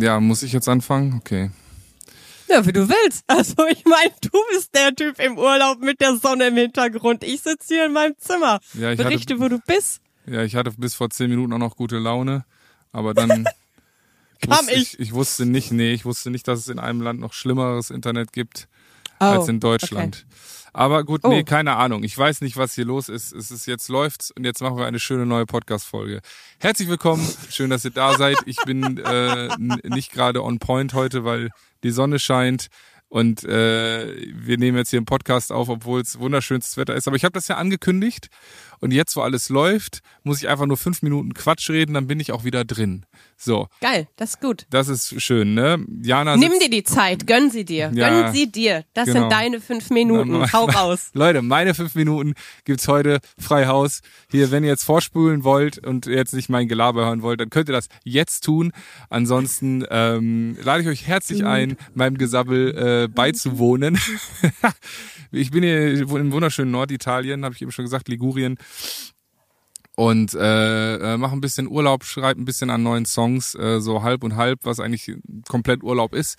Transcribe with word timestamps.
Ja, 0.00 0.20
muss 0.20 0.42
ich 0.42 0.52
jetzt 0.52 0.68
anfangen? 0.68 1.14
Okay. 1.18 1.50
Ja, 2.48 2.66
wie 2.66 2.72
du 2.72 2.88
willst. 2.88 3.22
Also 3.28 3.66
ich 3.68 3.84
meine, 3.84 4.12
du 4.22 4.38
bist 4.52 4.74
der 4.74 4.94
Typ 4.94 5.20
im 5.20 5.38
Urlaub 5.38 5.80
mit 5.80 6.00
der 6.00 6.16
Sonne 6.16 6.48
im 6.48 6.56
Hintergrund. 6.56 7.22
Ich 7.22 7.42
sitze 7.42 7.74
hier 7.74 7.86
in 7.86 7.92
meinem 7.92 8.14
Zimmer. 8.18 8.58
Ja, 8.74 8.90
ich 8.90 8.98
Berichte, 8.98 9.34
hatte, 9.34 9.42
wo 9.44 9.48
du 9.48 9.60
bist. 9.66 10.00
Ja, 10.26 10.42
ich 10.42 10.56
hatte 10.56 10.72
bis 10.76 10.94
vor 10.94 11.10
zehn 11.10 11.30
Minuten 11.30 11.52
auch 11.52 11.58
noch 11.58 11.76
gute 11.76 11.98
Laune, 11.98 12.44
aber 12.92 13.14
dann 13.14 13.44
Kam 14.40 14.58
wusste 14.66 14.74
ich. 14.74 14.98
ich 14.98 15.12
wusste 15.12 15.46
nicht, 15.46 15.70
nee, 15.70 15.92
ich 15.92 16.04
wusste 16.04 16.30
nicht, 16.30 16.48
dass 16.48 16.60
es 16.60 16.68
in 16.68 16.78
einem 16.78 17.00
Land 17.02 17.20
noch 17.20 17.32
schlimmeres 17.34 17.90
Internet 17.90 18.32
gibt 18.32 18.68
Oh, 19.20 19.24
als 19.26 19.48
in 19.48 19.60
Deutschland. 19.60 20.24
Aber 20.72 21.04
gut, 21.04 21.24
nee, 21.24 21.40
Oh. 21.40 21.44
keine 21.44 21.76
Ahnung. 21.76 22.04
Ich 22.04 22.16
weiß 22.16 22.40
nicht, 22.42 22.56
was 22.56 22.74
hier 22.74 22.84
los 22.84 23.08
ist. 23.08 23.32
Es 23.32 23.50
ist 23.50 23.66
jetzt 23.66 23.88
läuft's 23.88 24.30
und 24.30 24.44
jetzt 24.44 24.60
machen 24.62 24.76
wir 24.78 24.86
eine 24.86 25.00
schöne 25.00 25.26
neue 25.26 25.46
Podcast-Folge. 25.46 26.20
Herzlich 26.58 26.88
willkommen, 26.88 27.26
schön, 27.50 27.70
dass 27.70 27.84
ihr 27.84 27.90
da 27.90 28.14
seid. 28.16 28.36
Ich 28.46 28.56
bin 28.64 28.98
äh, 28.98 29.48
nicht 29.84 30.12
gerade 30.12 30.42
on 30.44 30.58
point 30.58 30.94
heute, 30.94 31.24
weil 31.24 31.50
die 31.82 31.90
Sonne 31.90 32.18
scheint 32.18 32.68
und 33.10 33.44
äh, 33.44 34.16
wir 34.34 34.56
nehmen 34.56 34.78
jetzt 34.78 34.90
hier 34.90 34.98
einen 34.98 35.04
Podcast 35.04 35.50
auf, 35.50 35.68
obwohl 35.68 36.00
es 36.00 36.18
wunderschönstes 36.18 36.76
Wetter 36.76 36.94
ist. 36.94 37.08
Aber 37.08 37.16
ich 37.16 37.24
habe 37.24 37.32
das 37.32 37.48
ja 37.48 37.56
angekündigt 37.56 38.28
und 38.78 38.92
jetzt, 38.92 39.14
wo 39.16 39.20
alles 39.20 39.48
läuft, 39.48 40.00
muss 40.22 40.38
ich 40.38 40.48
einfach 40.48 40.66
nur 40.66 40.76
fünf 40.76 41.02
Minuten 41.02 41.34
Quatsch 41.34 41.68
reden, 41.70 41.94
dann 41.94 42.06
bin 42.06 42.18
ich 42.18 42.32
auch 42.32 42.44
wieder 42.44 42.64
drin. 42.64 43.04
So, 43.36 43.68
Geil, 43.80 44.06
das 44.16 44.30
ist 44.30 44.40
gut. 44.40 44.66
das 44.70 44.88
ist 44.88 45.20
schön, 45.20 45.54
ne? 45.54 45.84
Jana 46.02 46.36
Nimm 46.36 46.52
dir 46.60 46.70
die 46.70 46.84
Zeit, 46.84 47.26
gönn 47.26 47.50
sie 47.50 47.64
dir. 47.64 47.90
Ja, 47.94 48.08
gönn 48.08 48.32
sie 48.32 48.50
dir. 48.50 48.84
Das 48.94 49.06
genau. 49.06 49.20
sind 49.20 49.32
deine 49.32 49.60
fünf 49.60 49.90
Minuten. 49.90 50.38
Na, 50.38 50.52
Hau 50.52 50.66
raus. 50.66 51.10
Leute, 51.14 51.42
meine 51.42 51.74
fünf 51.74 51.94
Minuten 51.94 52.34
gibt's 52.64 52.86
heute 52.86 53.20
frei 53.38 53.66
Haus. 53.66 54.00
Hier, 54.30 54.50
wenn 54.50 54.62
ihr 54.62 54.70
jetzt 54.70 54.84
vorspulen 54.84 55.42
wollt 55.42 55.84
und 55.84 56.06
jetzt 56.06 56.32
nicht 56.32 56.48
mein 56.48 56.68
Gelaber 56.68 57.06
hören 57.06 57.22
wollt, 57.22 57.40
dann 57.40 57.50
könnt 57.50 57.68
ihr 57.68 57.74
das 57.74 57.88
jetzt 58.04 58.44
tun. 58.44 58.72
Ansonsten 59.08 59.84
ähm, 59.90 60.56
lade 60.62 60.82
ich 60.82 60.88
euch 60.88 61.06
herzlich 61.06 61.44
ein, 61.44 61.76
meinem 61.94 62.16
Gesabbel 62.16 62.76
äh, 62.76 62.99
beizuwohnen. 63.08 63.98
ich 65.32 65.50
bin 65.50 65.62
hier 65.62 66.00
im 66.00 66.32
wunderschönen 66.32 66.70
Norditalien, 66.70 67.44
habe 67.44 67.54
ich 67.54 67.62
eben 67.62 67.72
schon 67.72 67.84
gesagt, 67.84 68.08
Ligurien. 68.08 68.58
Und 69.96 70.34
äh, 70.34 71.14
äh, 71.14 71.16
mache 71.18 71.32
ein 71.32 71.40
bisschen 71.40 71.68
Urlaub, 71.68 72.04
schreibe 72.04 72.40
ein 72.40 72.46
bisschen 72.46 72.70
an 72.70 72.82
neuen 72.82 73.04
Songs, 73.04 73.54
äh, 73.54 73.80
so 73.80 74.02
halb 74.02 74.24
und 74.24 74.36
halb, 74.36 74.60
was 74.62 74.80
eigentlich 74.80 75.12
komplett 75.46 75.82
Urlaub 75.82 76.14
ist 76.14 76.38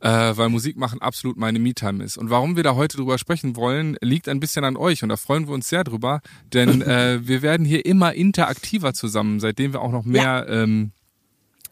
äh, 0.00 0.36
weil 0.36 0.48
Musik 0.48 0.76
machen 0.76 1.00
absolut 1.00 1.36
meine 1.36 1.58
Me-Time 1.58 2.04
ist. 2.04 2.18
Und 2.18 2.30
warum 2.30 2.56
wir 2.56 2.62
da 2.62 2.74
heute 2.74 2.96
drüber 2.96 3.18
sprechen 3.18 3.56
wollen, 3.56 3.96
liegt 4.00 4.28
ein 4.28 4.40
bisschen 4.40 4.64
an 4.64 4.76
euch 4.76 5.02
und 5.02 5.08
da 5.08 5.16
freuen 5.16 5.46
wir 5.46 5.54
uns 5.54 5.68
sehr 5.68 5.84
drüber, 5.84 6.20
denn 6.52 6.82
äh, 6.82 7.26
wir 7.26 7.42
werden 7.42 7.64
hier 7.64 7.84
immer 7.86 8.14
interaktiver 8.14 8.92
zusammen, 8.94 9.40
seitdem 9.40 9.72
wir 9.72 9.80
auch 9.80 9.92
noch 9.92 10.04
mehr 10.04 10.46
ähm, 10.48 10.92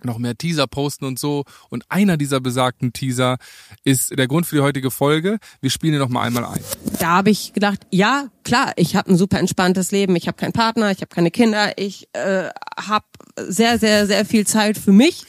noch 0.03 0.19
mehr 0.19 0.37
Teaser 0.37 0.67
posten 0.67 1.05
und 1.05 1.19
so. 1.19 1.45
Und 1.71 1.85
einer 1.89 2.17
dieser 2.17 2.41
besagten 2.41 2.93
Teaser 2.93 3.39
ist 3.85 4.19
der 4.19 4.27
Grund 4.27 4.47
für 4.47 4.57
die 4.57 4.63
heutige 4.63 4.91
Folge. 4.91 5.39
Wir 5.61 5.71
spielen 5.71 5.95
ihn 5.95 6.01
noch 6.01 6.09
mal 6.09 6.23
einmal 6.23 6.45
ein. 6.45 6.61
Da 6.99 7.09
habe 7.09 7.31
ich 7.31 7.53
gedacht, 7.53 7.87
ja, 7.91 8.29
klar, 8.45 8.73
ich 8.77 8.97
habe 8.97 9.11
ein 9.11 9.17
super 9.17 9.39
entspanntes 9.39 9.93
Leben. 9.93 10.17
Ich 10.17 10.27
habe 10.27 10.37
keinen 10.37 10.53
Partner, 10.53 10.91
ich 10.91 10.99
habe 10.99 11.15
keine 11.15 11.31
Kinder. 11.31 11.79
Ich 11.79 12.09
äh, 12.13 12.49
habe 12.77 13.07
sehr, 13.37 13.79
sehr, 13.79 14.07
sehr 14.07 14.25
viel 14.25 14.47
Zeit 14.47 14.79
für 14.79 14.93
mich. 14.93 15.25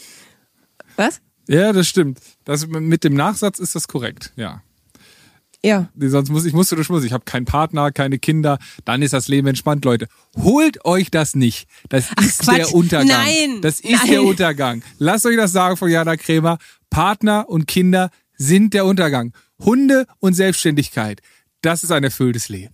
Was? 0.96 1.22
Ja, 1.48 1.74
das 1.74 1.88
stimmt. 1.88 2.20
Das, 2.44 2.68
mit 2.68 3.04
dem 3.04 3.14
Nachsatz 3.14 3.60
ist 3.60 3.76
das 3.76 3.88
korrekt, 3.88 4.34
ja. 4.36 4.62
Ja. 5.64 5.90
Nee, 5.96 6.08
Sonst 6.10 6.30
muss 6.30 6.46
ich 6.46 6.54
musste 6.54 6.76
du 6.76 6.84
schmutzig. 6.84 7.08
Ich 7.08 7.14
habe 7.14 7.26
keinen 7.26 7.46
Partner, 7.46 7.92
keine 7.92 8.20
Kinder. 8.20 8.60
Dann 8.86 9.02
ist 9.02 9.14
das 9.14 9.28
Leben 9.28 9.48
entspannt, 9.48 9.86
Leute. 9.86 10.08
Holt 10.38 10.86
euch 10.86 11.12
das 11.12 11.36
nicht. 11.36 11.68
Das 11.90 12.12
ist 12.22 12.40
Quatsch. 12.40 12.58
der 12.58 12.74
Untergang. 12.74 13.08
Nein. 13.08 13.62
Das 13.62 13.80
ist 13.80 13.92
Nein. 13.92 14.10
der 14.10 14.24
Untergang. 14.24 14.84
Lasst 14.98 15.26
euch 15.26 15.38
das 15.38 15.52
sagen 15.52 15.78
von 15.78 15.90
Jana 15.90 16.18
Krämer. 16.18 16.58
Partner 16.90 17.50
und 17.50 17.68
Kinder 17.68 18.10
sind 18.38 18.74
der 18.74 18.86
Untergang. 18.86 19.34
Hunde 19.60 20.06
und 20.20 20.34
Selbstständigkeit. 20.34 21.22
Das 21.62 21.84
ist 21.84 21.92
ein 21.92 22.04
erfülltes 22.04 22.50
Leben. 22.50 22.74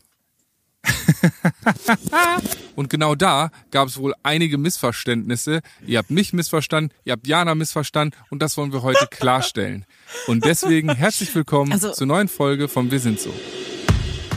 Und 2.76 2.90
genau 2.90 3.16
da 3.16 3.52
gab 3.70 3.88
es 3.88 3.98
wohl 3.98 4.14
einige 4.24 4.58
Missverständnisse. 4.58 5.62
Ihr 5.86 6.00
habt 6.00 6.10
mich 6.10 6.34
missverstanden, 6.34 6.92
ihr 7.04 7.14
habt 7.14 7.28
Jana 7.28 7.54
missverstanden 7.56 8.18
und 8.30 8.42
das 8.42 8.58
wollen 8.58 8.74
wir 8.74 8.82
heute 8.82 9.08
klarstellen. 9.12 9.86
Und 10.28 10.46
deswegen 10.46 10.90
herzlich 10.96 11.34
willkommen 11.36 11.72
Also- 11.72 11.92
zur 11.92 12.08
neuen 12.08 12.28
Folge 12.28 12.68
von 12.68 12.92
Wir 12.92 13.00
sind 13.00 13.20
so. 13.20 13.32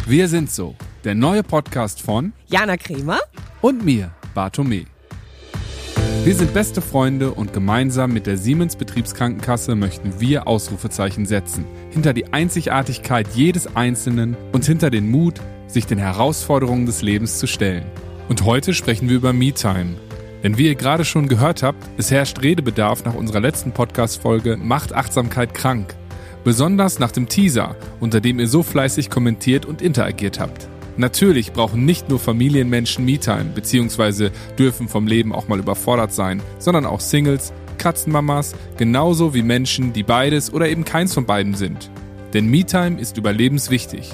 Wir 0.06 0.28
sind 0.28 0.50
so, 0.50 0.74
der 1.04 1.14
neue 1.14 1.42
Podcast 1.42 2.00
von 2.02 2.32
Jana 2.48 2.76
Kremer? 2.76 3.18
und 3.62 3.84
mir, 3.84 4.10
Bartome. 4.34 4.84
Wir 6.24 6.34
sind 6.34 6.54
beste 6.54 6.80
Freunde 6.80 7.32
und 7.32 7.52
gemeinsam 7.52 8.12
mit 8.12 8.26
der 8.26 8.36
Siemens 8.38 8.76
Betriebskrankenkasse 8.76 9.74
möchten 9.74 10.20
wir 10.20 10.46
Ausrufezeichen 10.46 11.26
setzen. 11.26 11.64
Hinter 11.91 12.12
die 12.14 12.32
Einzigartigkeit 12.32 13.28
jedes 13.34 13.76
Einzelnen 13.76 14.36
und 14.52 14.64
hinter 14.64 14.91
den 14.91 15.10
Mut, 15.10 15.41
sich 15.66 15.86
den 15.86 15.98
Herausforderungen 15.98 16.86
des 16.86 17.02
Lebens 17.02 17.38
zu 17.38 17.46
stellen. 17.46 17.84
Und 18.28 18.44
heute 18.44 18.72
sprechen 18.74 19.08
wir 19.08 19.16
über 19.16 19.32
MeTime. 19.34 19.96
Denn 20.44 20.59
wie 20.59 20.66
ihr 20.66 20.75
gerade 20.75 21.06
schon 21.06 21.27
gehört 21.27 21.62
habt, 21.62 21.82
es 21.97 22.10
herrscht 22.10 22.43
Redebedarf 22.43 23.05
nach 23.06 23.15
unserer 23.15 23.41
letzten 23.41 23.72
Podcast-Folge 23.72 24.59
Macht 24.59 24.93
Achtsamkeit 24.93 25.55
krank. 25.55 25.97
Besonders 26.44 26.99
nach 26.99 27.10
dem 27.10 27.31
Teaser, 27.31 27.77
unter 27.99 28.21
dem 28.21 28.38
ihr 28.38 28.47
so 28.47 28.62
fleißig 28.62 29.09
kommentiert 29.09 29.65
und 29.65 29.81
interagiert 29.81 30.38
habt. 30.38 30.69
Natürlich 30.99 31.54
brauchen 31.54 31.87
nicht 31.87 32.10
nur 32.10 32.21
Familienmenschen 32.21 33.06
Me-Time, 33.06 33.53
beziehungsweise 33.54 34.31
dürfen 34.59 34.87
vom 34.87 35.06
Leben 35.06 35.33
auch 35.33 35.49
mal 35.49 35.59
überfordert 35.59 36.12
sein, 36.12 36.43
sondern 36.59 36.84
auch 36.84 37.00
Singles, 37.00 37.54
Katzenmamas, 37.78 38.54
genauso 38.77 39.33
wie 39.33 39.43
Menschen, 39.43 39.94
die 39.94 40.03
beides 40.03 40.53
oder 40.53 40.69
eben 40.69 40.84
keins 40.84 41.15
von 41.15 41.25
beiden 41.25 41.54
sind. 41.54 41.91
Denn 42.34 42.47
Me-Time 42.49 43.00
ist 43.00 43.16
überlebenswichtig 43.16 44.12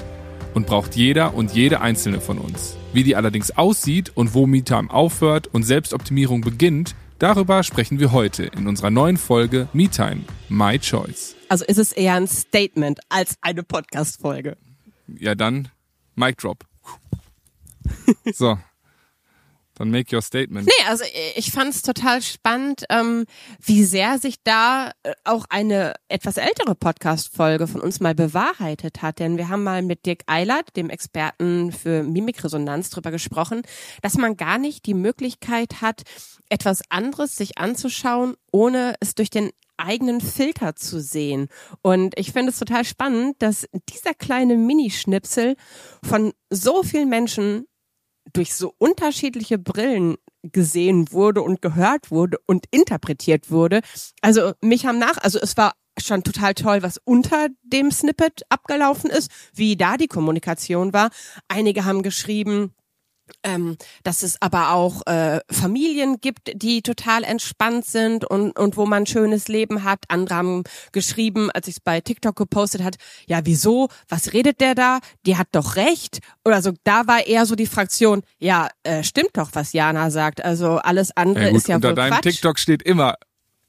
und 0.53 0.65
braucht 0.65 0.95
jeder 0.95 1.33
und 1.33 1.51
jede 1.53 1.81
einzelne 1.81 2.21
von 2.21 2.37
uns. 2.37 2.77
Wie 2.93 3.03
die 3.03 3.15
allerdings 3.15 3.51
aussieht 3.51 4.11
und 4.15 4.33
wo 4.33 4.47
Me-Time 4.47 4.89
aufhört 4.91 5.47
und 5.47 5.63
Selbstoptimierung 5.63 6.41
beginnt, 6.41 6.93
darüber 7.19 7.63
sprechen 7.63 7.99
wir 7.99 8.11
heute 8.11 8.43
in 8.43 8.67
unserer 8.67 8.89
neuen 8.89 9.15
Folge 9.15 9.69
Me-Time, 9.71 10.23
My 10.49 10.77
Choice. 10.77 11.37
Also 11.47 11.63
ist 11.63 11.77
es 11.77 11.93
eher 11.93 12.15
ein 12.15 12.27
Statement 12.27 12.99
als 13.07 13.37
eine 13.41 13.63
Podcast-Folge. 13.63 14.57
Ja, 15.07 15.35
dann 15.35 15.69
Mic 16.15 16.35
Drop. 16.37 16.65
So. 18.33 18.57
Dann 19.81 19.89
make 19.89 20.15
your 20.15 20.21
statement. 20.21 20.67
Nee, 20.67 20.85
also 20.87 21.03
ich 21.35 21.51
fand 21.51 21.73
es 21.73 21.81
total 21.81 22.21
spannend, 22.21 22.85
ähm, 22.91 23.25
wie 23.59 23.83
sehr 23.83 24.19
sich 24.19 24.35
da 24.43 24.91
äh, 25.01 25.13
auch 25.23 25.45
eine 25.49 25.95
etwas 26.07 26.37
ältere 26.37 26.75
Podcast-Folge 26.75 27.65
von 27.65 27.81
uns 27.81 27.99
mal 27.99 28.13
bewahrheitet 28.13 29.01
hat. 29.01 29.17
Denn 29.17 29.37
wir 29.37 29.49
haben 29.49 29.63
mal 29.63 29.81
mit 29.81 30.05
Dirk 30.05 30.21
Eilert, 30.27 30.75
dem 30.77 30.91
Experten 30.91 31.71
für 31.71 32.03
Mimikresonanz, 32.03 32.91
drüber 32.91 33.09
gesprochen, 33.09 33.63
dass 34.03 34.17
man 34.17 34.37
gar 34.37 34.59
nicht 34.59 34.85
die 34.85 34.93
Möglichkeit 34.93 35.81
hat, 35.81 36.03
etwas 36.47 36.83
anderes 36.89 37.35
sich 37.35 37.57
anzuschauen, 37.57 38.35
ohne 38.51 38.93
es 38.99 39.15
durch 39.15 39.31
den 39.31 39.49
eigenen 39.77 40.21
Filter 40.21 40.75
zu 40.75 41.01
sehen. 41.01 41.47
Und 41.81 42.13
ich 42.19 42.33
finde 42.33 42.51
es 42.51 42.59
total 42.59 42.85
spannend, 42.85 43.37
dass 43.39 43.67
dieser 43.89 44.13
kleine 44.13 44.57
Minischnipsel 44.57 45.55
von 46.03 46.33
so 46.51 46.83
vielen 46.83 47.09
Menschen 47.09 47.65
durch 48.33 48.53
so 48.53 48.73
unterschiedliche 48.77 49.57
Brillen 49.57 50.17
gesehen 50.43 51.11
wurde 51.11 51.41
und 51.41 51.61
gehört 51.61 52.11
wurde 52.11 52.37
und 52.45 52.65
interpretiert 52.71 53.51
wurde. 53.51 53.81
Also 54.21 54.53
mich 54.61 54.85
haben 54.85 54.99
nach, 54.99 55.17
also 55.17 55.39
es 55.39 55.57
war 55.57 55.73
schon 55.99 56.23
total 56.23 56.53
toll, 56.53 56.83
was 56.83 56.99
unter 57.03 57.47
dem 57.63 57.91
Snippet 57.91 58.43
abgelaufen 58.49 59.09
ist, 59.09 59.29
wie 59.53 59.75
da 59.75 59.97
die 59.97 60.07
Kommunikation 60.07 60.93
war. 60.93 61.09
Einige 61.47 61.85
haben 61.85 62.01
geschrieben, 62.01 62.73
ähm, 63.43 63.77
dass 64.03 64.23
es 64.23 64.41
aber 64.41 64.71
auch 64.73 65.05
äh, 65.07 65.39
Familien 65.49 66.19
gibt, 66.21 66.51
die 66.53 66.81
total 66.81 67.23
entspannt 67.23 67.85
sind 67.85 68.25
und, 68.25 68.57
und 68.57 68.77
wo 68.77 68.85
man 68.85 69.03
ein 69.03 69.07
schönes 69.07 69.47
Leben 69.47 69.83
hat. 69.83 70.03
Andere 70.07 70.35
haben 70.35 70.63
geschrieben, 70.91 71.51
als 71.51 71.67
ich 71.67 71.75
es 71.75 71.79
bei 71.79 72.01
TikTok 72.01 72.35
gepostet 72.35 72.83
hat, 72.83 72.95
ja, 73.27 73.41
wieso? 73.43 73.89
Was 74.09 74.33
redet 74.33 74.61
der 74.61 74.75
da? 74.75 74.99
Die 75.25 75.37
hat 75.37 75.47
doch 75.51 75.75
recht. 75.75 76.19
Oder 76.45 76.61
so, 76.61 76.71
da 76.83 77.07
war 77.07 77.25
eher 77.25 77.45
so 77.45 77.55
die 77.55 77.67
Fraktion, 77.67 78.23
ja, 78.39 78.69
äh, 78.83 79.03
stimmt 79.03 79.31
doch, 79.33 79.49
was 79.53 79.73
Jana 79.73 80.09
sagt. 80.09 80.43
Also 80.43 80.77
alles 80.77 81.15
andere 81.15 81.45
Ja, 81.45 81.49
gut, 81.51 81.57
ist 81.59 81.67
ja 81.67 81.75
unter 81.75 81.93
deinem 81.93 82.13
Quatsch. 82.13 82.23
TikTok 82.23 82.59
steht 82.59 82.81
immer, 82.83 83.15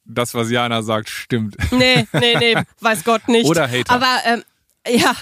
das, 0.05 0.35
was 0.35 0.51
Jana 0.51 0.83
sagt, 0.83 1.09
stimmt. 1.09 1.57
Nee, 1.71 2.07
nee, 2.13 2.37
nee, 2.39 2.57
weiß 2.81 3.05
Gott 3.05 3.29
nicht. 3.29 3.47
Oder 3.49 3.69
Hater. 3.71 3.93
Aber 3.93 4.19
ähm, 4.25 4.43
ja, 4.89 5.15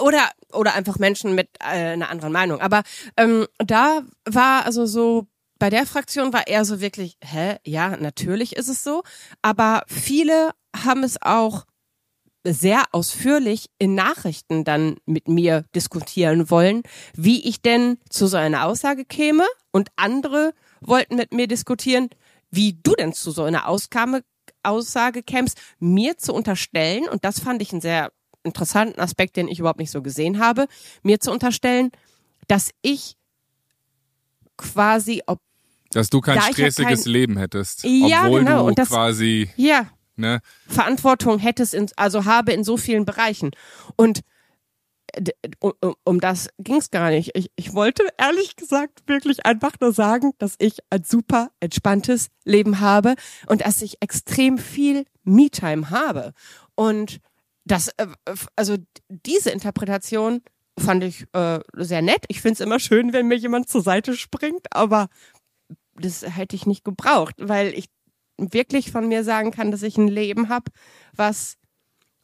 oder 0.00 0.30
oder 0.52 0.74
einfach 0.74 0.98
Menschen 0.98 1.34
mit 1.34 1.48
äh, 1.60 1.92
einer 1.92 2.10
anderen 2.10 2.32
Meinung. 2.32 2.60
Aber 2.60 2.82
ähm, 3.16 3.46
da 3.58 4.02
war 4.24 4.64
also 4.64 4.86
so 4.86 5.26
bei 5.58 5.70
der 5.70 5.86
Fraktion 5.86 6.32
war 6.32 6.48
eher 6.48 6.64
so 6.64 6.80
wirklich, 6.80 7.16
hä, 7.22 7.56
ja, 7.64 7.96
natürlich 7.96 8.56
ist 8.56 8.68
es 8.68 8.82
so. 8.82 9.04
Aber 9.42 9.84
viele 9.86 10.50
haben 10.74 11.04
es 11.04 11.22
auch 11.22 11.66
sehr 12.44 12.82
ausführlich 12.90 13.70
in 13.78 13.94
Nachrichten 13.94 14.64
dann 14.64 14.96
mit 15.06 15.28
mir 15.28 15.64
diskutieren 15.74 16.50
wollen, 16.50 16.82
wie 17.14 17.48
ich 17.48 17.62
denn 17.62 17.98
zu 18.10 18.26
so 18.26 18.36
einer 18.36 18.66
Aussage 18.66 19.04
käme. 19.04 19.44
Und 19.70 19.90
andere 19.94 20.52
wollten 20.80 21.14
mit 21.14 21.32
mir 21.32 21.46
diskutieren, 21.46 22.08
wie 22.50 22.78
du 22.82 22.94
denn 22.96 23.12
zu 23.12 23.30
so 23.30 23.44
einer 23.44 23.68
Auskame, 23.68 24.24
Aussage 24.64 25.22
kämst, 25.22 25.60
mir 25.78 26.18
zu 26.18 26.34
unterstellen, 26.34 27.08
und 27.08 27.24
das 27.24 27.38
fand 27.38 27.62
ich 27.62 27.70
einen 27.70 27.80
sehr 27.80 28.10
interessanten 28.44 29.00
Aspekt, 29.00 29.36
den 29.36 29.48
ich 29.48 29.58
überhaupt 29.58 29.78
nicht 29.78 29.90
so 29.90 30.02
gesehen 30.02 30.38
habe, 30.38 30.66
mir 31.02 31.20
zu 31.20 31.30
unterstellen, 31.30 31.90
dass 32.48 32.70
ich 32.82 33.16
quasi, 34.56 35.22
ob 35.26 35.40
dass 35.92 36.08
du 36.08 36.20
kein 36.20 36.36
Da 36.36 36.42
stressiges 36.42 37.04
kein- 37.04 37.12
Leben 37.12 37.36
hättest, 37.36 37.84
Ja, 37.84 38.24
obwohl 38.24 38.40
genau, 38.40 38.60
du 38.62 38.68
und 38.68 38.78
das- 38.78 38.88
quasi, 38.88 39.50
ja, 39.56 39.88
ne, 40.16 40.40
Verantwortung 40.66 41.38
hättest 41.38 41.74
in, 41.74 41.86
also 41.96 42.24
habe 42.24 42.52
in 42.52 42.64
so 42.64 42.76
vielen 42.76 43.04
Bereichen. 43.04 43.50
Und 43.96 44.20
um, 45.60 45.72
um- 45.82 45.94
um 46.04 46.20
das 46.20 46.48
ging 46.58 46.76
es 46.76 46.90
gar 46.90 47.10
nicht. 47.10 47.32
Ich, 47.34 47.50
ich 47.56 47.74
wollte 47.74 48.02
ehrlich 48.16 48.56
gesagt 48.56 49.02
wirklich 49.06 49.44
einfach 49.44 49.72
nur 49.80 49.92
sagen, 49.92 50.32
dass 50.38 50.54
ich 50.58 50.78
ein 50.88 51.04
super 51.04 51.50
entspanntes 51.60 52.28
Leben 52.46 52.80
habe 52.80 53.16
und 53.46 53.60
dass 53.60 53.82
ich 53.82 53.98
extrem 54.00 54.56
viel 54.56 55.04
Me-Time 55.24 55.90
habe. 55.90 56.32
Und 56.74 57.20
das, 57.64 57.88
äh, 57.96 58.06
also 58.56 58.76
diese 59.08 59.50
Interpretation 59.50 60.42
fand 60.78 61.04
ich 61.04 61.26
äh, 61.32 61.60
sehr 61.74 62.02
nett. 62.02 62.24
Ich 62.28 62.40
finde 62.40 62.54
es 62.54 62.60
immer 62.60 62.80
schön, 62.80 63.12
wenn 63.12 63.28
mir 63.28 63.36
jemand 63.36 63.68
zur 63.68 63.82
Seite 63.82 64.16
springt, 64.16 64.66
aber 64.70 65.08
das 65.94 66.22
hätte 66.22 66.56
ich 66.56 66.66
nicht 66.66 66.84
gebraucht, 66.84 67.34
weil 67.38 67.74
ich 67.74 67.86
wirklich 68.38 68.90
von 68.90 69.08
mir 69.08 69.24
sagen 69.24 69.50
kann, 69.50 69.70
dass 69.70 69.82
ich 69.82 69.98
ein 69.98 70.08
Leben 70.08 70.48
habe, 70.48 70.70
was 71.14 71.56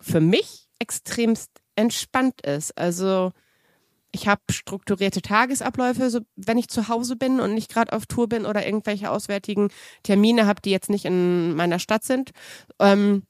für 0.01 0.21
mich 0.21 0.69
extremst 0.79 1.51
entspannt 1.77 2.41
ist. 2.41 2.77
Also 2.79 3.33
ich 4.11 4.27
habe 4.27 4.41
strukturierte 4.51 5.21
Tagesabläufe, 5.21 6.11
so, 6.11 6.21
wenn 6.37 6.59
ich 6.59 6.69
zu 6.69 6.89
Hause 6.89 7.17
bin 7.17 7.41
und 7.41 7.55
nicht 7.55 7.71
gerade 7.71 7.93
auf 7.93 8.07
Tour 8.07 8.29
bin 8.29 8.47
oder 8.47 8.65
irgendwelche 8.65 9.11
auswärtigen 9.11 9.69
Termine 10.03 10.47
habe, 10.47 10.63
die 10.63 10.71
jetzt 10.71 10.89
nicht 10.89 11.05
in 11.05 11.55
meiner 11.55 11.79
Stadt 11.79 12.05
sind. 12.05 12.31
Ähm, 12.79 13.25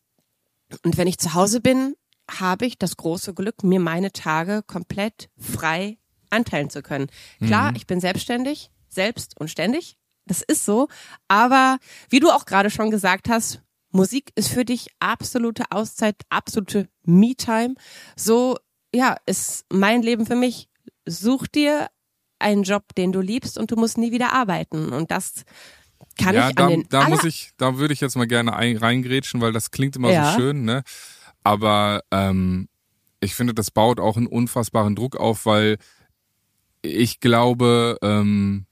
und 0.85 0.97
wenn 0.97 1.09
ich 1.09 1.19
zu 1.19 1.35
Hause 1.35 1.61
bin, 1.61 1.95
habe 2.31 2.67
ich 2.67 2.79
das 2.79 2.97
große 2.97 3.35
Glück, 3.35 3.63
mir 3.65 3.81
meine 3.81 4.13
Tage 4.13 4.63
komplett 4.67 5.29
frei 5.39 5.99
anteilen 6.31 6.71
zu 6.71 6.83
können. 6.83 7.09
Klar, 7.45 7.73
ich 7.75 7.87
bin 7.87 8.01
selbstständig, 8.01 8.71
selbst 8.89 9.39
und 9.41 9.49
ständig. 9.49 9.97
Das 10.27 10.43
ist 10.43 10.65
so. 10.65 10.89
Aber 11.27 11.79
wie 12.11 12.21
du 12.21 12.31
auch 12.31 12.45
gerade 12.45 12.71
schon 12.71 12.91
gesagt 12.91 13.29
hast, 13.29 13.63
Musik 13.91 14.31
ist 14.35 14.49
für 14.49 14.65
dich 14.67 14.89
absolute 15.01 15.65
Auszeit, 15.71 16.17
absolute 16.29 16.89
Me-Time. 17.05 17.75
So, 18.15 18.59
ja, 18.95 19.17
ist 19.25 19.65
mein 19.73 20.03
Leben 20.03 20.27
für 20.27 20.37
mich. 20.37 20.69
Such 21.07 21.47
dir 21.47 21.89
einen 22.39 22.63
Job, 22.63 22.95
den 22.97 23.13
du 23.13 23.21
liebst 23.21 23.57
und 23.57 23.71
du 23.71 23.77
musst 23.77 23.97
nie 23.97 24.13
wieder 24.13 24.35
arbeiten. 24.35 24.93
Und 24.93 25.11
das 25.11 25.45
kann 26.19 26.35
ja, 26.35 26.51
ich 26.51 26.55
da, 26.55 26.65
an 26.65 26.71
den 26.71 26.89
da 26.91 27.09
muss 27.09 27.25
ich, 27.25 27.53
da 27.57 27.79
würde 27.79 27.95
ich 27.95 28.01
jetzt 28.01 28.17
mal 28.17 28.27
gerne 28.27 28.55
ein, 28.55 28.77
reingrätschen, 28.77 29.41
weil 29.41 29.53
das 29.53 29.71
klingt 29.71 29.97
immer 29.97 30.11
Ja. 30.11 30.33
so 30.33 30.39
schön, 30.39 30.65
ne? 30.65 30.83
Aber 31.49 32.03
ähm, 32.11 32.69
ich 33.21 33.35
finde, 33.35 33.55
das 33.55 33.71
baut 33.71 34.01
auch 34.01 34.19
einen 34.19 34.27
unfassbaren 34.27 34.95
Druck 34.95 35.17
auf, 35.17 35.47
weil 35.47 35.79
ich 36.83 37.21
glaube, 37.21 37.97
ähm, 38.03 38.67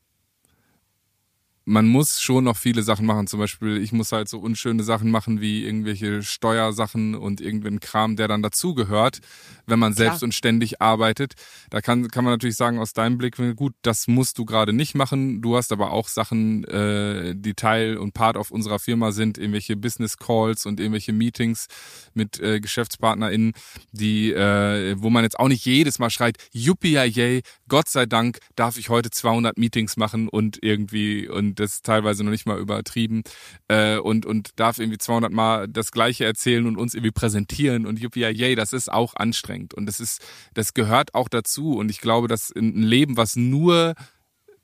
man 1.69 1.89
muss 1.89 2.21
schon 2.21 2.45
noch 2.45 2.57
viele 2.57 2.85
Sachen 2.85 3.07
machen. 3.07 3.27
Zum 3.27 3.41
Beispiel, 3.41 3.79
ich 3.79 3.91
muss 3.91 4.13
halt 4.13 4.29
so 4.29 4.39
unschöne 4.39 4.85
Sachen 4.85 5.11
machen 5.11 5.41
wie 5.41 5.65
irgendwelche 5.65 6.23
Steuersachen 6.23 7.17
und 7.17 7.41
irgendeinen 7.41 7.81
Kram, 7.81 8.15
der 8.15 8.29
dann 8.29 8.41
dazugehört, 8.41 9.19
wenn 9.67 9.81
man 9.81 9.93
selbst 9.93 10.23
und 10.23 10.33
ständig 10.33 10.81
arbeitet. 10.81 11.35
Da 11.71 11.81
kann, 11.81 12.07
kann 12.09 12.23
man 12.23 12.33
natürlich 12.33 12.55
sagen, 12.55 12.79
aus 12.79 12.93
deinem 12.93 13.19
Blickwinkel, 13.19 13.57
gut, 13.57 13.75
das 13.83 14.07
musst 14.07 14.39
du 14.39 14.45
gerade 14.45 14.73
nicht 14.73 14.95
machen. 14.95 15.43
Du 15.43 15.57
hast 15.57 15.73
aber 15.73 15.91
auch 15.91 16.07
Sachen, 16.07 16.63
äh, 16.65 17.35
die 17.37 17.55
Teil 17.55 17.97
und 17.97 18.15
Part 18.15 18.37
auf 18.37 18.53
unserer 18.53 18.79
Firma 18.79 19.11
sind, 19.11 19.37
irgendwelche 19.37 19.77
Business 19.77 20.19
Calls 20.19 20.67
und 20.67 20.79
irgendwelche 20.79 21.13
Meetings 21.13 21.67
mit 22.15 22.39
äh, 22.39 22.61
GeschäftspartnerInnen, 22.61 23.55
die, 23.91 24.33
äh, 24.33 24.95
wo 24.99 25.11
man 25.11 25.25
jetzt 25.25 25.41
auch 25.41 25.49
nicht 25.49 25.65
jedes 25.65 25.99
Mal 25.99 26.11
schreit, 26.11 26.37
yuppie 26.53 26.95
yay, 26.95 27.43
Gott 27.67 27.89
sei 27.89 28.07
Dank 28.07 28.39
darf 28.55 28.79
ich 28.79 28.89
heute 28.89 29.11
200 29.11 29.59
Meetings 29.59 29.97
machen 29.97 30.29
und 30.29 30.63
irgendwie, 30.63 31.29
und 31.29 31.56
das 31.61 31.75
ist 31.75 31.85
teilweise 31.85 32.25
noch 32.25 32.31
nicht 32.31 32.47
mal 32.47 32.59
übertrieben, 32.59 33.23
äh, 33.69 33.99
und, 33.99 34.27
und 34.27 34.51
darf 34.57 34.79
irgendwie 34.79 34.99
200 34.99 35.33
Mal 35.33 35.69
das 35.69 35.93
Gleiche 35.93 36.25
erzählen 36.25 36.67
und 36.67 36.77
uns 36.77 36.95
irgendwie 36.95 37.13
präsentieren 37.13 37.87
und 37.87 37.99
yuppie 37.99 38.21
yay, 38.21 38.55
das 38.55 38.73
ist 38.73 38.93
auch 38.93 39.15
anstrengend 39.15 39.75
und 39.75 39.87
das 39.87 40.01
ist, 40.01 40.21
das 40.55 40.75
gehört 40.75 41.15
auch 41.15 41.29
dazu 41.29 41.77
und 41.77 41.91
ich 41.91 42.01
glaube, 42.01 42.29
dass 42.29 42.51
ein 42.55 42.83
Leben, 42.83 43.17
was 43.17 43.37
nur, 43.37 43.95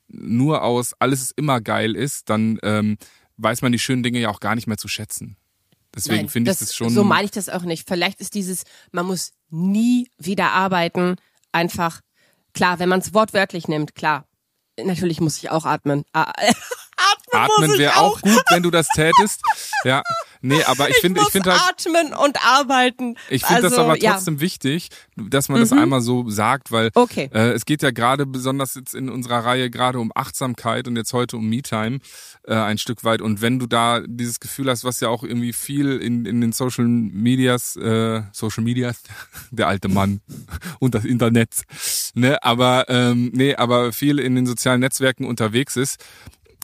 nur 0.07 0.63
aus 0.63 0.93
alles 0.99 1.21
ist 1.21 1.33
immer 1.37 1.61
geil 1.61 1.95
ist, 1.95 2.29
dann 2.29 2.59
ähm, 2.63 2.97
weiß 3.37 3.61
man 3.61 3.71
die 3.71 3.79
schönen 3.79 4.03
Dinge 4.03 4.19
ja 4.19 4.29
auch 4.29 4.39
gar 4.39 4.55
nicht 4.55 4.67
mehr 4.67 4.77
zu 4.77 4.87
schätzen. 4.87 5.37
Deswegen 5.95 6.29
finde 6.29 6.51
ich 6.51 6.57
das 6.57 6.75
schon. 6.75 6.89
So 6.89 7.03
meine 7.03 7.25
ich 7.25 7.31
das 7.31 7.49
auch 7.49 7.61
nicht. 7.63 7.87
Vielleicht 7.87 8.19
ist 8.19 8.33
dieses, 8.33 8.63
man 8.91 9.05
muss 9.05 9.31
nie 9.49 10.09
wieder 10.17 10.51
arbeiten, 10.51 11.17
einfach 11.51 12.01
klar, 12.53 12.79
wenn 12.79 12.89
man 12.89 12.99
es 12.99 13.13
wortwörtlich 13.13 13.67
nimmt, 13.67 13.95
klar. 13.95 14.25
Natürlich 14.81 15.21
muss 15.21 15.37
ich 15.37 15.49
auch 15.49 15.65
atmen. 15.65 16.03
Ah, 16.13 16.31
atmen 16.37 16.53
Atmen 17.31 17.77
wäre 17.77 17.97
auch 17.97 18.21
gut, 18.21 18.43
wenn 18.49 18.63
du 18.63 18.71
das 18.71 18.87
tätest. 18.89 19.41
Ja, 19.83 20.03
nee, 20.43 20.63
aber 20.63 20.89
ich 20.89 20.97
finde, 20.97 21.19
ich 21.19 21.23
muss 21.23 21.31
finde 21.31 21.51
halt, 21.51 21.61
atmen 21.61 22.13
und 22.13 22.37
arbeiten. 22.45 23.15
ich 23.29 23.43
finde 23.45 23.63
das 23.63 23.73
Also, 23.73 23.83
aber 23.85 23.97
ja. 23.99 24.13
trotzdem 24.13 24.39
wichtig, 24.39 24.89
dass 25.15 25.49
man 25.49 25.59
das 25.59 25.71
einmal 25.71 26.01
so 26.01 26.29
sagt, 26.29 26.71
weil 26.71 26.91
Okay. 26.93 27.29
äh, 27.33 27.51
es 27.51 27.65
geht 27.65 27.81
ja 27.81 27.91
gerade 27.91 28.25
besonders 28.25 28.75
jetzt 28.75 28.93
in 28.93 29.09
unserer 29.09 29.45
Reihe 29.45 29.69
gerade 29.69 29.99
um 29.99 30.11
Achtsamkeit 30.13 30.87
und 30.87 30.95
jetzt 30.95 31.13
heute 31.13 31.37
um 31.37 31.49
Me-Time 31.49 31.99
äh, 32.47 32.53
ein 32.53 32.77
Stück 32.77 33.03
weit. 33.03 33.21
Und 33.21 33.41
wenn 33.41 33.57
du 33.59 33.65
da 33.67 34.01
dieses 34.05 34.39
Gefühl 34.39 34.69
hast, 34.69 34.83
was 34.83 34.99
ja 34.99 35.09
auch 35.09 35.23
irgendwie 35.23 35.53
viel 35.53 35.97
in, 35.97 36.25
in 36.25 36.41
den 36.41 36.51
Social 36.51 36.85
Medias, 36.85 37.75
äh, 37.75 38.21
Social 38.31 38.63
Medias, 38.63 39.01
der 39.51 39.67
alte 39.67 39.87
Mann 39.87 40.21
und 40.79 40.93
das 40.93 41.05
Internet, 41.05 41.63
ne, 42.13 42.43
aber 42.43 42.85
ähm, 42.89 43.31
nee, 43.33 43.55
aber 43.55 43.91
viel 43.93 44.19
in 44.19 44.35
den 44.35 44.45
sozialen 44.45 44.81
Netzwerken 44.81 45.25
unterwegs 45.25 45.75
ist, 45.77 45.97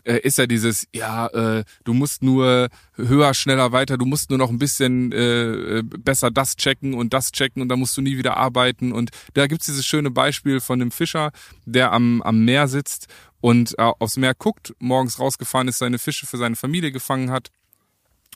äh, 0.06 0.20
ist 0.20 0.38
ja 0.38 0.48
dieses, 0.48 0.88
ja, 0.94 1.28
äh, 1.28 1.64
du 1.84 1.94
musst 1.94 2.24
nur 2.24 2.70
höher, 2.96 3.34
schneller, 3.34 3.72
weiter, 3.72 3.98
du 3.98 4.06
musst 4.06 4.30
nur 4.30 4.40
noch 4.40 4.50
ein 4.50 4.60
bisschen 4.60 5.12
äh, 5.12 5.80
äh, 5.80 5.84
besser 5.84 6.32
das 6.32 6.56
checken 6.56 6.94
und 6.94 7.14
das 7.14 7.32
checken 7.32 7.62
und 7.62 7.70
dann 7.70 7.80
musst 7.80 7.96
du 7.98 8.02
nie 8.02 8.18
wieder 8.18 8.38
arbeiten. 8.38 8.92
Und 8.92 9.12
da 9.34 9.48
gibt's 9.48 9.66
dieses 9.66 9.86
schöne 9.86 10.12
Beispiel 10.12 10.60
von 10.60 10.80
dem 10.80 10.92
Fischer, 10.92 11.32
der 11.66 11.92
am, 11.92 12.22
am 12.22 12.44
Meer 12.46 12.68
sitzt 12.68 13.08
und 13.42 13.78
äh, 13.78 13.82
aufs 13.82 14.18
Meer 14.18 14.34
guckt, 14.34 14.74
morgens 14.80 15.20
rausgefahren 15.20 15.68
ist, 15.68 15.80
seine 15.80 16.00
Fische 16.00 16.28
für 16.28 16.38
seine 16.38 16.56
Familie 16.56 16.92
gefangen 16.92 17.32
hat 17.32 17.52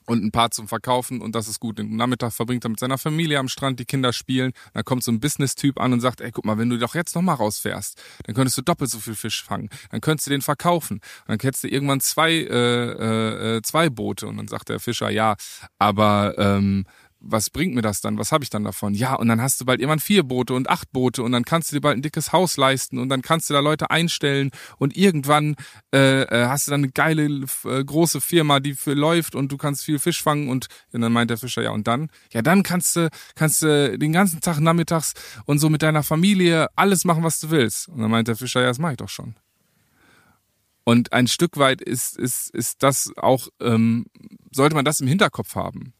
und 0.05 0.23
ein 0.23 0.31
paar 0.31 0.51
zum 0.51 0.67
Verkaufen 0.67 1.21
und 1.21 1.35
das 1.35 1.47
ist 1.47 1.59
gut. 1.59 1.79
Den 1.79 1.95
Nachmittag 1.95 2.33
verbringt 2.33 2.65
er 2.65 2.69
mit 2.69 2.79
seiner 2.79 2.98
Familie 2.98 3.39
am 3.39 3.48
Strand, 3.48 3.79
die 3.79 3.86
Kinder 3.86 4.13
spielen. 4.13 4.53
Dann 4.74 4.83
kommt 4.83 5.03
so 5.03 5.12
ein 5.12 5.19
Business-Typ 5.19 5.79
an 5.79 5.93
und 5.93 6.01
sagt, 6.01 6.22
ey, 6.22 6.31
guck 6.31 6.45
mal, 6.45 6.57
wenn 6.57 6.69
du 6.69 6.77
doch 6.77 6.95
jetzt 6.95 7.15
nochmal 7.15 7.36
rausfährst, 7.36 8.01
dann 8.25 8.36
könntest 8.36 8.57
du 8.57 8.62
doppelt 8.62 8.89
so 8.89 9.00
viel 9.00 9.15
Fisch 9.15 9.43
fangen. 9.43 9.69
Dann 9.91 10.01
könntest 10.01 10.27
du 10.27 10.31
den 10.31 10.41
verkaufen. 10.41 10.98
Und 10.98 11.29
dann 11.29 11.39
hättest 11.39 11.63
du 11.63 11.67
irgendwann 11.67 12.00
zwei, 12.00 12.31
äh, 12.31 12.45
äh, 12.45 13.57
äh, 13.57 13.62
zwei 13.62 13.89
Boote. 13.89 14.27
Und 14.27 14.38
dann 14.38 14.48
sagt 14.48 14.69
der 14.69 14.79
Fischer, 14.79 15.10
ja, 15.10 15.36
aber 15.79 16.36
ähm, 16.38 16.86
was 17.25 17.50
bringt 17.50 17.74
mir 17.74 17.82
das 17.82 18.01
dann? 18.01 18.18
Was 18.18 18.32
habe 18.32 18.44
ich 18.44 18.50
dann 18.50 18.65
davon? 18.65 18.94
Ja, 18.94 19.15
und 19.15 19.30
dann 19.30 19.42
hast 19.42 19.60
du 19.62 19.65
bald 19.65 19.80
irgendwann 19.80 20.00
vier 20.00 20.24
Boote 20.24 20.53
und 20.53 20.70
acht 20.70 20.92
Boote 20.92 21.24
und 21.24 21.32
dann 21.32 21.46
kannst 21.46 21.72
du 21.72 21.75
dir 21.75 21.82
bald 21.82 21.98
ein 21.98 22.01
dickes 22.01 22.34
Haus 22.34 22.58
leisten 22.58 23.00
und 23.00 23.10
dann 23.10 23.22
kannst 23.22 23.50
du 23.50 23.53
da 23.53 23.62
Leute 23.62 23.89
einstellen 23.89 24.51
und 24.77 24.96
irgendwann 24.98 25.56
äh, 25.94 26.24
äh, 26.24 26.48
hast 26.48 26.68
du 26.68 26.72
dann 26.72 26.82
eine 26.82 26.92
geile 26.92 27.46
äh, 27.65 27.84
große 27.84 28.20
Firma, 28.20 28.60
die 28.60 28.74
für 28.74 28.94
läuft 28.94 29.36
und 29.36 29.51
du 29.51 29.58
kannst 29.58 29.86
viel 29.86 30.00
Fisch 30.00 30.22
fangen 30.22 30.50
und, 30.50 30.68
und 30.92 31.01
dann 31.01 31.13
meint 31.13 31.30
der 31.30 31.38
Fischer, 31.38 31.63
ja 31.63 31.72
und 31.72 31.88
dann? 31.88 32.10
Ja, 32.32 32.42
dann 32.42 32.62
kannst 32.62 32.96
du 32.98 33.10
kannst 33.36 33.62
du 33.62 33.98
den 33.98 34.12
ganzen 34.12 34.42
Tag 34.42 34.60
nachmittags 34.60 35.13
und 35.46 35.60
so 35.60 35.70
mit 35.70 35.82
deiner 35.82 36.03
Familie 36.03 36.68
alles 36.75 37.06
machen, 37.06 37.24
was 37.24 37.39
du 37.39 37.50
willst. 37.50 37.88
Und 37.88 38.01
dann 38.01 38.12
meint 38.12 38.27
der 38.27 38.36
Fischer, 38.36 38.62
ja, 38.62 38.68
das 38.68 38.80
mache 38.80 38.94
ich 38.94 38.98
doch 38.98 39.10
schon. 39.10 39.36
Und 40.84 41.13
ein 41.13 41.27
Stück 41.27 41.58
weit 41.58 41.82
ist, 41.82 42.18
ist, 42.18 42.50
ist 42.50 42.84
das 42.84 43.13
auch, 43.15 43.48
ähm, 43.62 44.08
sollte 44.51 44.75
man 44.75 44.84
das 44.84 45.00
im 45.00 45.08
Hinterkopf 45.08 45.56
haben 45.56 45.94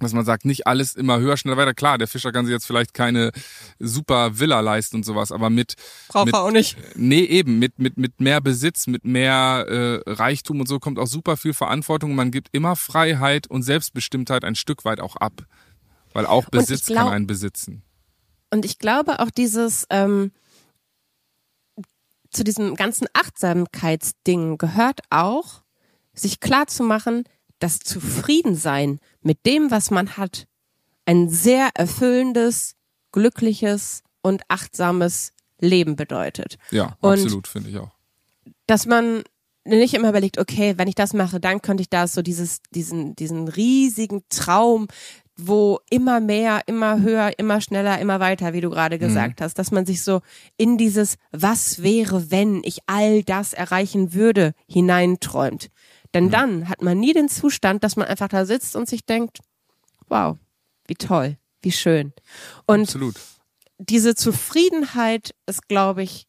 dass 0.00 0.12
man 0.12 0.24
sagt, 0.24 0.44
nicht 0.44 0.66
alles 0.66 0.94
immer 0.94 1.18
höher, 1.18 1.36
schneller, 1.36 1.56
weiter. 1.56 1.74
Klar, 1.74 1.98
der 1.98 2.08
Fischer 2.08 2.32
kann 2.32 2.46
sich 2.46 2.52
jetzt 2.52 2.66
vielleicht 2.66 2.94
keine 2.94 3.32
super 3.78 4.38
Villa 4.38 4.60
leisten 4.60 4.96
und 4.96 5.04
sowas, 5.04 5.32
aber 5.32 5.50
mit, 5.50 5.74
Braucht 6.08 6.26
mit 6.26 6.34
er 6.34 6.42
auch 6.42 6.50
nicht. 6.50 6.76
nee, 6.96 7.24
eben, 7.24 7.58
mit, 7.58 7.78
mit, 7.78 7.96
mit 7.96 8.20
mehr 8.20 8.40
Besitz, 8.40 8.86
mit 8.86 9.04
mehr 9.04 9.66
äh, 9.68 10.10
Reichtum 10.10 10.60
und 10.60 10.68
so 10.68 10.78
kommt 10.78 10.98
auch 10.98 11.06
super 11.06 11.36
viel 11.36 11.54
Verantwortung. 11.54 12.14
Man 12.14 12.30
gibt 12.30 12.48
immer 12.52 12.76
Freiheit 12.76 13.46
und 13.48 13.62
Selbstbestimmtheit 13.62 14.44
ein 14.44 14.54
Stück 14.54 14.84
weit 14.84 15.00
auch 15.00 15.16
ab. 15.16 15.42
Weil 16.12 16.26
auch 16.26 16.48
Besitz 16.48 16.86
glaub- 16.86 17.04
kann 17.04 17.12
einen 17.12 17.26
besitzen. 17.26 17.82
Und 18.50 18.64
ich 18.64 18.78
glaube 18.78 19.20
auch 19.20 19.30
dieses, 19.30 19.86
ähm, 19.90 20.32
zu 22.30 22.44
diesem 22.44 22.76
ganzen 22.76 23.06
Achtsamkeitsding 23.12 24.58
gehört 24.58 25.00
auch, 25.10 25.62
sich 26.14 26.40
klar 26.40 26.66
zu 26.66 26.82
machen, 26.82 27.24
dass 27.58 27.78
Zufriedensein 27.80 29.00
mit 29.22 29.44
dem, 29.46 29.70
was 29.70 29.90
man 29.90 30.16
hat, 30.16 30.46
ein 31.06 31.28
sehr 31.28 31.70
erfüllendes, 31.74 32.74
glückliches 33.12 34.02
und 34.22 34.42
achtsames 34.48 35.32
Leben 35.60 35.96
bedeutet. 35.96 36.56
Ja, 36.70 36.96
Und- 37.00 37.14
absolut, 37.14 37.48
finde 37.48 37.70
ich 37.70 37.78
auch. 37.78 37.90
Dass 38.66 38.86
man 38.86 39.22
nicht 39.64 39.94
immer 39.94 40.10
überlegt, 40.10 40.38
okay, 40.38 40.74
wenn 40.76 40.88
ich 40.88 40.94
das 40.94 41.12
mache, 41.14 41.40
dann 41.40 41.60
könnte 41.62 41.82
ich 41.82 41.90
das 41.90 42.12
so 42.14 42.22
dieses, 42.22 42.60
diesen, 42.70 43.16
diesen 43.16 43.48
riesigen 43.48 44.22
Traum, 44.28 44.88
wo 45.36 45.78
immer 45.90 46.20
mehr, 46.20 46.62
immer 46.66 47.00
höher, 47.00 47.38
immer 47.38 47.60
schneller, 47.60 47.98
immer 48.00 48.18
weiter, 48.18 48.52
wie 48.52 48.60
du 48.60 48.70
gerade 48.70 48.96
Mhm. 48.96 49.00
gesagt 49.00 49.40
hast, 49.40 49.54
dass 49.58 49.70
man 49.70 49.86
sich 49.86 50.02
so 50.02 50.20
in 50.56 50.78
dieses 50.78 51.16
Was 51.32 51.82
wäre, 51.82 52.30
wenn 52.30 52.62
ich 52.64 52.78
all 52.86 53.22
das 53.22 53.52
erreichen 53.52 54.14
würde, 54.14 54.52
hineinträumt. 54.66 55.70
Denn 56.14 56.26
Mhm. 56.26 56.30
dann 56.30 56.68
hat 56.68 56.82
man 56.82 56.98
nie 56.98 57.12
den 57.12 57.28
Zustand, 57.28 57.84
dass 57.84 57.96
man 57.96 58.06
einfach 58.06 58.28
da 58.28 58.44
sitzt 58.46 58.76
und 58.76 58.88
sich 58.88 59.04
denkt, 59.04 59.38
wow, 60.08 60.36
wie 60.86 60.94
toll, 60.94 61.36
wie 61.62 61.72
schön. 61.72 62.12
Und 62.66 62.82
Absolut. 62.82 63.16
diese 63.78 64.14
Zufriedenheit 64.14 65.34
ist, 65.46 65.68
glaube 65.68 66.02
ich, 66.02 66.26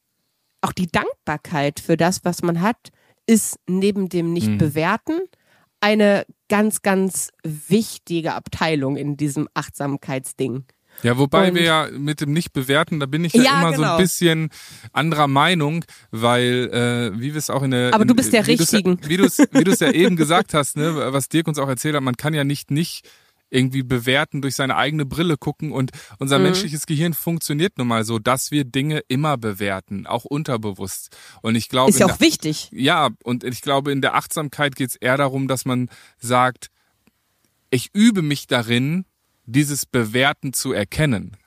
auch 0.61 0.73
die 0.73 0.87
Dankbarkeit 0.87 1.79
für 1.79 1.95
das, 1.95 2.25
was 2.25 2.41
man 2.41 2.61
hat, 2.61 2.89
ist 3.25 3.57
neben 3.67 4.09
dem 4.09 4.33
Nicht-Bewerten 4.33 5.21
eine 5.79 6.25
ganz, 6.49 6.81
ganz 6.81 7.29
wichtige 7.43 8.33
Abteilung 8.33 8.97
in 8.97 9.15
diesem 9.15 9.47
Achtsamkeitsding. 9.53 10.65
Ja, 11.03 11.17
wobei 11.17 11.49
Und- 11.49 11.55
wir 11.55 11.63
ja 11.63 11.87
mit 11.91 12.21
dem 12.21 12.33
Nicht-Bewerten, 12.33 12.99
da 12.99 13.05
bin 13.05 13.23
ich 13.23 13.33
ja, 13.33 13.43
Ja, 13.43 13.59
immer 13.61 13.71
so 13.71 13.81
genau. 13.81 13.95
ein 13.95 14.01
bisschen 14.01 14.49
anderer 14.91 15.27
Meinung, 15.27 15.85
weil, 16.11 16.69
äh, 17.13 17.19
wie 17.19 17.33
wir 17.33 17.37
es 17.39 17.49
auch 17.49 17.63
in 17.63 17.71
der... 17.71 17.93
Aber 17.93 18.01
in, 18.03 18.07
du 18.09 18.15
bist 18.15 18.33
der 18.33 18.45
wie 18.47 18.51
Richtigen. 18.51 18.99
Wie 19.07 19.17
du 19.17 19.25
es 19.25 19.37
wie 19.39 19.63
du's 19.63 19.79
ja 19.79 19.91
eben 19.91 20.15
gesagt 20.15 20.53
hast, 20.53 20.75
ne, 20.77 21.13
was 21.13 21.29
Dirk 21.29 21.47
uns 21.47 21.57
auch 21.59 21.69
erzählt 21.69 21.95
hat, 21.95 22.03
man 22.03 22.17
kann 22.17 22.33
ja 22.33 22.43
nicht 22.43 22.71
nicht 22.71 23.07
irgendwie 23.51 23.81
bewerten, 23.81 24.43
durch 24.43 24.53
seine 24.55 24.75
eigene 24.75 25.07
Brille 25.07 25.35
gucken 25.35 25.71
und 25.71 25.89
unser 26.19 26.37
Mhm. 26.37 26.43
menschliches 26.45 26.85
Gehirn 26.85 27.15
funktioniert 27.15 27.79
nun 27.79 27.87
mal 27.87 28.03
so, 28.05 28.19
dass 28.19 28.51
wir 28.51 28.63
Dinge 28.63 29.01
immer 29.07 29.37
bewerten, 29.37 30.05
auch 30.05 30.23
unterbewusst. 30.25 31.17
Und 31.41 31.55
ich 31.55 31.67
glaube, 31.67 31.89
Ist 31.89 31.99
ja 31.99 32.05
auch 32.05 32.19
wichtig. 32.19 32.69
ja, 32.71 33.09
und 33.23 33.43
ich 33.43 33.61
glaube, 33.63 33.91
in 33.91 34.01
der 34.01 34.13
Achtsamkeit 34.13 34.75
geht 34.75 34.89
es 34.89 34.95
eher 34.97 35.17
darum, 35.17 35.47
dass 35.47 35.65
man 35.65 35.89
sagt, 36.19 36.67
ich 37.71 37.89
übe 37.93 38.21
mich 38.21 38.45
darin, 38.45 39.05
dieses 39.51 39.85
Bewerten 39.85 40.53
zu 40.53 40.73
erkennen. 40.73 41.37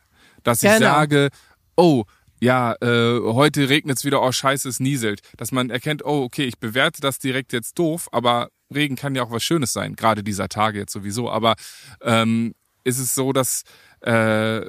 Dass 0.42 0.62
ich 0.62 0.70
Genau. 0.70 0.80
sage, 0.80 1.28
oh, 1.76 2.04
ja, 2.40 2.74
äh, 2.80 3.20
heute 3.20 3.68
regnet 3.68 3.98
es 3.98 4.04
wieder, 4.04 4.20
oh 4.22 4.32
scheiße, 4.32 4.68
es 4.68 4.80
nieselt. 4.80 5.20
Dass 5.36 5.52
man 5.52 5.70
erkennt, 5.70 6.04
oh, 6.04 6.22
okay, 6.24 6.44
ich 6.44 6.58
bewerte 6.58 7.00
das 7.00 7.18
direkt 7.18 7.52
jetzt 7.52 7.78
doof, 7.78 8.08
aber 8.10 8.48
Regen 8.74 8.96
kann 8.96 9.14
ja 9.14 9.22
auch 9.22 9.30
was 9.30 9.44
Schönes 9.44 9.72
sein, 9.72 9.94
gerade 9.94 10.24
dieser 10.24 10.48
Tage 10.48 10.80
jetzt 10.80 10.92
sowieso. 10.92 11.30
Aber 11.30 11.54
ähm, 12.02 12.54
ist 12.84 12.98
es 12.98 13.14
so, 13.14 13.32
dass 13.32 13.62
äh, 14.00 14.66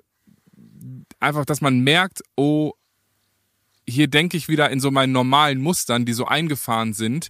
einfach, 1.19 1.45
dass 1.45 1.61
man 1.61 1.79
merkt, 1.79 2.21
oh, 2.35 2.73
hier 3.87 4.07
denke 4.07 4.37
ich 4.37 4.47
wieder 4.47 4.69
in 4.69 4.79
so 4.79 4.91
meinen 4.91 5.11
normalen 5.11 5.59
Mustern, 5.59 6.05
die 6.05 6.13
so 6.13 6.25
eingefahren 6.25 6.93
sind. 6.93 7.29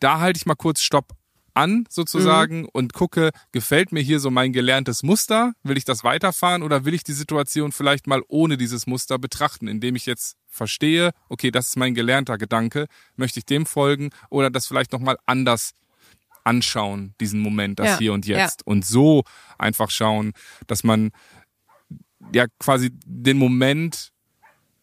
Da 0.00 0.20
halte 0.20 0.36
ich 0.36 0.46
mal 0.46 0.54
kurz 0.54 0.82
Stopp 0.82 1.15
an, 1.56 1.84
sozusagen, 1.88 2.66
und 2.72 2.92
gucke, 2.92 3.30
gefällt 3.52 3.92
mir 3.92 4.00
hier 4.00 4.20
so 4.20 4.30
mein 4.30 4.52
gelerntes 4.52 5.02
Muster? 5.02 5.52
Will 5.62 5.76
ich 5.76 5.84
das 5.84 6.04
weiterfahren 6.04 6.62
oder 6.62 6.84
will 6.84 6.94
ich 6.94 7.02
die 7.02 7.12
Situation 7.12 7.72
vielleicht 7.72 8.06
mal 8.06 8.22
ohne 8.28 8.56
dieses 8.56 8.86
Muster 8.86 9.18
betrachten, 9.18 9.66
indem 9.66 9.96
ich 9.96 10.06
jetzt 10.06 10.36
verstehe, 10.48 11.10
okay, 11.28 11.50
das 11.50 11.68
ist 11.68 11.76
mein 11.76 11.94
gelernter 11.94 12.38
Gedanke, 12.38 12.86
möchte 13.16 13.40
ich 13.40 13.46
dem 13.46 13.66
folgen 13.66 14.10
oder 14.30 14.50
das 14.50 14.66
vielleicht 14.66 14.92
nochmal 14.92 15.16
anders 15.26 15.72
anschauen, 16.44 17.14
diesen 17.20 17.40
Moment, 17.40 17.80
das 17.80 17.88
Ja, 17.88 17.98
hier 17.98 18.12
und 18.12 18.26
ja. 18.26 18.38
jetzt. 18.38 18.66
Und 18.66 18.84
so 18.84 19.24
einfach 19.58 19.90
schauen, 19.90 20.32
dass 20.66 20.84
man 20.84 21.10
ja 22.32 22.46
quasi 22.58 22.90
den 23.04 23.38
Moment 23.38 24.12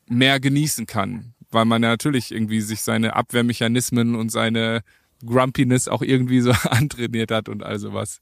mehr 0.08 0.39
genießen 0.39 0.86
kann, 0.86 1.34
weil 1.51 1.65
man 1.65 1.82
ja 1.84 1.89
natürlich 1.89 2.32
irgendwie 2.32 2.62
sich 2.62 2.82
seine 2.82 3.15
Abwehrmechanismen 3.15 4.15
und 4.15 4.30
seine 4.30 4.82
Grumpiness 5.25 5.88
auch 5.88 6.01
irgendwie 6.01 6.42
so 6.42 6.51
antrainiert 6.70 7.32
hat 7.32 7.50
und 7.50 7.63
all 7.63 7.80
sowas. 7.80 8.20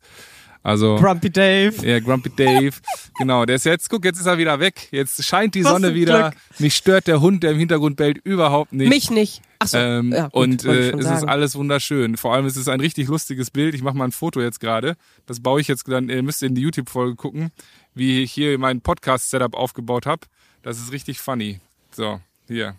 Also 0.63 0.97
Grumpy 0.97 1.31
Dave. 1.31 1.73
ja, 1.87 1.99
Grumpy 1.99 2.29
Dave, 2.29 2.73
genau, 3.17 3.45
der 3.45 3.55
ist 3.55 3.65
jetzt, 3.65 3.89
guck, 3.89 4.05
jetzt 4.05 4.19
ist 4.19 4.27
er 4.27 4.37
wieder 4.37 4.59
weg. 4.59 4.89
Jetzt 4.91 5.23
scheint 5.23 5.55
die 5.55 5.63
Was 5.63 5.71
Sonne 5.71 5.95
wieder. 5.95 6.29
Glück. 6.29 6.59
Mich 6.59 6.75
stört 6.75 7.07
der 7.07 7.19
Hund, 7.19 7.41
der 7.41 7.51
im 7.51 7.57
Hintergrund 7.57 7.95
bellt, 7.97 8.19
überhaupt 8.23 8.71
nicht. 8.71 8.89
Mich 8.89 9.09
nicht. 9.09 9.41
Ach 9.57 9.67
so. 9.67 9.77
Ähm, 9.79 10.11
ja, 10.11 10.27
gut, 10.27 10.33
und 10.35 10.65
äh, 10.65 10.89
es 10.91 10.97
ist 10.97 11.05
sagen. 11.05 11.29
alles 11.29 11.55
wunderschön. 11.55 12.15
Vor 12.15 12.35
allem 12.35 12.45
es 12.45 12.57
ist 12.57 12.69
ein 12.69 12.79
richtig 12.79 13.07
lustiges 13.07 13.49
Bild. 13.49 13.73
Ich 13.73 13.81
mache 13.81 13.97
mal 13.97 14.05
ein 14.05 14.11
Foto 14.11 14.39
jetzt 14.39 14.59
gerade. 14.59 14.97
Das 15.25 15.39
baue 15.39 15.61
ich 15.61 15.67
jetzt 15.67 15.87
dann, 15.87 16.09
ihr 16.09 16.21
müsst 16.21 16.43
in 16.43 16.53
die 16.53 16.61
YouTube-Folge 16.61 17.15
gucken, 17.15 17.51
wie 17.95 18.21
ich 18.21 18.31
hier 18.31 18.57
mein 18.59 18.81
Podcast-Setup 18.81 19.55
aufgebaut 19.55 20.05
habe. 20.05 20.27
Das 20.61 20.77
ist 20.77 20.91
richtig 20.91 21.19
funny. 21.19 21.59
So, 21.91 22.21
hier. 22.47 22.75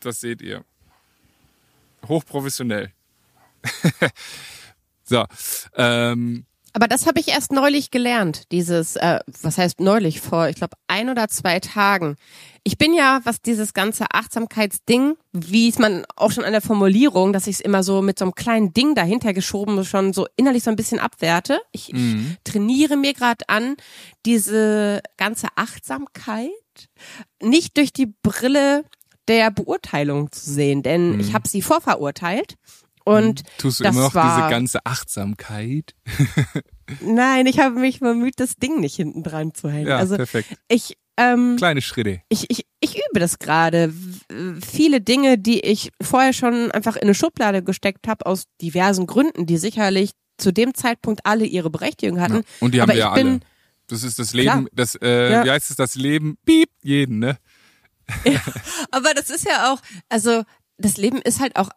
Das 0.00 0.20
seht 0.20 0.42
ihr. 0.42 0.64
Hochprofessionell. 2.08 2.90
so, 5.04 5.24
ähm, 5.76 6.46
Aber 6.72 6.88
das 6.88 7.06
habe 7.06 7.20
ich 7.20 7.28
erst 7.28 7.52
neulich 7.52 7.90
gelernt, 7.90 8.52
dieses, 8.52 8.96
äh, 8.96 9.20
was 9.40 9.56
heißt 9.56 9.80
neulich, 9.80 10.20
vor, 10.20 10.48
ich 10.48 10.56
glaube, 10.56 10.76
ein 10.88 11.08
oder 11.08 11.28
zwei 11.28 11.58
Tagen. 11.58 12.16
Ich 12.64 12.76
bin 12.76 12.92
ja, 12.92 13.20
was 13.24 13.40
dieses 13.40 13.72
ganze 13.74 14.06
Achtsamkeitsding, 14.12 15.16
wie 15.32 15.68
es 15.68 15.78
man 15.78 16.04
auch 16.16 16.32
schon 16.32 16.44
an 16.44 16.52
der 16.52 16.60
Formulierung, 16.60 17.32
dass 17.32 17.46
ich 17.46 17.56
es 17.56 17.60
immer 17.60 17.82
so 17.82 18.02
mit 18.02 18.18
so 18.18 18.24
einem 18.24 18.34
kleinen 18.34 18.74
Ding 18.74 18.94
dahinter 18.94 19.32
geschoben 19.32 19.84
schon 19.84 20.12
so 20.12 20.26
innerlich 20.36 20.64
so 20.64 20.70
ein 20.70 20.76
bisschen 20.76 20.98
abwerte. 20.98 21.60
Ich, 21.70 21.94
ich 21.94 21.98
trainiere 22.44 22.96
mir 22.96 23.14
gerade 23.14 23.48
an, 23.48 23.76
diese 24.26 25.00
ganze 25.16 25.46
Achtsamkeit 25.54 26.50
nicht 27.40 27.76
durch 27.76 27.92
die 27.92 28.12
Brille 28.22 28.84
der 29.28 29.50
Beurteilung 29.50 30.30
zu 30.32 30.50
sehen, 30.50 30.82
denn 30.82 31.18
ich 31.20 31.34
habe 31.34 31.48
sie 31.48 31.62
vorverurteilt. 31.62 32.56
Und 33.06 33.42
tust 33.58 33.78
du 33.80 33.84
das 33.84 33.94
immer 33.94 34.04
noch 34.06 34.14
war, 34.14 34.36
diese 34.36 34.50
ganze 34.50 34.84
Achtsamkeit? 34.84 35.94
Nein, 37.00 37.46
ich 37.46 37.60
habe 37.60 37.78
mich 37.78 38.00
bemüht, 38.00 38.34
das 38.38 38.56
Ding 38.56 38.80
nicht 38.80 38.96
hinten 38.96 39.22
dran 39.22 39.54
zu 39.54 39.70
hängen. 39.70 39.86
Ja, 39.88 39.98
also 39.98 40.16
perfekt. 40.16 40.56
ich, 40.68 40.96
ähm, 41.16 41.54
Kleine 41.56 41.82
Schritte. 41.82 42.20
ich, 42.28 42.50
ich, 42.50 42.66
ich 42.80 42.96
übe 42.96 43.20
das 43.20 43.38
gerade. 43.38 43.92
Viele 44.60 45.00
Dinge, 45.00 45.38
die 45.38 45.60
ich 45.60 45.92
vorher 46.02 46.32
schon 46.32 46.70
einfach 46.72 46.96
in 46.96 47.02
eine 47.02 47.14
Schublade 47.14 47.62
gesteckt 47.62 48.08
habe, 48.08 48.26
aus 48.26 48.44
diversen 48.60 49.06
Gründen, 49.06 49.46
die 49.46 49.56
sicherlich 49.56 50.10
zu 50.36 50.52
dem 50.52 50.74
Zeitpunkt 50.74 51.24
alle 51.24 51.46
ihre 51.46 51.70
Berechtigung 51.70 52.20
hatten. 52.20 52.34
Ja. 52.38 52.42
Und 52.60 52.74
die 52.74 52.80
haben 52.82 52.90
Aber 52.90 52.96
wir 52.96 53.04
ja 53.04 53.14
bin, 53.14 53.26
alle. 53.28 53.40
Das 53.86 54.02
ist 54.02 54.18
das 54.18 54.34
Leben, 54.34 54.48
Klar. 54.50 54.64
das, 54.72 54.96
äh, 54.96 55.30
Ja. 55.32 55.44
wie 55.44 55.50
heißt 55.52 55.70
es, 55.70 55.76
das 55.76 55.94
Leben, 55.94 56.38
piep, 56.44 56.70
jeden, 56.82 57.20
ne? 57.20 57.38
Aber 58.90 59.14
das 59.14 59.30
ist 59.30 59.46
ja 59.46 59.72
auch, 59.72 59.80
also 60.08 60.42
das 60.76 60.96
Leben 60.96 61.22
ist 61.22 61.40
halt 61.40 61.56
auch 61.56 61.70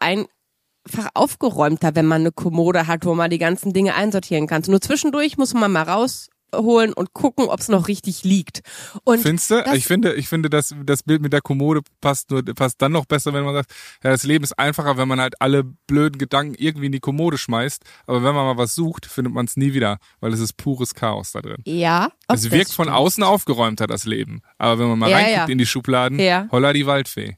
einfach 0.88 1.10
aufgeräumter, 1.14 1.96
wenn 1.96 2.06
man 2.06 2.22
eine 2.22 2.32
Kommode 2.32 2.88
hat, 2.88 3.06
wo 3.06 3.14
man 3.16 3.30
die 3.30 3.38
ganzen 3.38 3.74
Dinge 3.74 3.96
einsortieren 3.96 4.48
kann. 4.48 4.64
Nur 4.68 4.82
zwischendurch 4.82 5.38
muss 5.38 5.54
man 5.54 5.72
mal 5.72 5.84
rausholen 5.84 6.94
und 6.94 7.14
gucken, 7.14 7.46
ob 7.46 7.60
es 7.60 7.68
noch 7.68 7.88
richtig 7.88 8.24
liegt. 8.24 8.62
Und 9.04 9.20
Findest 9.20 9.52
du? 9.52 9.64
Ich 9.76 9.86
finde, 9.86 10.14
ich 10.16 10.28
finde, 10.28 10.50
dass 10.50 10.74
das 10.84 11.04
Bild 11.04 11.22
mit 11.22 11.32
der 11.32 11.42
Kommode 11.42 11.82
passt 12.02 12.32
nur, 12.32 12.44
passt 12.44 12.82
dann 12.82 12.92
noch 12.94 13.06
besser, 13.06 13.34
wenn 13.34 13.44
man 13.44 13.54
sagt, 13.54 13.72
ja, 14.04 14.10
das 14.10 14.24
Leben 14.24 14.44
ist 14.44 14.58
einfacher, 14.58 14.98
wenn 14.98 15.08
man 15.08 15.20
halt 15.22 15.40
alle 15.42 15.64
blöden 15.64 16.18
Gedanken 16.18 16.56
irgendwie 16.58 16.88
in 16.88 16.92
die 16.92 17.00
Kommode 17.02 17.38
schmeißt. 17.38 17.84
Aber 18.08 18.24
wenn 18.24 18.34
man 18.34 18.46
mal 18.46 18.58
was 18.58 18.74
sucht, 18.74 19.06
findet 19.06 19.34
man 19.34 19.46
es 19.46 19.58
nie 19.58 19.74
wieder, 19.74 20.00
weil 20.22 20.34
es 20.34 20.40
ist 20.40 20.54
pures 20.58 20.96
Chaos 20.96 21.34
da 21.34 21.42
drin. 21.42 21.62
ja, 21.66 22.10
Es 22.28 22.50
wirkt 22.50 22.72
von 22.72 22.90
außen 22.90 23.22
aufgeräumter, 23.24 23.86
das 23.86 24.06
Leben. 24.06 24.42
Aber 24.58 24.80
wenn 24.80 24.88
man 24.88 24.98
mal 25.00 25.10
Ja, 25.12 25.18
reinguckt 25.18 25.38
ja. 25.50 25.52
in 25.52 25.58
die 25.60 25.68
Schubladen, 25.68 26.18
Ja. 26.20 26.48
holla 26.52 26.74
die 26.74 26.88
Waldfee. 26.88 27.38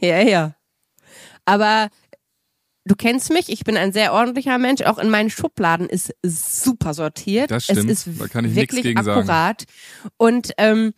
Ja, 0.00 0.20
ja. 0.20 0.54
Aber 1.44 1.88
du 2.84 2.94
kennst 2.96 3.30
mich, 3.30 3.48
ich 3.48 3.64
bin 3.64 3.76
ein 3.76 3.92
sehr 3.92 4.12
ordentlicher 4.12 4.58
Mensch. 4.58 4.82
Auch 4.82 4.98
in 4.98 5.10
meinen 5.10 5.30
Schubladen 5.30 5.88
ist 5.88 6.14
super 6.22 6.94
sortiert. 6.94 7.50
Das 7.50 7.64
stimmt, 7.64 7.90
Es 7.90 8.06
ist 8.06 8.20
da 8.20 8.28
kann 8.28 8.44
ich 8.44 8.52
nichts 8.52 8.74
wirklich 8.74 8.82
gegen 8.82 9.02
sagen. 9.02 9.20
akkurat. 9.20 9.64
Und 10.16 10.52
ähm, 10.58 10.92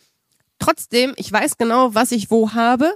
trotzdem, 0.58 1.14
ich 1.16 1.30
weiß 1.30 1.56
genau, 1.58 1.94
was 1.94 2.12
ich 2.12 2.30
wo 2.30 2.52
habe, 2.52 2.94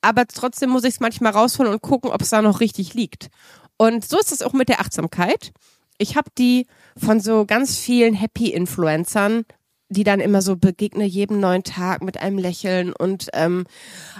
aber 0.00 0.26
trotzdem 0.26 0.70
muss 0.70 0.84
ich 0.84 0.94
es 0.94 1.00
manchmal 1.00 1.32
rausholen 1.32 1.72
und 1.72 1.82
gucken, 1.82 2.10
ob 2.10 2.22
es 2.22 2.30
da 2.30 2.42
noch 2.42 2.60
richtig 2.60 2.94
liegt. 2.94 3.28
Und 3.76 4.08
so 4.08 4.18
ist 4.18 4.32
es 4.32 4.42
auch 4.42 4.52
mit 4.52 4.68
der 4.68 4.80
Achtsamkeit. 4.80 5.52
Ich 5.98 6.16
habe 6.16 6.30
die 6.38 6.66
von 6.96 7.20
so 7.20 7.44
ganz 7.44 7.76
vielen 7.76 8.14
Happy-Influencern, 8.14 9.44
die 9.88 10.04
dann 10.04 10.20
immer 10.20 10.42
so 10.42 10.56
begegne 10.56 11.04
jedem 11.04 11.40
neuen 11.40 11.62
Tag 11.62 12.02
mit 12.02 12.20
einem 12.20 12.38
Lächeln 12.38 12.92
und 12.92 13.28
ähm, 13.32 13.64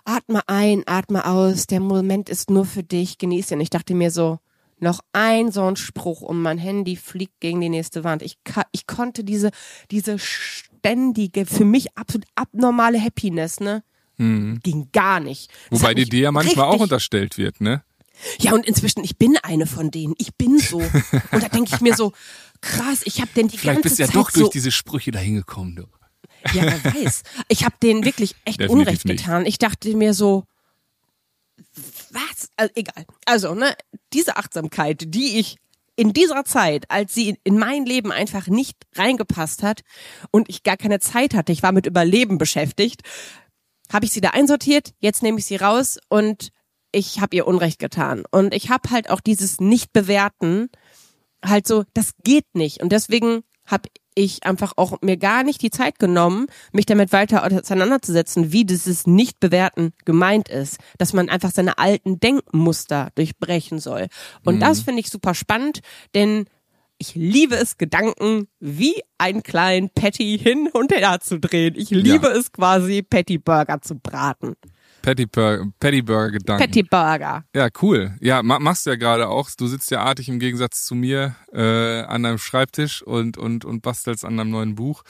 atme 0.05 0.41
ein, 0.47 0.83
atme 0.87 1.27
aus, 1.27 1.67
der 1.67 1.81
Moment 1.81 2.29
ist 2.29 2.51
nur 2.51 2.65
für 2.65 2.83
dich, 2.83 3.19
genieß 3.19 3.51
ihn. 3.51 3.61
Ich 3.61 3.71
dachte 3.71 3.95
mir 3.95 4.11
so, 4.11 4.39
noch 4.81 5.01
ein 5.13 5.51
so 5.51 5.65
ein 5.65 5.77
Spruch 5.77 6.23
und 6.23 6.41
mein 6.41 6.59
Handy 6.59 6.97
fliegt 6.97 7.41
gegen 7.41 7.61
die 7.61 7.69
nächste 7.69 8.05
Wand. 8.05 8.23
Ich, 8.23 8.39
ich 8.73 8.87
konnte 8.87 9.25
diese, 9.25 9.51
diese 9.91 10.19
ständige, 10.19 11.47
für 11.47 11.65
mich 11.65 11.97
absolut 11.97 12.27
abnormale 12.35 13.03
Happiness, 13.03 13.61
ne? 13.61 13.83
Ging 14.63 14.89
gar 14.93 15.21
nicht. 15.21 15.51
Das 15.71 15.81
Mhm. 15.81 15.83
Wobei 15.83 15.95
die 15.95 16.09
dir 16.09 16.21
ja 16.21 16.33
manchmal 16.33 16.67
auch 16.67 16.81
unterstellt 16.81 17.39
wird, 17.39 17.61
ne? 17.61 17.83
ja, 18.41 18.53
und 18.53 18.67
inzwischen, 18.67 19.05
ich 19.05 19.17
bin 19.17 19.37
eine 19.43 19.67
von 19.67 19.91
denen. 19.91 20.15
Ich 20.19 20.35
bin 20.35 20.59
so. 20.59 20.79
Und 21.33 21.43
da 21.43 21.49
denke 21.49 21.71
ich 21.75 21.81
mir 21.81 21.95
so, 21.95 22.13
krass, 22.61 23.03
ich 23.05 23.21
habe 23.21 23.31
den 23.35 23.49
die 23.49 23.59
Vielleicht 23.59 23.83
ganze 23.83 23.89
bist 23.89 23.99
du 23.99 24.03
ja 24.03 24.07
Zeit 24.09 24.17
doch 24.17 24.31
so, 24.31 24.41
durch 24.41 24.51
diese 24.51 24.71
Sprüche 24.71 25.11
dahin 25.11 25.37
gekommen, 25.37 25.77
du. 25.77 25.85
Ja, 26.55 26.63
wer 26.63 26.95
weiß. 26.95 27.23
Ich 27.49 27.65
habe 27.65 27.75
denen 27.83 28.05
wirklich 28.05 28.35
echt 28.45 28.61
Definitiv 28.61 28.89
Unrecht 28.89 29.05
nicht. 29.05 29.19
getan. 29.19 29.47
Ich 29.47 29.59
dachte 29.59 29.95
mir 29.97 30.15
so, 30.15 30.45
was? 32.11 32.51
Also, 32.57 32.73
egal. 32.77 33.07
Also, 33.27 33.55
ne, 33.55 33.75
diese 34.13 34.37
Achtsamkeit, 34.37 35.03
die 35.09 35.39
ich 35.39 35.57
in 35.97 36.13
dieser 36.13 36.45
Zeit, 36.45 36.89
als 36.91 37.13
sie 37.15 37.37
in 37.43 37.59
mein 37.59 37.85
Leben 37.85 38.13
einfach 38.13 38.47
nicht 38.47 38.77
reingepasst 38.95 39.65
hat 39.65 39.83
und 40.31 40.49
ich 40.49 40.63
gar 40.63 40.77
keine 40.77 41.01
Zeit 41.01 41.35
hatte, 41.35 41.51
ich 41.51 41.65
war 41.65 41.73
mit 41.73 41.87
Überleben 41.87 42.39
beschäftigt, 42.39 43.03
habe 43.93 44.05
ich 44.05 44.13
sie 44.13 44.21
da 44.21 44.31
einsortiert, 44.31 44.93
jetzt 45.01 45.23
nehme 45.23 45.39
ich 45.39 45.47
sie 45.47 45.57
raus 45.57 45.99
und 46.09 46.51
ich 46.93 47.21
habe 47.21 47.35
ihr 47.35 47.47
Unrecht 47.47 47.79
getan. 47.79 48.25
Und 48.31 48.55
ich 48.55 48.71
habe 48.71 48.91
halt 48.91 49.11
auch 49.11 49.21
dieses 49.21 49.61
Nicht-Bewerten, 49.61 50.71
halt 51.45 51.67
so, 51.67 51.85
das 51.95 52.15
geht 52.25 52.47
nicht. 52.55 52.83
Und 52.83 52.91
deswegen 52.91 53.43
habe 53.67 53.89
ich 54.15 54.45
einfach 54.45 54.73
auch 54.77 55.01
mir 55.01 55.17
gar 55.17 55.45
nicht 55.45 55.63
die 55.63 55.71
Zeit 55.71 55.99
genommen, 55.99 56.47
mich 56.73 56.87
damit 56.87 57.13
weiter 57.13 57.45
auseinanderzusetzen, 57.45 58.53
wie 58.53 58.65
dieses 58.65 59.07
Nicht-Bewerten 59.07 59.93
gemeint 60.05 60.49
ist, 60.49 60.79
dass 60.99 61.13
man 61.13 61.29
einfach 61.29 61.53
seine 61.53 61.79
alten 61.79 62.19
Denkmuster 62.19 63.11
durchbrechen 63.15 63.79
soll. 63.79 64.09
Und 64.45 64.57
mhm. 64.57 64.61
das 64.61 64.81
finde 64.81 65.01
ich 65.01 65.11
super 65.11 65.35
spannend, 65.35 65.81
denn 66.15 66.47
ich 66.99 67.15
liebe 67.15 67.55
es, 67.55 67.79
Gedanken 67.79 68.49
wie 68.59 69.03
ein 69.19 69.45
kleinen 69.45 69.89
Patty 69.91 70.37
hin 70.37 70.69
und 70.73 70.93
her 70.93 71.21
zu 71.21 71.39
drehen. 71.39 71.75
Ich 71.77 71.91
liebe 71.91 72.27
ja. 72.27 72.33
es 72.33 72.51
quasi, 72.51 73.03
Patty 73.03 73.39
Burger 73.39 73.81
zu 73.81 73.95
braten. 73.95 74.57
Patty, 75.09 75.25
Burger, 75.25 75.73
Patty 75.81 76.03
Burger 76.03 76.31
Gedanken. 76.33 76.67
Patty 76.67 76.83
Burger. 76.83 77.45
Ja, 77.55 77.69
cool. 77.81 78.15
Ja, 78.21 78.43
machst 78.43 78.85
du 78.85 78.91
ja 78.91 78.97
gerade 78.97 79.29
auch. 79.29 79.49
Du 79.57 79.67
sitzt 79.67 79.91
ja 79.91 80.03
artig 80.03 80.29
im 80.29 80.39
Gegensatz 80.39 80.85
zu 80.85 80.95
mir 80.95 81.35
äh, 81.51 82.03
an 82.03 82.25
deinem 82.25 82.37
Schreibtisch 82.37 83.03
und 83.03 83.39
und 83.39 83.65
und 83.65 83.81
bastelst 83.81 84.27
an 84.27 84.37
deinem 84.37 84.51
neuen 84.51 84.75
Buch. 84.75 85.05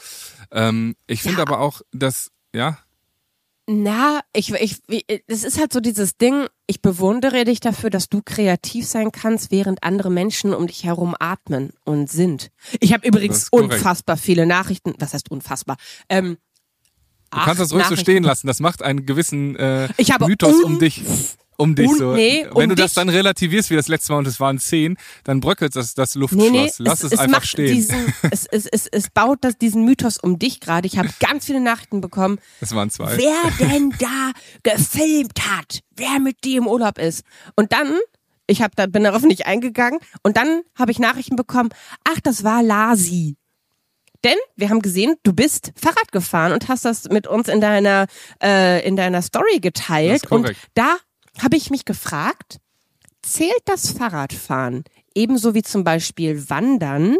Ähm, 0.51 0.95
ich 1.05 1.21
finde 1.21 1.39
ja. 1.39 1.43
aber 1.43 1.59
auch, 1.59 1.81
dass 1.91 2.31
ja. 2.55 2.77
Na, 3.71 4.21
ich, 4.33 4.51
ich, 4.51 4.77
es 5.27 5.43
ist 5.43 5.59
halt 5.59 5.71
so 5.71 5.79
dieses 5.79 6.17
Ding, 6.17 6.47
ich 6.65 6.81
bewundere 6.81 7.45
dich 7.45 7.59
dafür, 7.59 7.91
dass 7.91 8.09
du 8.09 8.21
kreativ 8.25 8.87
sein 8.87 9.11
kannst, 9.11 9.51
während 9.51 9.83
andere 9.83 10.09
Menschen 10.09 10.55
um 10.55 10.65
dich 10.65 10.85
herum 10.85 11.13
atmen 11.19 11.73
und 11.85 12.09
sind. 12.09 12.49
Ich 12.79 12.93
habe 12.93 13.07
übrigens 13.07 13.47
unfassbar 13.51 14.17
viele 14.17 14.47
Nachrichten, 14.47 14.95
was 14.97 15.13
heißt 15.13 15.29
unfassbar? 15.29 15.77
Ähm, 16.07 16.37
Du 17.31 17.39
kannst 17.39 17.61
das 17.61 17.73
ruhig 17.73 17.85
so 17.85 17.95
stehen 17.95 18.23
lassen. 18.23 18.47
Das 18.47 18.59
macht 18.59 18.81
einen 18.81 19.05
gewissen 19.05 19.55
äh, 19.55 19.89
Mythos 20.25 20.63
um 20.63 20.79
dich. 20.79 21.03
Um 21.59 21.75
dich 21.75 21.91
so. 21.97 22.13
Nee, 22.13 22.47
um 22.47 22.61
Wenn 22.61 22.69
du 22.69 22.75
dich. 22.75 22.85
das 22.85 22.93
dann 22.93 23.09
relativierst 23.09 23.69
wie 23.69 23.75
das 23.75 23.89
letzte 23.89 24.13
Mal 24.13 24.19
und 24.19 24.27
es 24.27 24.39
waren 24.39 24.59
zehn, 24.59 24.95
dann 25.25 25.41
bröckelt 25.41 25.75
das 25.75 25.93
das 25.93 26.15
Luftschloss. 26.15 26.51
Nee, 26.51 26.51
nee, 26.51 26.71
Lass 26.77 26.99
es, 26.99 27.07
es, 27.07 27.11
es 27.11 27.19
einfach 27.19 27.43
stehen. 27.43 27.75
Diesen, 27.75 28.13
es, 28.31 28.45
es, 28.45 28.65
es, 28.65 28.87
es 28.87 29.09
baut 29.09 29.39
das, 29.41 29.57
diesen 29.57 29.83
Mythos 29.83 30.17
um 30.17 30.39
dich 30.39 30.61
gerade. 30.61 30.87
Ich 30.87 30.97
habe 30.97 31.09
ganz 31.19 31.45
viele 31.45 31.59
Nachrichten 31.59 31.99
bekommen. 31.99 32.39
Es 32.61 32.73
waren 32.73 32.89
zwei. 32.89 33.17
Wer 33.17 33.51
denn 33.67 33.93
da 33.99 34.31
gefilmt 34.63 35.37
hat, 35.49 35.81
wer 35.97 36.19
mit 36.19 36.45
dir 36.45 36.59
im 36.59 36.67
Urlaub 36.67 36.97
ist. 36.97 37.25
Und 37.57 37.73
dann 37.73 37.93
ich 38.47 38.61
hab 38.61 38.75
da 38.75 38.87
bin 38.87 39.03
darauf 39.03 39.23
nicht 39.23 39.45
eingegangen 39.45 39.99
und 40.23 40.37
dann 40.37 40.61
habe 40.75 40.91
ich 40.91 40.99
Nachrichten 40.99 41.35
bekommen. 41.35 41.69
Ach, 42.05 42.19
das 42.21 42.45
war 42.45 42.63
Lasi. 42.63 43.35
Denn 44.23 44.37
wir 44.55 44.69
haben 44.69 44.81
gesehen, 44.81 45.15
du 45.23 45.33
bist 45.33 45.71
Fahrrad 45.75 46.11
gefahren 46.11 46.51
und 46.51 46.67
hast 46.67 46.85
das 46.85 47.05
mit 47.05 47.27
uns 47.27 47.47
in 47.47 47.61
deiner 47.61 48.07
äh, 48.43 48.85
in 48.85 48.95
deiner 48.95 49.21
Story 49.21 49.59
geteilt. 49.59 50.29
Und 50.31 50.53
da 50.73 50.97
habe 51.41 51.55
ich 51.55 51.69
mich 51.69 51.85
gefragt, 51.85 52.57
zählt 53.21 53.61
das 53.65 53.91
Fahrradfahren 53.91 54.83
ebenso 55.15 55.53
wie 55.53 55.61
zum 55.61 55.83
Beispiel 55.83 56.49
Wandern 56.49 57.17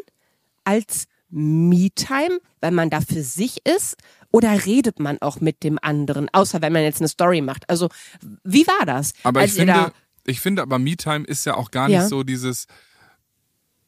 als 0.63 1.05
Me-Time, 1.29 2.39
weil 2.61 2.71
man 2.71 2.89
da 2.89 3.01
für 3.01 3.23
sich 3.23 3.65
ist? 3.65 3.97
Oder 4.31 4.65
redet 4.65 4.99
man 4.99 5.21
auch 5.21 5.41
mit 5.41 5.63
dem 5.63 5.79
anderen, 5.81 6.29
außer 6.31 6.61
wenn 6.61 6.73
man 6.73 6.83
jetzt 6.83 7.01
eine 7.01 7.07
Story 7.07 7.41
macht? 7.41 7.69
Also, 7.69 7.89
wie 8.43 8.65
war 8.67 8.85
das? 8.85 9.13
Aber 9.23 9.43
ich 9.43 9.53
finde, 9.53 9.91
ich 10.25 10.39
finde 10.39 10.61
aber 10.61 10.77
Me-Time 10.77 11.25
ist 11.25 11.45
ja 11.45 11.55
auch 11.55 11.71
gar 11.71 11.87
nicht 11.87 11.97
ja. 11.97 12.07
so 12.07 12.23
dieses, 12.23 12.67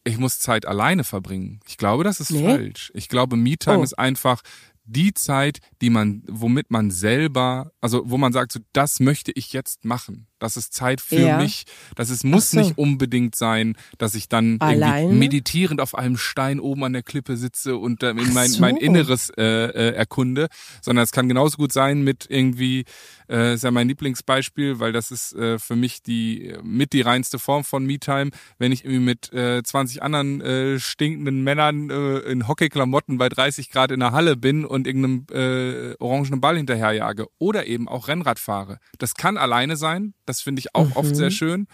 ich 0.04 0.18
muss 0.18 0.40
Zeit 0.40 0.66
alleine 0.66 1.04
verbringen. 1.04 1.60
Ich 1.68 1.78
glaube, 1.78 2.04
das 2.04 2.20
ist 2.20 2.32
nee. 2.32 2.44
falsch. 2.44 2.92
Ich 2.96 3.10
glaube, 3.10 3.36
Me-Time 3.36 3.80
oh. 3.80 3.84
ist 3.84 3.98
einfach 3.98 4.42
die 4.86 5.14
Zeit, 5.14 5.60
die 5.82 5.90
man, 5.90 6.24
womit 6.28 6.72
man 6.72 6.92
selber, 6.92 7.72
also 7.82 8.04
wo 8.06 8.18
man 8.18 8.34
sagt, 8.34 8.52
so, 8.52 8.60
das 8.74 9.00
möchte 9.00 9.32
ich 9.32 9.54
jetzt 9.54 9.86
machen. 9.86 10.28
Das 10.42 10.58
ist 10.58 10.74
Zeit 10.74 11.02
für 11.02 11.20
ja. 11.20 11.38
mich. 11.38 11.66
Das 11.96 12.10
ist, 12.10 12.24
muss 12.24 12.52
so. 12.52 12.60
nicht 12.60 12.78
unbedingt 12.78 13.36
sein, 13.36 13.76
dass 14.00 14.16
ich 14.16 14.28
dann 14.28 14.58
irgendwie 14.62 15.16
meditierend 15.16 15.80
auf 15.80 15.96
einem 15.96 16.18
Stein 16.18 16.60
oben 16.60 16.84
an 16.84 16.94
der 16.94 17.04
Klippe 17.04 17.38
sitze 17.38 17.78
und 17.78 18.02
äh, 18.02 18.14
mein, 18.14 18.50
so. 18.50 18.60
mein 18.60 18.78
Inneres 18.78 19.30
äh, 19.38 19.44
äh, 19.44 19.94
erkunde, 19.94 20.48
sondern 20.82 21.04
es 21.04 21.12
kann 21.12 21.28
genauso 21.28 21.58
gut 21.58 21.72
sein 21.72 22.04
mit 22.04 22.26
irgendwie, 22.28 22.86
äh, 23.30 23.54
ist 23.54 23.64
ja 23.64 23.70
mein 23.70 23.88
Lieblingsbeispiel, 23.88 24.80
weil 24.80 24.92
das 24.92 25.12
ist 25.12 25.34
äh, 25.34 25.60
für 25.60 25.76
mich 25.76 26.02
die 26.02 26.56
mit 26.64 26.94
die 26.94 27.02
reinste 27.02 27.38
Form 27.38 27.64
von 27.64 27.86
Me-Time, 27.86 28.32
wenn 28.58 28.72
ich 28.72 28.84
irgendwie 28.84 29.06
mit 29.06 29.32
äh, 29.34 29.62
20 29.62 30.02
anderen 30.02 30.42
äh, 30.42 30.80
stinkenden 30.80 31.44
Männern 31.44 31.92
äh, 31.92 32.18
in 32.20 32.48
Hockeyklamotten 32.48 33.20
bei 33.20 33.30
30 33.30 33.70
Grad 33.70 33.92
in 33.92 34.00
der 34.00 34.12
Halle 34.12 34.36
bin 34.36 34.66
und 34.66 34.88
irgendeinem 34.88 35.28
äh, 35.32 35.96
orangenen 36.00 36.42
Ball 36.42 36.58
hinterherjage 36.58 37.28
oder 37.38 37.68
eben 37.68 37.88
auch 37.88 38.08
Rennrad 38.08 38.40
fahre. 38.40 38.80
Das 38.98 39.14
kann 39.14 39.38
alleine 39.38 39.76
sein, 39.76 40.16
das 40.32 40.42
finde 40.42 40.62
ich 40.62 40.74
auch 40.74 40.88
mhm. 40.88 40.96
oft 40.96 41.16
sehr 41.16 41.28
mhm. 41.28 41.32
schön. 41.32 41.68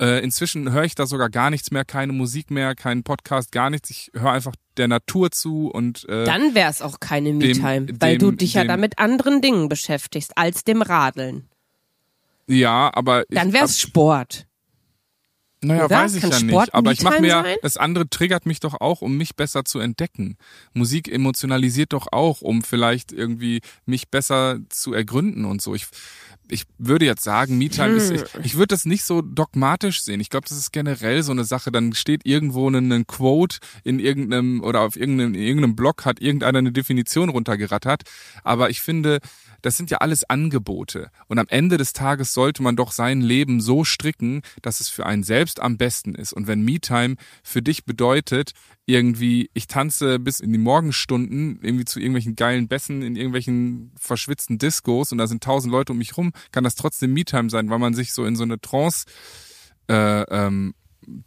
Äh, 0.00 0.22
inzwischen 0.22 0.70
höre 0.70 0.84
ich 0.84 0.94
da 0.94 1.06
sogar 1.06 1.28
gar 1.28 1.50
nichts 1.50 1.72
mehr, 1.72 1.84
keine 1.84 2.12
Musik 2.12 2.52
mehr, 2.52 2.76
keinen 2.76 3.02
Podcast, 3.02 3.50
gar 3.50 3.68
nichts. 3.68 3.90
Ich 3.90 4.12
höre 4.14 4.30
einfach 4.30 4.54
der 4.76 4.86
Natur 4.86 5.32
zu 5.32 5.68
und 5.68 6.08
äh, 6.08 6.24
dann 6.24 6.54
wäre 6.54 6.70
es 6.70 6.82
auch 6.82 7.00
keine 7.00 7.32
Me-Time, 7.32 7.88
weil 7.98 8.18
du 8.18 8.30
dich 8.30 8.54
ja 8.54 8.64
da 8.64 8.76
mit 8.76 8.98
anderen 8.98 9.42
Dingen 9.42 9.68
beschäftigst 9.68 10.38
als 10.38 10.62
dem 10.62 10.82
Radeln. 10.82 11.48
Ja, 12.46 12.90
aber 12.94 13.24
dann 13.28 13.52
wäre 13.52 13.64
es 13.64 13.80
Sport. 13.80 14.46
Naja, 15.60 15.86
Oder? 15.86 15.96
weiß 15.96 16.14
ich 16.14 16.20
Kann 16.22 16.30
ja 16.30 16.38
Sport 16.38 16.66
nicht. 16.66 16.74
Aber 16.74 16.92
ich 16.92 17.02
mache 17.02 17.20
mir, 17.20 17.30
sein? 17.30 17.56
das 17.62 17.76
andere 17.76 18.08
triggert 18.08 18.46
mich 18.46 18.60
doch 18.60 18.80
auch, 18.80 19.02
um 19.02 19.16
mich 19.16 19.34
besser 19.34 19.64
zu 19.64 19.80
entdecken. 19.80 20.36
Musik 20.72 21.08
emotionalisiert 21.08 21.92
doch 21.92 22.06
auch, 22.12 22.40
um 22.40 22.62
vielleicht 22.62 23.12
irgendwie 23.12 23.60
mich 23.84 24.08
besser 24.08 24.60
zu 24.68 24.92
ergründen 24.92 25.44
und 25.44 25.60
so. 25.60 25.74
Ich, 25.74 25.86
ich 26.50 26.64
würde 26.78 27.04
jetzt 27.04 27.22
sagen, 27.22 27.58
MeTime 27.58 27.94
ist, 27.94 28.10
ich, 28.10 28.20
hm. 28.32 28.40
ich 28.44 28.54
würde 28.54 28.68
das 28.68 28.84
nicht 28.84 29.04
so 29.04 29.22
dogmatisch 29.22 30.02
sehen. 30.02 30.20
Ich 30.20 30.30
glaube, 30.30 30.46
das 30.48 30.58
ist 30.58 30.72
generell 30.72 31.22
so 31.22 31.32
eine 31.32 31.44
Sache. 31.44 31.70
Dann 31.70 31.92
steht 31.92 32.24
irgendwo 32.24 32.68
ein, 32.68 32.90
ein 32.92 33.06
Quote 33.06 33.58
in 33.84 33.98
irgendeinem 33.98 34.62
oder 34.62 34.80
auf 34.80 34.96
irgendeinem, 34.96 35.34
in 35.34 35.42
irgendeinem 35.42 35.76
Blog 35.76 36.04
hat 36.04 36.20
irgendeiner 36.20 36.58
eine 36.58 36.72
Definition 36.72 37.28
runtergerattert. 37.28 38.02
Aber 38.44 38.70
ich 38.70 38.80
finde, 38.80 39.20
das 39.62 39.76
sind 39.76 39.90
ja 39.90 39.98
alles 39.98 40.24
Angebote. 40.24 41.10
Und 41.26 41.38
am 41.38 41.46
Ende 41.48 41.76
des 41.76 41.92
Tages 41.92 42.32
sollte 42.32 42.62
man 42.62 42.76
doch 42.76 42.92
sein 42.92 43.20
Leben 43.20 43.60
so 43.60 43.84
stricken, 43.84 44.42
dass 44.62 44.80
es 44.80 44.88
für 44.88 45.06
einen 45.06 45.24
selbst 45.24 45.60
am 45.60 45.76
besten 45.76 46.14
ist. 46.14 46.32
Und 46.32 46.46
wenn 46.46 46.62
MeTime 46.62 47.16
für 47.42 47.62
dich 47.62 47.84
bedeutet, 47.84 48.52
irgendwie, 48.88 49.50
ich 49.52 49.66
tanze 49.66 50.18
bis 50.18 50.40
in 50.40 50.50
die 50.50 50.58
Morgenstunden, 50.58 51.60
irgendwie 51.62 51.84
zu 51.84 52.00
irgendwelchen 52.00 52.36
geilen 52.36 52.68
Bässen 52.68 53.02
in 53.02 53.16
irgendwelchen 53.16 53.92
verschwitzten 53.96 54.56
Discos 54.56 55.12
und 55.12 55.18
da 55.18 55.26
sind 55.26 55.42
tausend 55.42 55.72
Leute 55.72 55.92
um 55.92 55.98
mich 55.98 56.16
rum, 56.16 56.32
kann 56.52 56.64
das 56.64 56.74
trotzdem 56.74 57.12
MeTime 57.12 57.50
sein, 57.50 57.68
weil 57.68 57.78
man 57.78 57.92
sich 57.92 58.14
so 58.14 58.24
in 58.24 58.34
so 58.34 58.44
eine 58.44 58.58
Trance 58.58 59.04
äh, 59.88 60.22
ähm, 60.22 60.74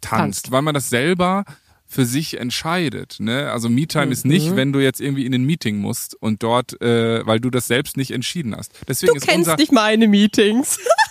tanzt, 0.00 0.50
weil 0.50 0.62
man 0.62 0.74
das 0.74 0.90
selber 0.90 1.44
für 1.86 2.04
sich 2.04 2.40
entscheidet. 2.40 3.18
Ne? 3.20 3.52
Also 3.52 3.68
Me-Time 3.68 4.06
mhm. 4.06 4.12
ist 4.12 4.24
nicht, 4.24 4.50
mhm. 4.50 4.56
wenn 4.56 4.72
du 4.72 4.80
jetzt 4.80 5.00
irgendwie 5.00 5.26
in 5.26 5.34
ein 5.34 5.44
Meeting 5.44 5.78
musst 5.78 6.16
und 6.20 6.42
dort, 6.42 6.80
äh, 6.80 7.24
weil 7.26 7.38
du 7.38 7.50
das 7.50 7.66
selbst 7.66 7.96
nicht 7.96 8.10
entschieden 8.10 8.56
hast. 8.56 8.72
Deswegen 8.88 9.12
du 9.12 9.18
ist 9.18 9.26
kennst 9.26 9.50
unser, 9.50 9.56
nicht 9.56 9.72
meine 9.72 10.08
Meetings. 10.08 10.80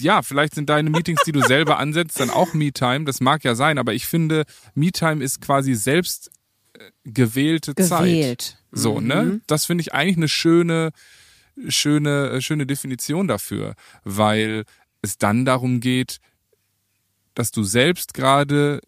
ja, 0.00 0.22
vielleicht 0.22 0.54
sind 0.54 0.68
deine 0.68 0.90
Meetings, 0.90 1.22
die 1.24 1.32
du 1.32 1.40
selber 1.40 1.78
ansetzt, 1.78 2.20
dann 2.20 2.30
auch 2.30 2.54
Me-Time. 2.54 3.04
Das 3.04 3.20
mag 3.20 3.44
ja 3.44 3.54
sein, 3.54 3.78
aber 3.78 3.94
ich 3.94 4.06
finde, 4.06 4.44
Me-Time 4.74 5.22
ist 5.22 5.40
quasi 5.40 5.74
selbst 5.74 6.30
äh, 6.74 6.90
gewählte 7.04 7.74
Gewählt. 7.74 8.42
Zeit. 8.42 8.58
So, 8.70 9.00
ne? 9.00 9.22
mhm. 9.22 9.28
ne? 9.30 9.40
Das 9.46 9.66
finde 9.66 9.82
ich 9.82 9.92
eigentlich 9.92 10.16
eine 10.16 10.28
schöne, 10.28 10.90
schöne, 11.68 12.40
schöne 12.40 12.66
Definition 12.66 13.28
dafür, 13.28 13.74
weil 14.04 14.64
es 15.02 15.18
dann 15.18 15.44
darum 15.44 15.80
geht, 15.80 16.18
dass 17.34 17.50
du 17.50 17.62
selbst 17.62 18.14
gerade 18.14 18.80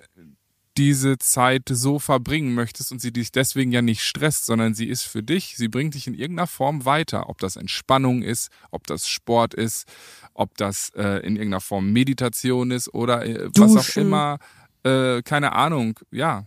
diese 0.77 1.19
Zeit 1.19 1.63
so 1.69 1.99
verbringen 1.99 2.55
möchtest 2.55 2.93
und 2.93 3.01
sie 3.01 3.13
dich 3.13 3.33
deswegen 3.33 3.73
ja 3.73 3.83
nicht 3.83 4.03
stresst, 4.03 4.47
sondern 4.47 4.75
sie 4.75 4.89
ist 4.89 5.03
für 5.03 5.23
dich, 5.23 5.57
sie 5.57 5.69
bringt 5.69 5.95
dich 5.95 6.07
in 6.07 6.15
irgendeiner 6.15 6.47
Form 6.47 6.85
weiter, 6.85 7.29
ob 7.29 7.39
das 7.39 7.57
Entspannung 7.57 8.23
ist, 8.23 8.51
ob 8.71 8.87
das 8.87 9.09
Sport 9.09 9.55
ist, 9.55 9.87
ob 10.35 10.57
das 10.57 10.91
äh, 10.97 11.19
in 11.27 11.37
irgendeiner 11.37 11.61
Form 11.61 11.93
Meditation 11.93 12.71
ist 12.71 12.93
oder 12.93 13.25
äh, 13.25 13.49
was 13.57 13.77
auch 13.77 13.97
immer, 13.97 14.39
äh, 14.83 15.23
keine 15.23 15.53
Ahnung, 15.53 15.99
ja, 16.11 16.47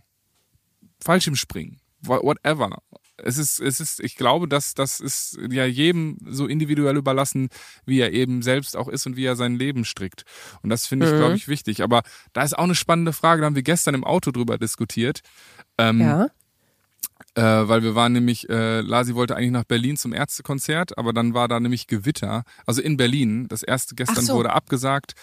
Fallschirmspringen, 1.02 1.80
whatever 2.02 2.70
es 3.22 3.38
ist, 3.38 3.60
es 3.60 3.80
ist, 3.80 4.00
ich 4.00 4.16
glaube, 4.16 4.48
dass 4.48 4.74
das 4.74 5.00
ist 5.00 5.38
ja 5.50 5.64
jedem 5.64 6.18
so 6.26 6.46
individuell 6.46 6.96
überlassen, 6.96 7.48
wie 7.84 8.00
er 8.00 8.12
eben 8.12 8.42
selbst 8.42 8.76
auch 8.76 8.88
ist 8.88 9.06
und 9.06 9.16
wie 9.16 9.24
er 9.24 9.36
sein 9.36 9.56
Leben 9.56 9.84
strickt. 9.84 10.24
Und 10.62 10.70
das 10.70 10.86
finde 10.86 11.06
ich, 11.06 11.12
mhm. 11.12 11.18
glaube 11.18 11.36
ich, 11.36 11.48
wichtig. 11.48 11.82
Aber 11.82 12.02
da 12.32 12.42
ist 12.42 12.56
auch 12.56 12.64
eine 12.64 12.74
spannende 12.74 13.12
Frage, 13.12 13.40
da 13.40 13.46
haben 13.46 13.56
wir 13.56 13.62
gestern 13.62 13.94
im 13.94 14.04
Auto 14.04 14.30
drüber 14.30 14.58
diskutiert. 14.58 15.20
Ähm, 15.78 16.00
ja. 16.00 16.28
Äh, 17.34 17.68
weil 17.68 17.82
wir 17.82 17.94
waren 17.94 18.12
nämlich, 18.12 18.48
äh, 18.48 18.80
Lasi 18.80 19.14
wollte 19.14 19.36
eigentlich 19.36 19.50
nach 19.50 19.64
Berlin 19.64 19.96
zum 19.96 20.12
Ärztekonzert, 20.12 20.96
aber 20.98 21.12
dann 21.12 21.34
war 21.34 21.48
da 21.48 21.60
nämlich 21.60 21.86
Gewitter. 21.86 22.44
Also 22.66 22.80
in 22.82 22.96
Berlin. 22.96 23.48
Das 23.48 23.62
erste 23.62 23.94
gestern 23.94 24.24
so. 24.24 24.34
wurde 24.34 24.52
abgesagt. 24.52 25.14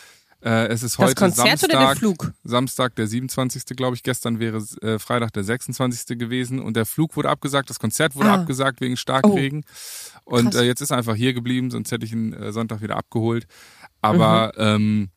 Äh, 0.46 0.68
es 0.68 0.84
ist 0.84 1.00
heute 1.00 1.16
Konzert 1.16 1.48
Samstag. 1.60 1.70
oder 1.72 1.88
der 1.88 1.96
Flug? 1.96 2.32
Samstag, 2.44 2.96
der 2.96 3.08
27. 3.08 3.64
glaube 3.76 3.96
ich. 3.96 4.04
Gestern 4.04 4.40
wäre 4.40 4.58
äh, 4.82 5.00
Freitag, 5.00 5.34
der 5.34 5.44
26. 5.44 6.20
gewesen. 6.20 6.60
Und 6.60 6.76
der 6.78 6.86
Flug 6.86 7.16
wurde 7.16 7.30
abgesagt, 7.30 7.70
das 7.72 7.80
Konzert 7.80 8.16
wurde 8.16 8.30
Ah. 8.30 8.36
abgesagt 8.36 8.80
wegen 8.80 8.96
Starkregen. 8.96 9.66
Und 10.24 10.52
Krass. 10.52 10.62
äh, 10.62 10.66
jetzt 10.66 10.82
ist 10.82 10.92
er 10.92 10.98
einfach 10.98 11.16
hier 11.16 11.34
geblieben, 11.34 11.72
sonst 11.72 11.92
hätte 11.92 12.06
ich 12.06 12.12
ihn 12.14 12.34
äh, 12.34 12.52
Sonntag 12.52 12.82
wieder 12.82 12.96
abgeholt. 12.96 13.48
Aber 14.02 14.54
ähm, 14.58 15.10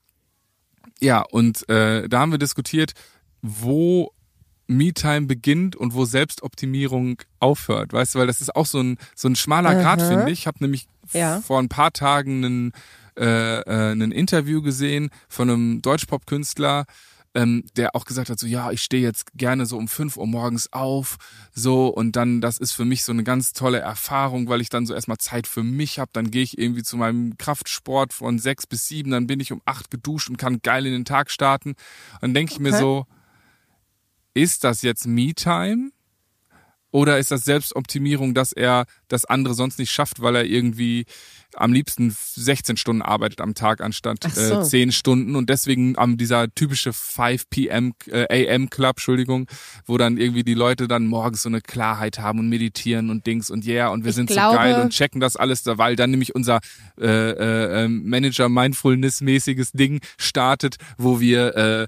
ja, 1.01 1.21
und 1.31 1.69
äh, 1.69 2.09
da 2.09 2.21
haben 2.21 2.33
wir 2.33 2.38
diskutiert, 2.38 2.93
wo 3.43 4.12
Me-Time 4.67 5.27
beginnt 5.27 5.77
und 5.77 5.95
wo 5.95 6.05
Selbstoptimierung 6.07 7.19
aufhört. 7.38 7.93
Weißt 7.93 8.14
du, 8.14 8.19
weil 8.19 8.27
das 8.27 8.41
ist 8.41 8.55
auch 8.57 8.67
so 8.67 8.81
ein, 8.81 8.97
so 9.14 9.29
ein 9.29 9.37
schmaler 9.37 9.75
Grad, 9.75 10.01
Aha. 10.01 10.09
finde 10.09 10.31
ich. 10.31 10.41
Ich 10.41 10.47
habe 10.47 10.59
nämlich 10.61 10.87
Ja. 11.12 11.41
vor 11.43 11.59
ein 11.59 11.69
paar 11.69 11.93
Tagen 11.93 12.45
einen, 12.45 12.73
äh, 13.18 13.61
äh, 13.61 13.92
ein 13.92 14.12
Interview 14.12 14.62
gesehen 14.62 15.11
von 15.28 15.50
einem 15.50 15.83
Deutschpop-Künstler, 15.83 16.87
ähm, 17.35 17.64
der 17.76 17.94
auch 17.94 18.04
gesagt 18.04 18.31
hat, 18.31 18.38
so 18.38 18.46
ja, 18.46 18.70
ich 18.70 18.83
stehe 18.83 19.02
jetzt 19.02 19.33
gerne 19.35 19.66
so 19.66 19.76
um 19.76 19.87
5 19.87 20.16
Uhr 20.16 20.26
morgens 20.26 20.72
auf, 20.72 21.18
so 21.52 21.88
und 21.88 22.16
dann, 22.16 22.40
das 22.40 22.59
ist 22.59 22.72
für 22.72 22.85
mich 22.85 23.04
so 23.04 23.12
eine 23.12 23.22
ganz 23.22 23.52
tolle 23.52 23.78
Erfahrung, 23.78 24.48
weil 24.48 24.61
ich 24.61 24.70
dann 24.70 24.87
so 24.87 24.94
erstmal 24.94 25.18
Zeit 25.18 25.46
für 25.46 25.62
mich 25.62 25.98
habe, 25.98 26.11
dann 26.14 26.31
gehe 26.31 26.42
ich 26.42 26.59
irgendwie 26.59 26.83
zu 26.83 26.96
meinem 26.96 27.37
Kraftsport 27.37 28.12
von 28.12 28.38
6 28.38 28.66
bis 28.66 28.88
7, 28.88 29.11
dann 29.11 29.26
bin 29.26 29.40
ich 29.40 29.52
um 29.52 29.61
8 29.66 29.90
geduscht 29.90 30.31
und 30.31 30.38
kann 30.38 30.61
geil 30.62 30.87
in 30.87 30.92
den 30.92 31.04
Tag 31.04 31.31
starten. 31.31 31.70
Und 31.70 32.22
dann 32.22 32.35
denke 32.35 32.54
ich 32.54 32.61
mir 32.61 32.70
Okay. 32.70 32.78
so, 32.81 33.07
ist 34.35 34.64
das 34.64 34.83
jetzt 34.83 35.07
Me-Time? 35.07 35.90
Oder 36.90 37.18
ist 37.18 37.31
das 37.31 37.44
Selbstoptimierung, 37.44 38.33
dass 38.33 38.52
er 38.52 38.87
das 39.09 39.26
andere 39.26 39.52
sonst 39.52 39.78
nicht 39.78 39.90
schafft, 39.90 40.22
weil 40.22 40.37
er 40.37 40.44
irgendwie 40.44 41.04
am 41.61 41.73
liebsten 41.73 42.14
16 42.35 42.77
Stunden 42.77 43.03
arbeitet 43.03 43.40
am 43.40 43.55
Tag 43.55 43.81
anstatt 43.81 44.18
Ach 44.25 44.35
so. 44.35 44.61
äh, 44.61 44.64
10 44.64 44.92
Stunden 44.92 45.37
und 45.37 45.51
deswegen 45.51 45.99
am 45.99 46.16
dieser 46.16 46.53
typische 46.55 46.92
5 46.92 47.51
p.m. 47.51 47.92
Äh, 48.07 48.47
AM 48.53 48.71
Club, 48.71 48.97
Entschuldigung, 48.97 49.47
wo 49.87 49.99
dann 49.99 50.16
irgendwie 50.18 50.44
die 50.44 50.55
Leute 50.55 50.88
dann 50.88 51.07
morgens 51.07 51.42
so 51.42 51.49
eine 51.49 51.61
Klarheit 51.61 52.18
haben 52.18 52.38
und 52.38 52.49
meditieren 52.49 53.11
und 53.11 53.27
Dings 53.27 53.51
und 53.51 53.66
yeah 53.66 53.88
und 53.88 54.05
wir 54.05 54.11
Ich 54.11 54.16
sind 54.16 54.29
glaube- 54.31 54.53
so 54.57 54.59
geil 54.59 54.81
und 54.83 54.90
checken 54.90 55.21
das 55.21 55.37
alles 55.37 55.62
da, 55.62 55.79
weil 55.79 55.97
dann 55.97 56.11
nämlich 56.11 56.35
unser 56.35 56.61
äh, 57.01 57.07
äh, 57.07 57.85
ähm, 57.85 58.09
Manager 58.09 58.49
Mindfulness 58.49 59.21
mäßiges 59.21 59.73
Ding 59.73 60.01
startet, 60.18 60.77
wo 60.97 61.21
wir 61.21 61.57
äh, 61.57 61.87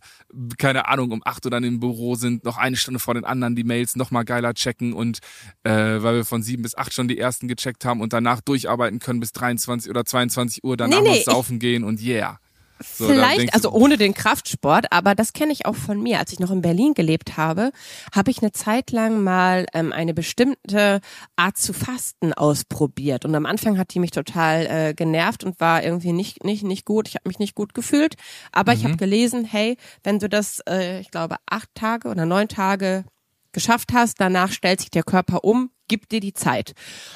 keine 0.59 0.87
Ahnung 0.89 1.11
um 1.11 1.23
8 1.25 1.45
Uhr 1.47 1.51
dann 1.51 1.65
im 1.65 1.81
Büro 1.81 2.15
sind, 2.15 2.45
noch 2.45 2.57
eine 2.57 2.77
Stunde 2.77 3.01
vor 3.01 3.15
den 3.15 3.25
anderen 3.25 3.57
die 3.57 3.65
Mails 3.65 3.97
noch 3.97 4.11
mal 4.11 4.23
geiler 4.25 4.55
checken 4.55 4.93
und 4.93 5.19
äh, 5.65 5.71
weil 5.73 6.15
wir 6.17 6.25
von 6.25 6.43
7 6.43 6.63
bis 6.63 6.77
8 6.77 6.95
schon 6.95 7.09
die 7.09 7.19
ersten 7.19 7.49
gecheckt 7.49 7.85
haben 7.85 8.01
und 8.01 8.13
danach 8.13 8.41
durcharbeiten 8.41 8.99
können 9.01 9.21
bis 9.21 9.33
23 9.33 9.60
oder 9.69 10.05
22 10.05 10.65
Uhr, 10.65 10.77
danach 10.77 11.01
Nee, 11.01 11.11
nee, 11.11 11.17
noch 11.19 11.35
saufen 11.35 11.59
gehen 11.59 11.85
und 11.85 12.01
yeah. 12.01 12.39
So, 12.83 13.09
Vielleicht, 13.09 13.53
also 13.53 13.71
ohne 13.73 13.99
den 13.99 14.15
Kraftsport, 14.15 14.91
aber 14.91 15.15
das 15.15 15.35
kenne 15.35 15.53
ich 15.53 15.67
auch 15.67 15.75
von 15.75 16.03
mir. 16.03 16.19
Als 16.19 16.33
ich 16.33 16.41
noch 16.41 16.51
in 16.51 16.63
Berlin 16.63 16.95
gelebt 16.95 17.37
habe, 17.37 17.73
habe 18.15 18.31
ich 18.31 18.41
eine 18.41 18.53
Zeit 18.53 18.91
lang 18.91 19.23
mal 19.23 19.67
ähm, 19.75 19.93
eine 19.93 20.15
bestimmte 20.15 21.01
Art 21.37 21.59
zu 21.59 21.75
fasten 21.75 22.33
ausprobiert. 22.33 23.27
Und 23.27 23.35
am 23.35 23.45
Anfang 23.45 23.77
hat 23.77 23.93
die 23.93 23.99
mich 23.99 24.13
total 24.13 24.67
äh, 24.67 24.95
genervt 24.95 25.45
und 25.45 25.61
war 25.61 25.83
irgendwie 25.85 26.13
nicht 26.13 26.43
nicht 26.43 26.65
nicht 26.65 26.87
gut. 26.87 27.07
Ich 27.09 27.17
habe 27.17 27.29
mich 27.29 27.39
nicht 27.39 27.55
gut 27.55 27.75
gefühlt. 27.75 28.15
Aber 28.51 28.73
ich 28.73 28.85
habe 28.85 28.97
gelesen, 28.97 29.45
hey, 29.45 29.77
wenn 30.03 30.19
du 30.19 30.31
das, 30.31 30.61
äh, 30.67 31.01
ich 31.01 31.11
glaube, 31.11 31.37
acht 31.47 31.69
Tage 31.75 32.09
oder 32.09 32.25
neun 32.25 32.49
Tage 32.49 33.05
geschafft 33.53 33.93
hast, 33.93 34.21
danach 34.21 34.53
stellt 34.53 34.81
sich 34.81 34.91
der 34.91 35.03
Körper 35.03 35.45
um, 35.45 35.71
gib 35.89 36.09
dir 36.09 36.21
die 36.21 36.35
Zeit. 36.35 36.73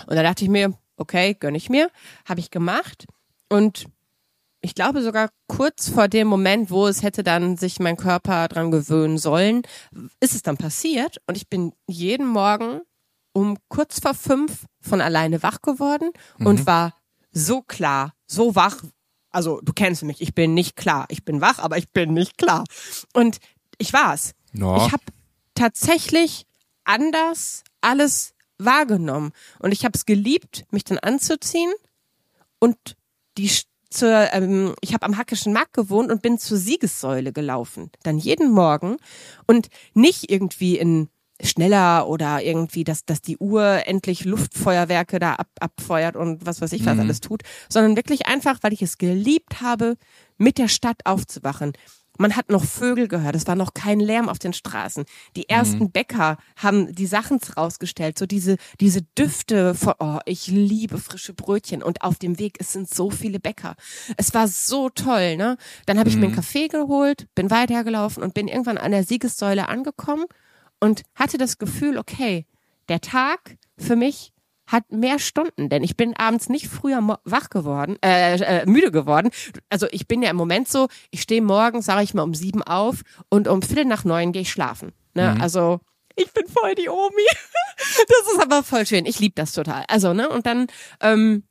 Und 0.06 0.16
da 0.16 0.22
dachte 0.22 0.44
ich 0.44 0.50
mir, 0.50 0.74
okay, 0.96 1.34
gönn 1.34 1.54
ich 1.54 1.70
mir, 1.70 1.90
habe 2.26 2.40
ich 2.40 2.50
gemacht 2.50 3.06
und 3.48 3.86
ich 4.60 4.74
glaube 4.74 5.02
sogar 5.02 5.28
kurz 5.46 5.90
vor 5.90 6.08
dem 6.08 6.26
Moment, 6.26 6.70
wo 6.70 6.86
es 6.86 7.02
hätte 7.02 7.22
dann 7.22 7.58
sich 7.58 7.80
mein 7.80 7.98
Körper 7.98 8.48
dran 8.48 8.70
gewöhnen 8.70 9.18
sollen, 9.18 9.62
ist 10.20 10.34
es 10.34 10.42
dann 10.42 10.56
passiert 10.56 11.18
und 11.26 11.36
ich 11.36 11.48
bin 11.48 11.72
jeden 11.86 12.26
Morgen 12.26 12.80
um 13.34 13.58
kurz 13.68 14.00
vor 14.00 14.14
fünf 14.14 14.64
von 14.80 15.00
alleine 15.00 15.42
wach 15.42 15.60
geworden 15.60 16.10
und 16.38 16.66
war 16.66 16.94
so 17.32 17.62
klar, 17.62 18.14
so 18.26 18.54
wach. 18.54 18.82
Also 19.30 19.60
du 19.62 19.72
kennst 19.72 20.04
mich, 20.04 20.22
ich 20.22 20.34
bin 20.34 20.54
nicht 20.54 20.76
klar. 20.76 21.06
Ich 21.08 21.24
bin 21.24 21.40
wach, 21.40 21.58
aber 21.58 21.76
ich 21.76 21.90
bin 21.90 22.14
nicht 22.14 22.38
klar. 22.38 22.64
Und 23.12 23.38
ich 23.78 23.92
war's. 23.92 24.32
Ja. 24.52 24.76
Ich 24.76 24.92
habe 24.92 25.02
tatsächlich 25.54 26.46
anders 26.84 27.64
alles 27.80 28.33
wahrgenommen 28.58 29.32
und 29.58 29.72
ich 29.72 29.84
habe 29.84 29.96
es 29.96 30.06
geliebt, 30.06 30.64
mich 30.70 30.84
dann 30.84 30.98
anzuziehen 30.98 31.72
und 32.58 32.76
die 33.36 33.50
zur, 33.90 34.32
ähm, 34.32 34.74
ich 34.80 34.92
habe 34.92 35.06
am 35.06 35.16
Hackischen 35.16 35.52
Markt 35.52 35.72
gewohnt 35.72 36.10
und 36.10 36.20
bin 36.20 36.38
zur 36.38 36.58
Siegessäule 36.58 37.32
gelaufen. 37.32 37.90
Dann 38.02 38.18
jeden 38.18 38.50
Morgen 38.50 38.96
und 39.46 39.68
nicht 39.94 40.30
irgendwie 40.30 40.76
in 40.76 41.08
schneller 41.42 42.08
oder 42.08 42.42
irgendwie, 42.42 42.84
dass, 42.84 43.04
dass 43.04 43.20
die 43.20 43.38
Uhr 43.38 43.86
endlich 43.86 44.24
Luftfeuerwerke 44.24 45.18
da 45.18 45.34
ab, 45.34 45.48
abfeuert 45.60 46.16
und 46.16 46.46
was 46.46 46.60
weiß 46.60 46.72
ich 46.72 46.86
was 46.86 46.98
alles 46.98 47.20
tut, 47.20 47.42
sondern 47.68 47.96
wirklich 47.96 48.26
einfach, 48.26 48.58
weil 48.62 48.72
ich 48.72 48.82
es 48.82 48.98
geliebt 48.98 49.60
habe, 49.60 49.96
mit 50.38 50.58
der 50.58 50.68
Stadt 50.68 51.00
aufzuwachen. 51.04 51.72
Man 52.18 52.36
hat 52.36 52.48
noch 52.50 52.64
Vögel 52.64 53.08
gehört, 53.08 53.34
es 53.34 53.46
war 53.46 53.56
noch 53.56 53.74
kein 53.74 53.98
Lärm 53.98 54.28
auf 54.28 54.38
den 54.38 54.52
Straßen. 54.52 55.04
Die 55.36 55.48
ersten 55.48 55.90
Bäcker 55.90 56.36
haben 56.56 56.94
die 56.94 57.06
Sachen 57.06 57.40
rausgestellt, 57.56 58.18
so 58.18 58.26
diese, 58.26 58.56
diese 58.80 59.02
Düfte 59.18 59.74
von, 59.74 59.94
oh, 59.98 60.18
ich 60.24 60.46
liebe 60.46 60.98
frische 60.98 61.34
Brötchen 61.34 61.82
und 61.82 62.02
auf 62.02 62.18
dem 62.18 62.38
Weg, 62.38 62.56
es 62.60 62.72
sind 62.72 62.88
so 62.88 63.10
viele 63.10 63.40
Bäcker. 63.40 63.74
Es 64.16 64.32
war 64.32 64.46
so 64.46 64.90
toll, 64.90 65.36
ne? 65.36 65.56
Dann 65.86 65.98
habe 65.98 66.08
ich 66.08 66.16
mir 66.16 66.26
einen 66.26 66.34
Kaffee 66.34 66.68
geholt, 66.68 67.26
bin 67.34 67.50
weitergelaufen 67.50 68.22
und 68.22 68.34
bin 68.34 68.46
irgendwann 68.46 68.78
an 68.78 68.92
der 68.92 69.04
Siegessäule 69.04 69.68
angekommen 69.68 70.26
und 70.80 71.02
hatte 71.14 71.38
das 71.38 71.58
Gefühl, 71.58 71.98
okay, 71.98 72.46
der 72.88 73.00
Tag 73.00 73.56
für 73.78 73.96
mich 73.96 74.33
hat 74.66 74.90
mehr 74.90 75.18
Stunden, 75.18 75.68
denn 75.68 75.82
ich 75.82 75.96
bin 75.96 76.16
abends 76.16 76.48
nicht 76.48 76.68
früher 76.68 77.18
wach 77.24 77.50
geworden, 77.50 77.96
äh, 78.02 78.36
äh, 78.36 78.66
müde 78.66 78.90
geworden. 78.90 79.30
Also 79.68 79.86
ich 79.90 80.08
bin 80.08 80.22
ja 80.22 80.30
im 80.30 80.36
Moment 80.36 80.68
so, 80.68 80.88
ich 81.10 81.22
stehe 81.22 81.42
morgens, 81.42 81.86
sage 81.86 82.02
ich 82.02 82.14
mal, 82.14 82.22
um 82.22 82.34
sieben 82.34 82.62
auf 82.62 83.02
und 83.28 83.46
um 83.46 83.62
Viertel 83.62 83.84
nach 83.84 84.04
neun 84.04 84.32
gehe 84.32 84.42
ich 84.42 84.50
schlafen. 84.50 84.92
Ne? 85.14 85.36
Also 85.40 85.80
ich 86.16 86.32
bin 86.32 86.46
voll 86.46 86.74
die 86.74 86.88
Omi. 86.88 87.26
Das 87.76 88.32
ist 88.32 88.40
aber 88.40 88.62
voll 88.62 88.86
schön. 88.86 89.04
Ich 89.04 89.18
liebe 89.18 89.34
das 89.34 89.52
total. 89.52 89.84
Also, 89.88 90.14
ne? 90.14 90.28
Und 90.28 90.46
dann 90.46 90.68
ähm, 91.00 91.42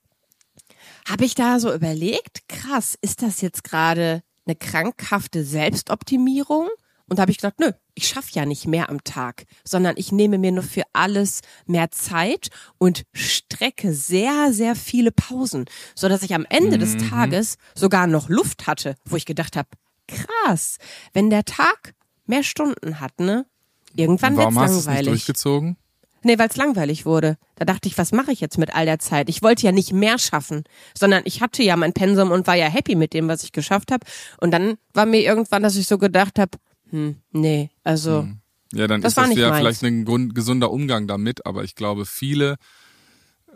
habe 1.07 1.25
ich 1.25 1.35
da 1.35 1.59
so 1.59 1.73
überlegt, 1.73 2.47
krass, 2.47 2.97
ist 3.01 3.21
das 3.21 3.41
jetzt 3.41 3.63
gerade 3.63 4.23
eine 4.45 4.55
krankhafte 4.55 5.43
Selbstoptimierung? 5.43 6.69
Und 7.09 7.17
da 7.17 7.21
habe 7.21 7.31
ich 7.31 7.37
gedacht, 7.37 7.59
nö, 7.59 7.71
ich 7.95 8.07
schaffe 8.07 8.31
ja 8.33 8.45
nicht 8.45 8.65
mehr 8.65 8.89
am 8.89 9.03
Tag, 9.03 9.45
sondern 9.63 9.95
ich 9.97 10.11
nehme 10.11 10.37
mir 10.37 10.51
nur 10.51 10.63
für 10.63 10.83
alles 10.93 11.41
mehr 11.65 11.91
Zeit 11.91 12.47
und 12.77 13.03
strecke 13.13 13.93
sehr, 13.93 14.53
sehr 14.53 14.75
viele 14.75 15.11
Pausen, 15.11 15.65
so 15.95 16.07
dass 16.07 16.23
ich 16.23 16.33
am 16.33 16.45
Ende 16.49 16.77
des 16.77 16.97
Tages 17.09 17.57
sogar 17.75 18.07
noch 18.07 18.29
Luft 18.29 18.67
hatte, 18.67 18.95
wo 19.05 19.15
ich 19.15 19.25
gedacht 19.25 19.57
habe, 19.57 19.69
krass, 20.07 20.77
wenn 21.13 21.29
der 21.29 21.45
Tag 21.45 21.93
mehr 22.25 22.43
Stunden 22.43 22.99
hat, 22.99 23.19
ne? 23.19 23.45
Irgendwann 23.95 24.35
wird's 24.37 24.55
warum 24.55 24.59
hast 24.59 24.75
nicht 24.75 24.85
langweilig. 24.85 25.11
durchgezogen? 25.11 25.77
Nee, 26.23 26.39
weil 26.39 26.47
es 26.47 26.55
langweilig 26.55 27.05
wurde. 27.05 27.37
Da 27.55 27.65
dachte 27.65 27.89
ich, 27.89 27.97
was 27.97 28.13
mache 28.13 28.31
ich 28.31 28.39
jetzt 28.39 28.57
mit 28.57 28.73
all 28.73 28.85
der 28.85 28.97
Zeit? 28.97 29.27
Ich 29.27 29.41
wollte 29.41 29.63
ja 29.65 29.73
nicht 29.73 29.91
mehr 29.91 30.17
schaffen, 30.17 30.63
sondern 30.97 31.23
ich 31.25 31.41
hatte 31.41 31.63
ja 31.63 31.75
mein 31.75 31.91
Pensum 31.91 32.31
und 32.31 32.47
war 32.47 32.55
ja 32.55 32.67
happy 32.67 32.95
mit 32.95 33.13
dem, 33.13 33.27
was 33.27 33.43
ich 33.43 33.51
geschafft 33.51 33.91
habe. 33.91 34.05
Und 34.39 34.51
dann 34.51 34.77
war 34.93 35.05
mir 35.05 35.21
irgendwann, 35.21 35.63
dass 35.63 35.75
ich 35.75 35.85
so 35.85 35.97
gedacht 35.97 36.39
habe, 36.39 36.57
hm, 36.93 37.15
nee, 37.31 37.71
also 37.83 38.27
Ja, 38.73 38.87
dann 38.87 39.01
Das 39.01 39.13
ist 39.13 39.17
war 39.17 39.27
das 39.27 39.35
ja 39.35 39.49
meins. 39.49 39.57
vielleicht 39.59 39.83
ein 39.83 40.05
grund- 40.05 40.33
gesunder 40.35 40.71
Umgang 40.71 41.07
damit, 41.07 41.45
aber 41.45 41.63
ich 41.63 41.73
glaube, 41.75 42.05
viele, 42.05 42.55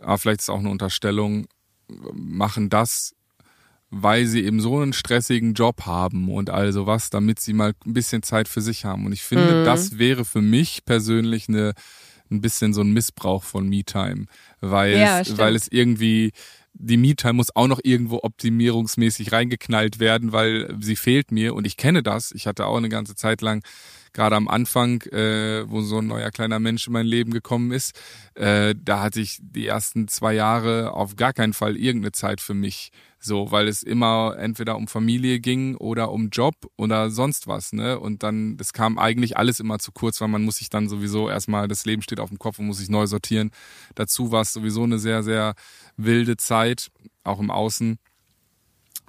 aber 0.02 0.17
vielleicht 0.17 0.41
ist 0.41 0.50
auch 0.50 0.60
eine 0.60 0.69
Unterstellung, 0.69 1.47
machen 2.13 2.69
das, 2.69 3.15
weil 3.89 4.26
sie 4.26 4.43
eben 4.43 4.60
so 4.60 4.80
einen 4.80 4.93
stressigen 4.93 5.54
Job 5.54 5.86
haben 5.86 6.30
und 6.30 6.50
all 6.50 6.73
sowas, 6.73 7.10
damit 7.10 7.39
sie 7.39 7.54
mal 7.54 7.73
ein 7.86 7.93
bisschen 7.93 8.21
Zeit 8.21 8.47
für 8.47 8.62
sich 8.62 8.84
haben. 8.86 9.06
Und 9.06 9.13
ich 9.13 9.23
finde, 9.23 9.56
Mhm. 9.56 9.63
das 9.63 9.97
wäre 9.97 10.26
für 10.26 10.41
mich 10.41 10.84
persönlich 10.86 11.47
eine, 11.47 11.73
ein 12.30 12.41
bisschen 12.41 12.73
so 12.73 12.82
ein 12.82 12.91
Missbrauch 12.91 13.43
von 13.43 13.67
Me-Time, 13.69 14.26
weil, 14.60 14.97
Ja, 14.97 15.21
es, 15.21 15.38
weil 15.38 15.56
es 15.56 15.67
irgendwie 15.71 16.32
die 16.79 16.97
Me-Time 16.97 17.33
muss 17.33 17.55
auch 17.55 17.67
noch 17.67 17.79
irgendwo 17.83 18.19
optimierungsmäßig 18.23 19.31
reingeknallt 19.31 19.99
werden, 19.99 20.31
weil 20.31 20.75
sie 20.79 20.95
fehlt 20.95 21.31
mir 21.31 21.55
und 21.55 21.65
ich 21.65 21.77
kenne 21.77 22.03
das. 22.03 22.31
Ich 22.31 22.47
hatte 22.47 22.65
auch 22.65 22.77
eine 22.77 22.89
ganze 22.89 23.15
Zeit 23.15 23.41
lang 23.41 23.63
gerade 24.13 24.35
am 24.35 24.47
Anfang, 24.47 25.01
äh, 25.03 25.69
wo 25.69 25.81
so 25.81 25.99
ein 25.99 26.07
neuer 26.07 26.31
kleiner 26.31 26.59
Mensch 26.59 26.87
in 26.87 26.93
mein 26.93 27.05
Leben 27.05 27.31
gekommen 27.31 27.71
ist, 27.71 27.99
äh, 28.35 28.75
da 28.77 29.01
hatte 29.01 29.19
ich 29.21 29.39
die 29.41 29.67
ersten 29.67 30.07
zwei 30.07 30.33
Jahre 30.33 30.93
auf 30.93 31.15
gar 31.15 31.33
keinen 31.33 31.53
Fall 31.53 31.75
irgendeine 31.75 32.11
Zeit 32.11 32.41
für 32.41 32.53
mich. 32.53 32.91
So, 33.19 33.51
weil 33.51 33.67
es 33.67 33.81
immer 33.81 34.35
entweder 34.37 34.77
um 34.77 34.87
Familie 34.87 35.39
ging 35.39 35.75
oder 35.75 36.11
um 36.11 36.29
Job 36.29 36.55
oder 36.75 37.09
sonst 37.09 37.47
was, 37.47 37.73
ne? 37.73 37.99
Und 37.99 38.21
dann, 38.21 38.57
das 38.57 38.73
kam 38.73 38.99
eigentlich 38.99 39.37
alles 39.37 39.59
immer 39.59 39.79
zu 39.79 39.91
kurz, 39.91 40.21
weil 40.21 40.27
man 40.27 40.43
muss 40.43 40.57
sich 40.57 40.69
dann 40.69 40.87
sowieso 40.87 41.27
erstmal, 41.27 41.67
das 41.67 41.85
Leben 41.85 42.03
steht 42.03 42.19
auf 42.19 42.29
dem 42.29 42.37
Kopf 42.37 42.59
und 42.59 42.67
muss 42.67 42.77
sich 42.77 42.89
neu 42.89 43.07
sortieren. 43.07 43.49
Dazu 43.95 44.31
war 44.31 44.41
es 44.41 44.53
sowieso 44.53 44.83
eine 44.83 44.99
sehr, 44.99 45.23
sehr 45.23 45.55
wilde 45.97 46.37
Zeit, 46.37 46.89
auch 47.23 47.39
im 47.39 47.49
Außen. 47.49 47.97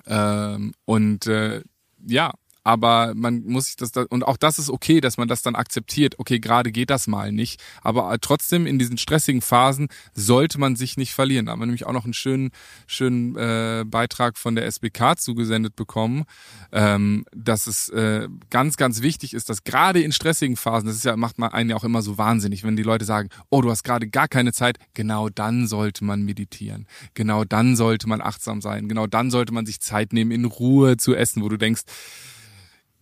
Ähm, 0.07 0.73
und 0.87 1.27
äh, 1.27 1.63
ja, 2.07 2.33
aber 2.69 3.15
man 3.15 3.45
muss 3.47 3.65
sich 3.65 3.77
das 3.77 3.93
da, 3.93 4.05
und 4.11 4.25
auch 4.25 4.37
das 4.37 4.59
ist 4.59 4.69
okay, 4.69 5.01
dass 5.01 5.17
man 5.17 5.27
das 5.27 5.41
dann 5.41 5.55
akzeptiert. 5.55 6.19
Okay, 6.19 6.39
gerade 6.39 6.71
geht 6.71 6.91
das 6.91 7.07
mal 7.07 7.33
nicht, 7.33 7.63
aber 7.81 8.13
äh, 8.13 8.19
trotzdem 8.21 8.67
in 8.67 8.79
diesen 8.79 8.99
stressigen 8.99 9.41
Phasen 9.41 9.89
sollte 10.13 10.61
man 10.61 10.77
sich 10.77 10.99
nicht 10.99 11.15
verlieren. 11.15 11.47
Da 11.47 11.53
haben 11.53 11.61
wir 11.61 11.67
nämlich 11.67 11.87
auch 11.87 11.95
noch 11.95 12.05
einen 12.05 12.13
schönen 12.13 12.51
schönen 12.87 13.35
äh, 13.37 13.87
Beitrag 13.87 14.37
von 14.37 14.55
der 14.55 14.67
SBK 14.67 15.19
zugesendet 15.19 15.77
bekommen, 15.77 16.25
ähm, 16.71 17.25
dass 17.35 17.67
es 17.69 17.89
äh, 17.89 18.29
ganz 18.51 18.77
ganz 18.77 19.01
wichtig 19.01 19.33
ist, 19.33 19.49
dass 19.49 19.65
gerade 19.65 20.03
in 20.03 20.13
stressigen 20.13 20.57
Phasen, 20.59 20.89
das 20.89 20.97
ist 20.97 21.07
ja 21.07 21.17
macht 21.17 21.39
man 21.39 21.51
einen 21.51 21.71
ja 21.71 21.77
auch 21.77 21.85
immer 21.85 22.03
so 22.03 22.19
wahnsinnig, 22.19 22.65
wenn 22.65 22.77
die 22.77 22.83
Leute 22.83 23.07
sagen, 23.07 23.31
oh, 23.49 23.63
du 23.63 23.71
hast 23.71 23.83
gerade 23.83 24.09
gar 24.09 24.29
keine 24.29 24.53
Zeit, 24.53 24.79
genau 24.93 25.31
dann 25.31 25.67
sollte 25.67 26.05
man 26.05 26.21
meditieren. 26.21 26.87
Genau 27.15 27.45
dann 27.45 27.77
sollte 27.77 28.11
man 28.11 28.21
achtsam 28.21 28.61
sein. 28.61 28.89
Genau 28.89 29.07
dann 29.07 29.31
sollte 29.31 29.55
man 29.55 29.65
sich 29.65 29.81
Zeit 29.81 30.13
nehmen 30.13 30.33
in 30.33 30.45
Ruhe 30.45 30.99
zu 30.99 31.15
essen, 31.15 31.43
wo 31.43 31.49
du 31.49 31.57
denkst, 31.57 31.85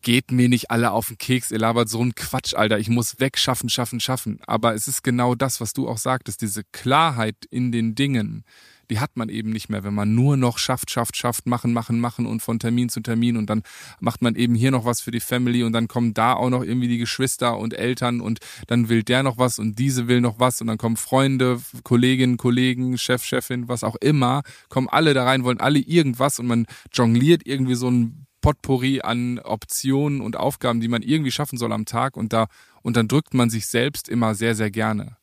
geht 0.06 0.30
mir 0.30 0.48
nicht 0.48 0.70
alle 0.70 0.92
auf 0.92 1.08
den 1.08 1.18
Keks, 1.18 1.50
ihr 1.50 1.58
labert 1.58 1.88
so 1.88 2.00
ein 2.00 2.14
Quatsch, 2.14 2.54
Alter, 2.54 2.78
ich 2.78 2.88
muss 2.88 3.18
weg, 3.18 3.36
schaffen, 3.36 3.68
schaffen, 3.68 3.98
schaffen. 3.98 4.38
Aber 4.46 4.72
es 4.72 4.86
ist 4.86 5.02
genau 5.02 5.34
das, 5.34 5.60
was 5.60 5.72
du 5.72 5.88
auch 5.88 5.98
sagtest, 5.98 6.42
diese 6.42 6.62
Klarheit 6.62 7.34
in 7.50 7.72
den 7.72 7.96
Dingen, 7.96 8.44
die 8.88 9.00
hat 9.00 9.16
man 9.16 9.28
eben 9.28 9.50
nicht 9.50 9.68
mehr, 9.68 9.82
wenn 9.82 9.94
man 9.94 10.14
nur 10.14 10.36
noch 10.36 10.58
schafft, 10.58 10.92
schafft, 10.92 11.16
schafft, 11.16 11.46
machen, 11.48 11.72
machen, 11.72 11.98
machen 11.98 12.24
und 12.24 12.40
von 12.40 12.60
Termin 12.60 12.88
zu 12.88 13.00
Termin 13.00 13.36
und 13.36 13.50
dann 13.50 13.64
macht 13.98 14.22
man 14.22 14.36
eben 14.36 14.54
hier 14.54 14.70
noch 14.70 14.84
was 14.84 15.00
für 15.00 15.10
die 15.10 15.18
Family 15.18 15.64
und 15.64 15.72
dann 15.72 15.88
kommen 15.88 16.14
da 16.14 16.34
auch 16.34 16.50
noch 16.50 16.62
irgendwie 16.62 16.86
die 16.86 16.98
Geschwister 16.98 17.58
und 17.58 17.74
Eltern 17.74 18.20
und 18.20 18.38
dann 18.68 18.88
will 18.88 19.02
der 19.02 19.24
noch 19.24 19.38
was 19.38 19.58
und 19.58 19.76
diese 19.76 20.06
will 20.06 20.20
noch 20.20 20.38
was 20.38 20.60
und 20.60 20.68
dann 20.68 20.78
kommen 20.78 20.96
Freunde, 20.96 21.60
Kolleginnen, 21.82 22.36
Kollegen, 22.36 22.96
Chef, 22.96 23.24
Chefin, 23.24 23.66
was 23.66 23.82
auch 23.82 23.96
immer, 23.96 24.44
kommen 24.68 24.88
alle 24.88 25.14
da 25.14 25.24
rein, 25.24 25.42
wollen 25.42 25.58
alle 25.58 25.80
irgendwas 25.80 26.38
und 26.38 26.46
man 26.46 26.66
jongliert 26.92 27.44
irgendwie 27.44 27.74
so 27.74 27.90
ein 27.90 28.25
Potpourri 28.40 29.00
an 29.00 29.38
Optionen 29.38 30.20
und 30.20 30.36
Aufgaben, 30.36 30.80
die 30.80 30.88
man 30.88 31.02
irgendwie 31.02 31.30
schaffen 31.30 31.58
soll 31.58 31.72
am 31.72 31.84
Tag 31.84 32.16
und 32.16 32.32
da 32.32 32.46
unterdrückt 32.82 33.34
man 33.34 33.50
sich 33.50 33.66
selbst 33.66 34.08
immer 34.08 34.34
sehr, 34.34 34.54
sehr 34.54 34.70
gerne 34.70 35.16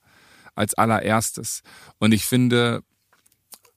als 0.56 0.74
allererstes. 0.74 1.62
Und 2.00 2.12
ich 2.12 2.26
finde, 2.26 2.84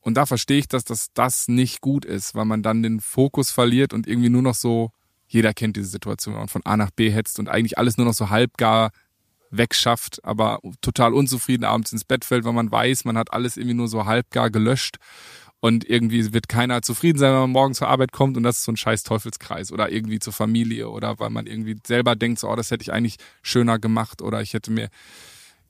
und 0.01 0.15
da 0.15 0.27
verstehe 0.27 0.59
ich, 0.59 0.69
dass 0.69 0.85
das, 0.85 1.09
das 1.15 1.49
nicht 1.49 1.81
gut 1.81 2.05
ist, 2.05 2.35
weil 2.35 2.45
man 2.45 2.63
dann 2.63 2.83
den 2.83 3.01
Fokus 3.01 3.51
verliert 3.51 3.93
und 3.93 4.07
irgendwie 4.07 4.29
nur 4.29 4.43
noch 4.43 4.55
so, 4.55 4.91
jeder 5.27 5.53
kennt 5.53 5.77
diese 5.77 5.89
Situation, 5.89 6.35
wenn 6.35 6.43
man 6.43 6.49
von 6.49 6.65
A 6.65 6.77
nach 6.77 6.91
B 6.91 7.11
hetzt 7.11 7.39
und 7.39 7.49
eigentlich 7.49 7.79
alles 7.79 7.97
nur 7.97 8.07
noch 8.07 8.15
so 8.15 8.31
halbgar 8.31 8.91
wegschafft, 9.51 10.25
aber 10.25 10.61
total 10.81 11.15
unzufrieden 11.15 11.65
abends 11.65 11.93
ins 11.93 12.05
Bett 12.05 12.25
fällt, 12.25 12.45
weil 12.45 12.53
man 12.53 12.71
weiß, 12.71 13.05
man 13.05 13.19
hat 13.19 13.33
alles 13.33 13.57
irgendwie 13.57 13.75
nur 13.75 13.89
so 13.89 14.07
halbgar 14.07 14.51
gelöscht 14.51 14.99
und 15.61 15.89
irgendwie 15.89 16.33
wird 16.33 16.49
keiner 16.49 16.83
zufrieden 16.83 17.19
sein, 17.19 17.33
wenn 17.33 17.41
man 17.41 17.51
morgen 17.51 17.75
zur 17.75 17.89
Arbeit 17.89 18.13
kommt 18.13 18.37
und 18.37 18.43
das 18.43 18.59
ist 18.59 18.65
so 18.65 18.73
ein 18.73 18.77
scheiß 18.77 19.03
Teufelskreis 19.03 19.73
oder 19.73 19.91
irgendwie 19.91 20.19
zur 20.19 20.33
Familie 20.33 20.89
oder 20.91 21.19
weil 21.19 21.31
man 21.31 21.47
irgendwie 21.47 21.77
selber 21.87 22.15
denkt, 22.17 22.41
so, 22.41 22.49
oh, 22.49 22.57
das 22.57 22.71
hätte 22.71 22.83
ich 22.83 22.93
eigentlich 22.93 23.17
schöner 23.43 23.79
gemacht 23.79 24.23
oder 24.23 24.43
ich 24.43 24.55
hätte 24.55 24.71
mir 24.71 24.89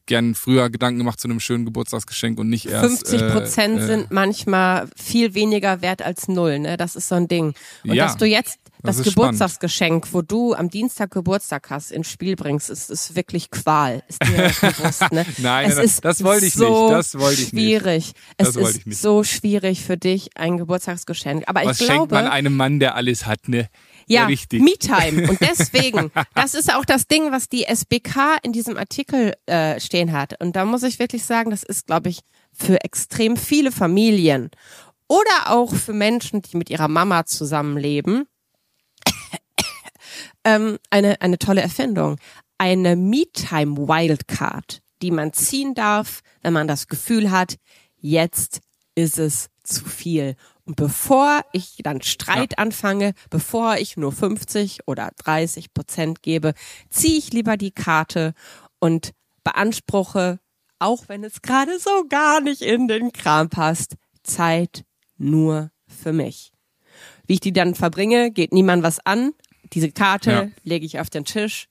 gern 0.06 0.34
früher 0.34 0.70
Gedanken 0.70 0.98
gemacht 0.98 1.20
zu 1.20 1.28
einem 1.28 1.40
schönen 1.40 1.64
Geburtstagsgeschenk 1.64 2.38
und 2.38 2.48
nicht 2.48 2.66
erst. 2.66 3.08
50 3.08 3.32
Prozent 3.32 3.78
äh, 3.78 3.82
äh, 3.82 3.86
sind 3.86 4.10
manchmal 4.10 4.88
viel 4.96 5.34
weniger 5.34 5.82
wert 5.82 6.02
als 6.02 6.28
null, 6.28 6.60
ne? 6.60 6.76
Das 6.76 6.96
ist 6.96 7.08
so 7.08 7.16
ein 7.16 7.28
Ding. 7.28 7.54
Und 7.84 7.94
ja, 7.94 8.04
dass 8.04 8.16
du 8.16 8.24
jetzt 8.24 8.58
das, 8.86 8.96
das 8.98 9.06
Geburtstagsgeschenk, 9.06 10.12
wo 10.12 10.22
du 10.22 10.54
am 10.54 10.70
Dienstag 10.70 11.10
Geburtstag 11.10 11.70
hast, 11.70 11.92
ins 11.92 12.08
Spiel 12.08 12.36
bringst, 12.36 12.70
ist, 12.70 12.90
ist 12.90 13.14
wirklich 13.14 13.50
Qual. 13.50 14.02
Ist 14.08 14.22
dir 14.22 14.50
bewusst, 14.60 15.12
ne? 15.12 15.26
nein, 15.38 15.68
es 15.70 15.76
nein, 15.76 15.84
ist 15.84 16.04
das 16.04 16.24
wollte 16.24 16.46
ich 16.46 16.54
so 16.54 16.88
nicht. 16.88 16.98
Das 16.98 17.18
wollte 17.18 17.42
ich 17.42 17.48
schwierig. 17.48 18.06
nicht. 18.06 18.16
Das 18.36 18.48
Es 18.48 18.56
ist 18.56 18.86
nicht. 18.86 19.00
so 19.00 19.24
schwierig 19.24 19.84
für 19.84 19.96
dich, 19.96 20.30
ein 20.36 20.56
Geburtstagsgeschenk. 20.56 21.44
Aber 21.46 21.64
Was 21.64 21.80
ich 21.80 21.86
schenkt 21.86 22.08
glaube, 22.08 22.14
man 22.14 22.26
einem 22.26 22.56
Mann, 22.56 22.80
der 22.80 22.94
alles 22.94 23.26
hat, 23.26 23.48
ne? 23.48 23.68
ja, 24.08 24.26
richtig. 24.26 24.62
Me-Time. 24.62 25.28
Und 25.28 25.40
deswegen, 25.40 26.10
das 26.34 26.54
ist 26.54 26.72
auch 26.72 26.84
das 26.84 27.06
Ding, 27.06 27.32
was 27.32 27.48
die 27.48 27.64
SBK 27.64 28.38
in 28.42 28.52
diesem 28.52 28.76
Artikel 28.76 29.34
äh, 29.46 29.80
stehen 29.80 30.12
hat. 30.12 30.40
Und 30.40 30.56
da 30.56 30.64
muss 30.64 30.82
ich 30.82 30.98
wirklich 30.98 31.24
sagen, 31.24 31.50
das 31.50 31.62
ist, 31.62 31.86
glaube 31.86 32.08
ich, 32.08 32.20
für 32.52 32.82
extrem 32.84 33.36
viele 33.36 33.72
Familien 33.72 34.50
oder 35.08 35.50
auch 35.50 35.74
für 35.74 35.92
Menschen, 35.92 36.42
die 36.42 36.56
mit 36.56 36.70
ihrer 36.70 36.88
Mama 36.88 37.26
zusammenleben, 37.26 38.26
ähm, 40.46 40.78
eine, 40.90 41.20
eine 41.20 41.38
tolle 41.38 41.60
Erfindung. 41.60 42.16
Eine 42.56 42.96
Me-Time 42.96 43.76
Wildcard, 43.76 44.80
die 45.02 45.10
man 45.10 45.34
ziehen 45.34 45.74
darf, 45.74 46.20
wenn 46.40 46.54
man 46.54 46.68
das 46.68 46.86
Gefühl 46.86 47.30
hat, 47.30 47.56
jetzt 47.96 48.60
ist 48.94 49.18
es 49.18 49.48
zu 49.62 49.84
viel. 49.84 50.36
Und 50.64 50.76
bevor 50.76 51.42
ich 51.52 51.76
dann 51.82 52.00
Streit 52.00 52.58
anfange, 52.58 53.12
bevor 53.28 53.76
ich 53.76 53.96
nur 53.96 54.12
50 54.12 54.86
oder 54.86 55.10
30 55.18 55.74
Prozent 55.74 56.22
gebe, 56.22 56.54
ziehe 56.88 57.18
ich 57.18 57.32
lieber 57.32 57.56
die 57.56 57.72
Karte 57.72 58.32
und 58.78 59.12
beanspruche, 59.44 60.38
auch 60.78 61.08
wenn 61.08 61.24
es 61.24 61.42
gerade 61.42 61.78
so 61.78 62.06
gar 62.08 62.40
nicht 62.40 62.62
in 62.62 62.88
den 62.88 63.12
Kram 63.12 63.48
passt, 63.48 63.96
Zeit 64.22 64.84
nur 65.18 65.70
für 65.86 66.12
mich. 66.12 66.52
Wie 67.26 67.34
ich 67.34 67.40
die 67.40 67.52
dann 67.52 67.74
verbringe, 67.74 68.30
geht 68.30 68.52
niemand 68.52 68.82
was 68.82 69.04
an. 69.04 69.32
Diese 69.72 69.90
Karte 69.90 70.30
Ja. 70.30 70.48
lege 70.64 70.86
ich 70.86 71.00
auf 71.00 71.10
den 71.10 71.24
Tisch 71.24 71.68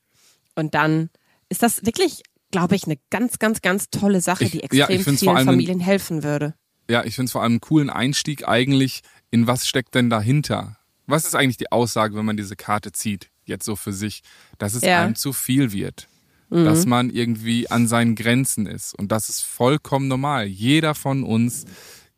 und 0.56 0.74
dann 0.76 1.10
ist 1.50 1.64
das 1.64 1.86
wirklich, 1.86 2.24
glaube 2.52 2.76
ich, 2.76 2.86
eine 2.86 2.98
ganz, 3.10 3.40
ganz, 3.40 3.62
ganz 3.62 3.90
tolle 3.90 4.22
Sache, 4.22 4.46
Ich- 4.46 4.52
die 4.52 4.76
ja, 4.76 4.88
extrem 4.88 5.18
vor 5.18 5.36
vielen 5.36 5.46
Familien 5.46 5.80
helfen 5.80 6.24
würde. 6.24 6.54
Ja, 6.90 7.04
ich 7.04 7.16
finde 7.16 7.26
es 7.28 7.32
vor 7.32 7.42
allem 7.42 7.54
einen 7.54 7.62
coolen 7.62 7.90
Einstieg 7.90 8.48
eigentlich, 8.48 9.02
in 9.32 9.48
was 9.48 9.68
steckt 9.68 9.96
denn 9.96 10.10
dahinter? 10.10 10.78
Was 11.08 11.26
ist 11.26 11.36
eigentlich 11.36 11.58
die 11.58 11.72
Aussage, 11.72 12.16
wenn 12.16 12.26
man 12.26 12.38
diese 12.38 12.56
Karte 12.56 12.92
zieht, 12.92 13.30
jetzt 13.46 13.66
so 13.66 13.76
für 13.76 13.94
sich, 13.94 14.22
dass 14.58 14.74
es 14.74 14.82
Ja. 14.84 15.04
einem 15.04 15.16
zu 15.16 15.34
viel 15.34 15.72
wird? 15.72 16.08
Mhm. 16.50 16.66
Dass 16.66 16.86
man 16.86 17.10
irgendwie 17.10 17.70
an 17.72 17.88
seinen 17.88 18.16
Grenzen 18.16 18.68
ist. 18.68 18.94
Und 18.94 19.12
das 19.12 19.30
ist 19.30 19.42
vollkommen 19.42 20.08
normal. 20.08 20.46
Jeder 20.46 20.94
von 20.96 21.24
uns 21.24 21.66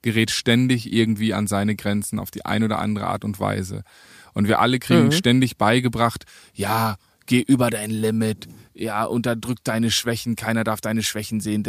gerät 0.01 0.31
ständig 0.31 0.91
irgendwie 0.91 1.33
an 1.33 1.47
seine 1.47 1.75
Grenzen 1.75 2.19
auf 2.19 2.29
die 2.31 2.45
eine 2.45 2.65
oder 2.65 2.79
andere 2.79 3.07
Art 3.07 3.23
und 3.25 3.39
Weise. 3.39 3.83
Und 4.37 4.47
wir 4.47 4.59
alle 4.59 4.77
kriegen 4.77 5.05
Mhm. 5.05 5.11
ständig 5.13 5.57
beigebracht, 5.57 6.25
ja, 6.53 6.97
geh 7.25 7.41
über 7.41 7.71
dein 7.71 7.89
Limit, 7.89 8.47
ja, 8.75 9.03
unterdrück 9.03 9.57
deine 9.63 9.89
Schwächen, 9.89 10.35
keiner 10.35 10.63
darf 10.63 10.79
deine 10.79 11.01
Schwächen 11.01 11.39
sehen. 11.39 11.63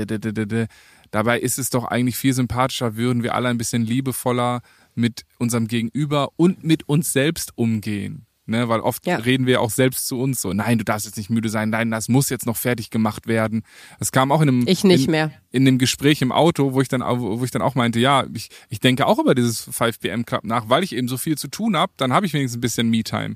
Dabei 1.11 1.41
ist 1.41 1.59
es 1.59 1.71
doch 1.71 1.87
eigentlich 1.87 2.17
viel 2.19 2.35
sympathischer, 2.35 2.97
würden 2.97 3.23
wir 3.23 3.35
alle 3.35 3.49
ein 3.49 3.57
bisschen 3.57 3.87
liebevoller 3.87 4.61
mit 4.95 5.25
unserem 5.39 5.67
Gegenüber 5.67 6.29
und 6.37 6.63
mit 6.63 6.87
uns 6.87 7.11
selbst 7.15 7.57
umgehen. 7.57 8.27
Ne, 8.51 8.67
weil 8.71 8.81
oft 8.81 9.07
Ja. 9.07 9.17
reden 9.17 9.45
wir 9.47 9.61
auch 9.61 9.69
selbst 9.71 10.09
zu 10.09 10.19
uns 10.19 10.41
so, 10.41 10.55
nein, 10.55 10.79
du 10.79 10.85
darfst 10.85 11.05
jetzt 11.05 11.19
nicht 11.19 11.29
müde 11.29 11.51
sein, 11.51 11.69
nein, 11.69 11.91
das 11.91 12.09
muss 12.09 12.31
jetzt 12.31 12.47
noch 12.47 12.57
fertig 12.57 12.89
gemacht 12.89 13.27
werden. 13.27 13.63
Das 13.99 14.11
kam 14.11 14.33
auch 14.33 14.41
in 14.41 14.49
einem, 14.49 14.65
Ich 14.67 14.85
nicht 14.85 15.05
in, 15.05 15.11
mehr. 15.11 15.31
in 15.51 15.67
dem 15.67 15.77
Gespräch 15.77 16.23
im 16.23 16.33
Auto, 16.33 16.73
wo 16.73 16.81
ich 16.81 16.89
dann, 16.89 17.03
wo 17.03 17.45
ich 17.45 17.51
dann 17.51 17.61
auch 17.61 17.75
meinte, 17.75 18.01
ja, 18.01 18.25
ich, 18.33 18.49
ich 18.71 18.81
denke 18.81 19.07
auch 19.07 19.19
über 19.19 19.35
dieses 19.35 19.61
5 19.71 20.01
PM 20.01 20.25
Club 20.25 20.45
nach, 20.45 20.71
weil 20.71 20.83
ich 20.83 20.95
eben 20.95 21.09
so 21.09 21.19
viel 21.19 21.37
zu 21.37 21.49
tun 21.49 21.77
habe, 21.77 21.93
dann 21.99 22.15
habe 22.15 22.25
ich 22.25 22.33
wenigstens 22.33 22.57
ein 22.57 22.63
bisschen 22.63 22.89
Me-Time. 22.89 23.35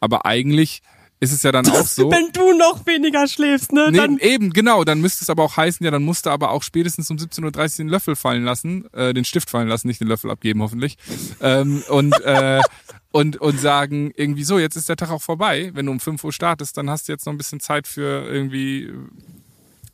Aber 0.00 0.26
eigentlich 0.26 0.82
ist 1.22 1.30
es 1.30 1.44
ja 1.44 1.52
dann 1.52 1.68
auch 1.68 1.86
so. 1.86 2.10
Wenn 2.10 2.32
du 2.32 2.52
noch 2.52 2.84
weniger 2.84 3.28
schläfst, 3.28 3.70
ne? 3.70 3.92
Nee, 3.92 4.26
eben, 4.26 4.52
genau. 4.52 4.82
Dann 4.82 5.00
müsste 5.00 5.22
es 5.22 5.30
aber 5.30 5.44
auch 5.44 5.56
heißen, 5.56 5.84
ja, 5.84 5.92
dann 5.92 6.02
musst 6.02 6.26
du 6.26 6.30
aber 6.30 6.50
auch 6.50 6.64
spätestens 6.64 7.08
um 7.12 7.16
17.30 7.16 7.44
Uhr 7.44 7.76
den 7.76 7.88
Löffel 7.88 8.16
fallen 8.16 8.42
lassen, 8.42 8.92
äh, 8.92 9.14
den 9.14 9.24
Stift 9.24 9.48
fallen 9.48 9.68
lassen, 9.68 9.86
nicht 9.86 10.00
den 10.00 10.08
Löffel 10.08 10.32
abgeben, 10.32 10.62
hoffentlich. 10.62 10.98
Ähm, 11.40 11.84
und, 11.88 12.20
äh, 12.22 12.60
und, 13.12 13.36
und 13.36 13.60
sagen, 13.60 14.10
irgendwie 14.16 14.42
so, 14.42 14.58
jetzt 14.58 14.74
ist 14.74 14.88
der 14.88 14.96
Tag 14.96 15.10
auch 15.10 15.22
vorbei. 15.22 15.70
Wenn 15.74 15.86
du 15.86 15.92
um 15.92 16.00
5 16.00 16.24
Uhr 16.24 16.32
startest, 16.32 16.76
dann 16.76 16.90
hast 16.90 17.06
du 17.06 17.12
jetzt 17.12 17.24
noch 17.24 17.32
ein 17.32 17.38
bisschen 17.38 17.60
Zeit 17.60 17.86
für 17.86 18.26
irgendwie 18.26 18.90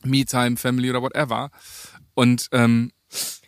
Me-Time, 0.05 0.57
Family 0.57 0.89
oder 0.89 1.03
whatever. 1.03 1.51
Und 2.15 2.49
ähm, 2.53 2.91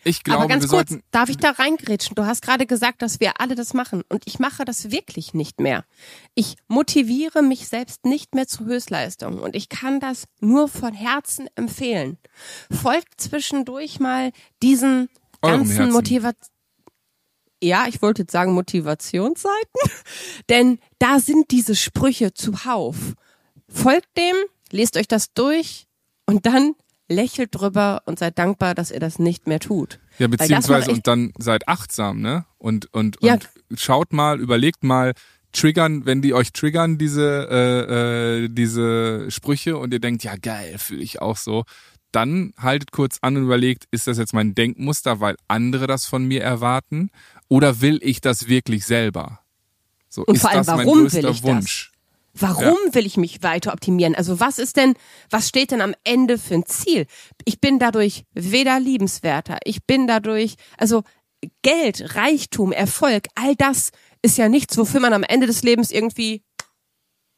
ich 0.03 0.23
glaube, 0.23 0.39
Aber 0.41 0.47
ganz 0.47 0.67
kurz, 0.67 0.89
sollten. 0.89 1.03
darf 1.11 1.29
ich 1.29 1.37
da 1.37 1.51
reingrätschen? 1.51 2.15
Du 2.15 2.25
hast 2.25 2.41
gerade 2.41 2.65
gesagt, 2.65 3.01
dass 3.01 3.19
wir 3.19 3.39
alle 3.39 3.55
das 3.55 3.73
machen. 3.73 4.03
Und 4.09 4.23
ich 4.25 4.39
mache 4.39 4.65
das 4.65 4.91
wirklich 4.91 5.33
nicht 5.33 5.59
mehr. 5.59 5.85
Ich 6.33 6.55
motiviere 6.67 7.43
mich 7.43 7.67
selbst 7.67 8.05
nicht 8.05 8.33
mehr 8.33 8.47
zu 8.47 8.65
Höchstleistung. 8.65 9.39
Und 9.39 9.55
ich 9.55 9.69
kann 9.69 9.99
das 9.99 10.25
nur 10.39 10.67
von 10.67 10.93
Herzen 10.93 11.47
empfehlen. 11.55 12.17
Folgt 12.71 13.21
zwischendurch 13.21 13.99
mal 13.99 14.31
diesen 14.63 15.09
ganzen 15.41 15.75
Herzen. 15.75 15.93
Motivation. 15.93 16.51
Ja, 17.63 17.85
ich 17.87 18.01
wollte 18.01 18.23
jetzt 18.23 18.31
sagen 18.31 18.53
Motivationsseiten. 18.53 19.81
Denn 20.49 20.79
da 20.97 21.19
sind 21.19 21.51
diese 21.51 21.75
Sprüche 21.75 22.33
zuhauf. 22.33 22.95
folgt 23.69 24.17
dem, 24.17 24.35
lest 24.71 24.97
euch 24.97 25.07
das 25.07 25.33
durch 25.33 25.85
und 26.25 26.47
dann 26.47 26.73
lächelt 27.11 27.49
drüber 27.53 28.01
und 28.05 28.17
seid 28.19 28.37
dankbar, 28.39 28.73
dass 28.75 28.91
ihr 28.91 28.99
das 28.99 29.19
nicht 29.19 29.47
mehr 29.47 29.59
tut. 29.59 29.99
Ja, 30.17 30.27
beziehungsweise 30.27 30.91
und 30.91 31.05
dann 31.07 31.33
seid 31.37 31.67
achtsam, 31.67 32.21
ne? 32.21 32.45
Und 32.57 32.93
und, 32.93 33.17
Ja. 33.21 33.33
und 33.33 33.49
schaut 33.75 34.13
mal, 34.13 34.39
überlegt 34.39 34.83
mal, 34.83 35.13
triggern, 35.51 36.05
wenn 36.05 36.21
die 36.21 36.33
euch 36.33 36.53
triggern, 36.53 36.97
diese 36.97 37.47
äh, 37.51 38.43
äh, 38.45 38.49
diese 38.49 39.29
Sprüche 39.29 39.77
und 39.77 39.93
ihr 39.93 39.99
denkt, 39.99 40.23
ja 40.23 40.35
geil, 40.37 40.77
fühle 40.77 41.01
ich 41.03 41.21
auch 41.21 41.37
so, 41.37 41.65
dann 42.11 42.53
haltet 42.57 42.91
kurz 42.91 43.17
an 43.21 43.37
und 43.37 43.43
überlegt, 43.43 43.85
ist 43.91 44.07
das 44.07 44.17
jetzt 44.17 44.33
mein 44.33 44.55
Denkmuster, 44.55 45.19
weil 45.19 45.35
andere 45.47 45.87
das 45.87 46.05
von 46.05 46.25
mir 46.25 46.41
erwarten, 46.41 47.09
oder 47.49 47.81
will 47.81 47.99
ich 48.01 48.21
das 48.21 48.47
wirklich 48.47 48.85
selber? 48.85 49.39
So 50.09 50.23
Und 50.25 50.35
ist 50.35 50.41
vor 50.41 50.51
allem, 50.51 50.65
das 50.65 50.75
mein 50.75 50.87
größter? 50.87 51.43
Wunsch. 51.43 51.90
Warum 52.33 52.77
will 52.91 53.05
ich 53.05 53.17
mich 53.17 53.43
weiter 53.43 53.73
optimieren? 53.73 54.15
Also 54.15 54.39
was 54.39 54.59
ist 54.59 54.77
denn, 54.77 54.93
was 55.29 55.47
steht 55.47 55.71
denn 55.71 55.81
am 55.81 55.93
Ende 56.03 56.37
für 56.37 56.55
ein 56.55 56.65
Ziel? 56.65 57.05
Ich 57.45 57.59
bin 57.59 57.79
dadurch 57.79 58.23
weder 58.33 58.79
liebenswerter, 58.79 59.57
ich 59.63 59.85
bin 59.85 60.07
dadurch, 60.07 60.55
also 60.77 61.03
Geld, 61.63 62.15
Reichtum, 62.15 62.71
Erfolg, 62.71 63.27
all 63.35 63.55
das 63.55 63.91
ist 64.21 64.37
ja 64.37 64.47
nichts, 64.47 64.77
wofür 64.77 64.99
man 64.99 65.13
am 65.13 65.23
Ende 65.23 65.47
des 65.47 65.63
Lebens 65.63 65.91
irgendwie 65.91 66.43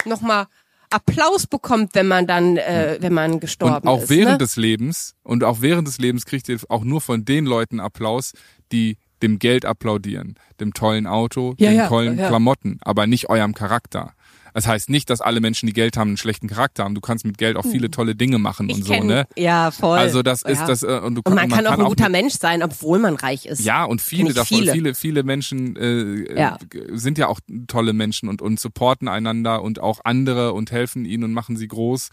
nochmal 0.05 0.47
Applaus 0.89 1.47
bekommt, 1.47 1.95
wenn 1.95 2.07
man 2.07 2.27
dann, 2.27 2.57
äh, 2.57 2.97
wenn 2.99 3.13
man 3.13 3.39
gestorben 3.39 3.75
Und 3.75 3.87
auch 3.87 4.03
ist. 4.03 4.09
während 4.09 4.33
ne? 4.33 4.37
des 4.37 4.57
Lebens 4.57 5.15
und 5.23 5.43
auch 5.43 5.61
während 5.61 5.87
des 5.87 5.97
Lebens 5.97 6.25
kriegt 6.25 6.47
ihr 6.49 6.59
auch 6.69 6.83
nur 6.83 7.01
von 7.01 7.25
den 7.25 7.45
Leuten 7.45 7.79
Applaus, 7.79 8.33
die 8.71 8.97
dem 9.23 9.39
Geld 9.39 9.65
applaudieren, 9.65 10.35
dem 10.59 10.73
tollen 10.73 11.07
Auto, 11.07 11.55
Ja, 11.57 11.69
den 11.69 11.77
ja, 11.77 11.87
tollen 11.87 12.17
ja. 12.19 12.27
Klamotten, 12.27 12.77
aber 12.81 13.07
nicht 13.07 13.29
eurem 13.29 13.53
Charakter. 13.53 14.13
Das 14.53 14.67
heißt 14.67 14.89
nicht, 14.89 15.09
dass 15.09 15.21
alle 15.21 15.39
Menschen, 15.41 15.67
die 15.67 15.73
Geld 15.73 15.97
haben, 15.97 16.09
einen 16.09 16.17
schlechten 16.17 16.47
Charakter 16.47 16.83
haben. 16.83 16.95
Du 16.95 17.01
kannst 17.01 17.25
mit 17.25 17.37
Geld 17.37 17.57
auch 17.57 17.65
viele 17.65 17.89
tolle 17.91 18.15
Dinge 18.15 18.37
machen 18.39 18.69
ich 18.69 18.75
und 18.77 18.85
so, 18.85 18.93
kenn, 18.93 19.07
ne? 19.07 19.27
Ja, 19.35 19.71
voll. 19.71 19.97
Also 19.97 20.21
das 20.21 20.41
ist 20.43 20.59
ja. 20.59 20.67
das 20.67 20.83
äh, 20.83 20.99
und 21.03 21.15
du 21.15 21.21
Und 21.25 21.33
man 21.35 21.49
kann 21.49 21.65
auch 21.67 21.77
ein 21.79 21.85
guter 21.85 22.09
mit- 22.09 22.21
Mensch 22.21 22.35
sein, 22.35 22.61
obwohl 22.63 22.99
man 22.99 23.15
reich 23.15 23.45
ist. 23.45 23.61
ja, 23.61 23.83
und 23.83 24.01
viele 24.01 24.33
davon, 24.33 24.59
viele. 24.59 24.71
viele, 24.71 24.95
viele, 24.95 25.23
Menschen 25.23 25.75
äh, 25.75 26.39
Ja. 26.39 26.57
äh, 26.73 26.97
sind 26.97 27.17
ja 27.17 27.27
auch 27.27 27.39
tolle 27.67 27.93
Menschen 27.93 28.29
und, 28.29 28.41
und 28.41 28.59
supporten 28.59 29.07
einander 29.07 29.61
und 29.61 29.79
auch 29.79 30.01
andere 30.03 30.53
und 30.53 30.71
helfen 30.71 31.05
ihnen 31.05 31.23
und 31.23 31.33
machen 31.33 31.57
sie 31.57 31.67
groß. 31.67 32.09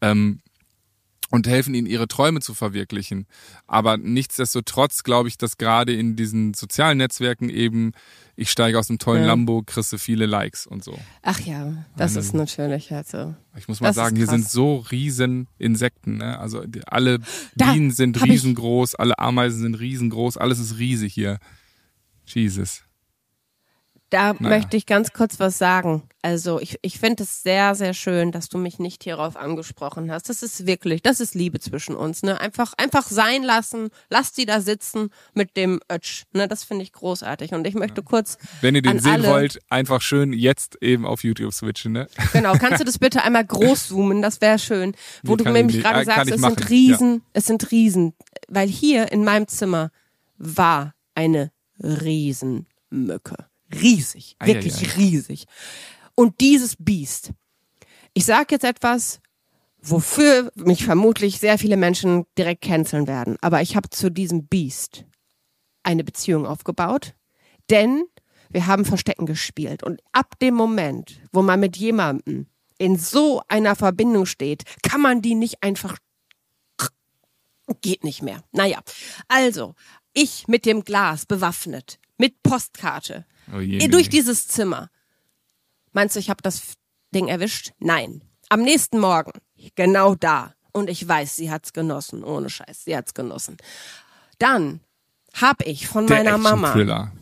Ähm, 0.00 0.40
und 1.32 1.46
helfen 1.48 1.74
ihnen, 1.74 1.86
ihre 1.86 2.06
Träume 2.06 2.40
zu 2.40 2.52
verwirklichen. 2.54 3.26
Aber 3.66 3.96
nichtsdestotrotz 3.96 5.02
glaube 5.02 5.28
ich, 5.28 5.38
dass 5.38 5.56
gerade 5.56 5.94
in 5.94 6.14
diesen 6.14 6.52
sozialen 6.52 6.98
Netzwerken 6.98 7.48
eben, 7.48 7.92
ich 8.36 8.50
steige 8.50 8.78
aus 8.78 8.90
einem 8.90 8.98
tollen 8.98 9.22
Ja. 9.22 9.28
Lambo, 9.28 9.62
kriegst 9.64 9.94
viele 9.98 10.26
Likes 10.26 10.66
und 10.66 10.84
so. 10.84 10.98
Ach 11.22 11.40
ja, 11.40 11.86
das 11.96 12.12
Eine- 12.12 12.20
ist 12.20 12.34
natürlich 12.34 12.92
also. 12.92 13.34
Ich 13.56 13.66
muss 13.66 13.80
mal 13.80 13.92
sagen, 13.94 14.16
hier 14.16 14.26
sind 14.26 14.48
so 14.48 14.76
riesen 14.90 15.48
Insekten. 15.58 16.18
Ne? 16.18 16.38
Also 16.38 16.64
die, 16.66 16.86
alle 16.86 17.18
Da 17.56 17.72
Bienen 17.72 17.90
sind 17.90 18.22
riesengroß, 18.22 18.94
alle 18.94 19.18
Ameisen 19.18 19.60
sind 19.62 19.74
riesengroß, 19.74 20.36
alles 20.36 20.58
ist 20.58 20.78
riesig 20.78 21.14
hier. 21.14 21.38
Jesus. 22.26 22.82
Da 24.12 24.34
Naja. 24.34 24.56
möchte 24.58 24.76
ich 24.76 24.84
ganz 24.84 25.14
kurz 25.14 25.40
was 25.40 25.56
sagen. 25.56 26.02
Also 26.20 26.60
ich, 26.60 26.78
ich 26.82 26.98
finde 26.98 27.22
es 27.22 27.42
sehr, 27.42 27.74
sehr 27.74 27.94
schön, 27.94 28.30
dass 28.30 28.50
du 28.50 28.58
mich 28.58 28.78
nicht 28.78 29.02
hierauf 29.04 29.36
angesprochen 29.38 30.12
hast. 30.12 30.28
Das 30.28 30.42
ist 30.42 30.66
wirklich, 30.66 31.00
das 31.00 31.18
ist 31.18 31.34
Liebe 31.34 31.58
zwischen 31.60 31.96
uns. 31.96 32.22
Ne? 32.22 32.38
Einfach, 32.38 32.74
einfach 32.76 33.06
sein 33.06 33.42
lassen, 33.42 33.88
lasst 34.10 34.36
sie 34.36 34.44
da 34.44 34.60
sitzen 34.60 35.08
mit 35.32 35.56
dem 35.56 35.80
Ötsch. 35.90 36.24
Ne? 36.34 36.46
Das 36.46 36.62
finde 36.62 36.82
ich 36.82 36.92
großartig. 36.92 37.54
Und 37.54 37.66
ich 37.66 37.74
möchte 37.74 38.02
kurz, 38.02 38.36
Wenn 38.60 38.74
ihr 38.74 38.82
den 38.82 38.98
sehen 39.00 39.24
wollt, 39.24 39.60
einfach 39.70 40.02
schön 40.02 40.34
jetzt 40.34 40.76
eben 40.82 41.06
auf 41.06 41.24
YouTube 41.24 41.54
switchen. 41.54 41.92
Ne? 41.92 42.06
genau, 42.34 42.52
kannst 42.52 42.80
du 42.80 42.84
das 42.84 42.98
bitte 42.98 43.22
einmal 43.22 43.46
groß 43.46 43.88
zoomen? 43.88 44.20
Das 44.20 44.42
wäre 44.42 44.58
schön. 44.58 44.92
Wo 45.22 45.36
Nee, 45.36 45.44
du 45.44 45.50
nämlich 45.52 45.82
gerade 45.82 46.04
kann 46.04 46.16
sagst, 46.26 46.32
es 46.32 46.40
machen, 46.42 46.56
sind 46.58 46.68
Riesen, 46.68 47.22
es 47.32 47.46
sind 47.46 47.70
Riesen. 47.70 48.12
Weil 48.48 48.68
hier 48.68 49.10
in 49.10 49.24
meinem 49.24 49.48
Zimmer 49.48 49.90
war 50.36 50.92
eine 51.14 51.50
Riesenmücke. 51.82 53.46
Riesig, 53.74 54.36
Ei, 54.38 54.48
wirklich 54.48 54.82
ei, 54.82 54.86
ei. 54.86 54.94
riesig. 54.96 55.44
Und 56.14 56.40
dieses 56.40 56.76
Biest, 56.78 57.32
ich 58.14 58.24
sage 58.24 58.48
jetzt 58.50 58.64
etwas, 58.64 59.20
wofür 59.80 60.52
mich 60.54 60.84
vermutlich 60.84 61.38
sehr 61.38 61.58
viele 61.58 61.76
Menschen 61.76 62.24
direkt 62.38 62.62
canceln 62.62 63.06
werden, 63.06 63.36
aber 63.40 63.62
ich 63.62 63.76
habe 63.76 63.90
zu 63.90 64.10
diesem 64.10 64.46
Biest 64.46 65.04
eine 65.82 66.04
Beziehung 66.04 66.46
aufgebaut, 66.46 67.14
denn 67.70 68.04
wir 68.50 68.66
haben 68.66 68.84
Verstecken 68.84 69.26
gespielt 69.26 69.82
und 69.82 70.00
ab 70.12 70.38
dem 70.40 70.54
Moment, 70.54 71.20
wo 71.32 71.42
man 71.42 71.58
mit 71.58 71.76
jemandem 71.76 72.46
in 72.78 72.98
so 72.98 73.42
einer 73.48 73.74
Verbindung 73.76 74.26
steht, 74.26 74.64
kann 74.82 75.00
man 75.00 75.22
die 75.22 75.34
nicht 75.34 75.62
einfach 75.62 75.96
geht 77.80 78.04
nicht 78.04 78.22
mehr. 78.22 78.42
Naja, 78.52 78.80
also 79.28 79.74
ich 80.12 80.46
mit 80.48 80.66
dem 80.66 80.84
Glas 80.84 81.26
bewaffnet, 81.26 81.98
mit 82.18 82.42
Postkarte, 82.42 83.24
Oh 83.54 83.60
je, 83.60 83.86
durch 83.88 84.08
dieses 84.08 84.46
Zimmer. 84.48 84.90
Meinst 85.92 86.16
du, 86.16 86.20
ich 86.20 86.30
habe 86.30 86.42
das 86.42 86.74
Ding 87.14 87.28
erwischt? 87.28 87.72
Nein. 87.78 88.22
Am 88.48 88.62
nächsten 88.62 88.98
Morgen, 88.98 89.32
genau 89.74 90.14
da. 90.14 90.54
Und 90.72 90.88
ich 90.88 91.06
weiß, 91.06 91.36
sie 91.36 91.50
hat's 91.50 91.72
genossen. 91.72 92.24
Ohne 92.24 92.48
Scheiß, 92.50 92.84
sie 92.84 92.96
hat's 92.96 93.14
genossen. 93.14 93.56
Dann 94.38 94.80
hab 95.34 95.64
ich 95.66 95.86
von 95.86 96.06
Der 96.06 96.18
meiner 96.18 96.38
Mama, 96.38 96.68
Action-Thriller. 96.68 97.12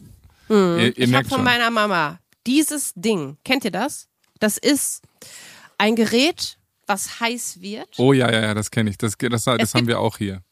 Ihr, 0.49 0.97
ihr 0.97 0.99
ich 0.99 1.15
hab 1.15 1.27
von 1.27 1.39
schon. 1.39 1.45
meiner 1.45 1.71
Mama 1.71 2.19
dieses 2.47 2.93
Ding. 2.95 3.39
Kennt 3.45 3.65
ihr 3.65 3.71
das? 3.71 4.09
Das 4.41 4.57
ist 4.59 5.03
ein 5.79 5.95
Gerät, 5.97 6.59
was 6.87 7.21
heiß 7.21 7.61
wird. 7.61 7.89
Oh 7.99 8.13
ja, 8.13 8.31
ja, 8.33 8.41
ja, 8.43 8.55
das 8.55 8.71
kenne 8.71 8.91
ich. 8.91 8.99
Das, 8.99 9.17
das, 9.17 9.31
das 9.45 9.47
haben 9.47 9.59
gibt- 9.59 9.87
wir 9.89 10.01
auch 10.01 10.17
hier. 10.19 10.43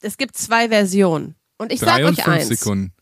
Es 0.00 0.16
gibt 0.16 0.36
zwei 0.36 0.68
Versionen. 0.68 1.34
Und 1.58 1.72
ich 1.72 1.80
sag 1.80 2.02
euch 2.02 2.26
eins. 2.26 2.48
Sekunden. 2.48 2.92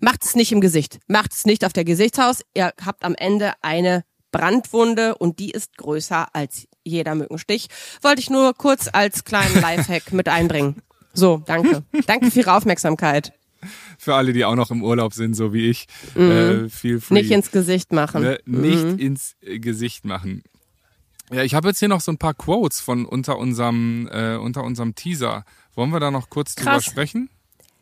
Macht 0.00 0.24
es 0.24 0.34
nicht 0.34 0.52
im 0.52 0.60
Gesicht. 0.60 0.98
Macht 1.06 1.32
es 1.32 1.44
nicht 1.46 1.64
auf 1.64 1.72
der 1.72 1.84
Gesichtshaus. 1.84 2.40
Ihr 2.54 2.72
habt 2.84 3.04
am 3.04 3.14
Ende 3.14 3.52
eine 3.62 4.04
Brandwunde 4.32 5.14
und 5.16 5.38
die 5.38 5.50
ist 5.50 5.76
größer 5.78 6.28
als 6.34 6.66
jeder 6.84 7.14
Mückenstich. 7.14 7.68
Wollte 8.02 8.20
ich 8.20 8.30
nur 8.30 8.54
kurz 8.54 8.88
als 8.92 9.24
kleinen 9.24 9.54
Lifehack 9.60 10.12
mit 10.12 10.28
einbringen. 10.28 10.82
So, 11.14 11.42
danke. 11.46 11.82
Danke 12.06 12.30
für 12.30 12.40
Ihre 12.40 12.52
Aufmerksamkeit. 12.54 13.32
Für 13.98 14.14
alle, 14.14 14.32
die 14.34 14.44
auch 14.44 14.54
noch 14.54 14.70
im 14.70 14.82
Urlaub 14.84 15.14
sind, 15.14 15.34
so 15.34 15.52
wie 15.54 15.70
ich, 15.70 15.86
äh, 16.14 16.68
feel 16.68 17.00
free. 17.00 17.14
Mhm. 17.14 17.20
Nicht 17.20 17.30
ins 17.30 17.50
Gesicht 17.50 17.92
machen. 17.92 18.22
ne, 18.22 18.38
nicht 18.44 18.84
Mhm. 18.84 18.98
ins 18.98 19.34
äh, 19.40 19.58
Gesicht 19.58 20.04
machen. 20.04 20.42
Ja, 21.32 21.42
ich 21.42 21.54
habe 21.54 21.68
jetzt 21.68 21.78
hier 21.78 21.88
noch 21.88 22.02
so 22.02 22.12
ein 22.12 22.18
paar 22.18 22.34
Quotes 22.34 22.80
von 22.80 23.06
unter 23.06 23.38
unserem 23.38 24.08
äh, 24.12 24.36
unter 24.36 24.62
unserem 24.62 24.94
Teaser. 24.94 25.44
Wollen 25.74 25.90
wir 25.90 25.98
da 26.00 26.10
noch 26.10 26.28
kurz 26.30 26.54
drüber 26.54 26.72
Krass. 26.72 26.84
sprechen? 26.84 27.30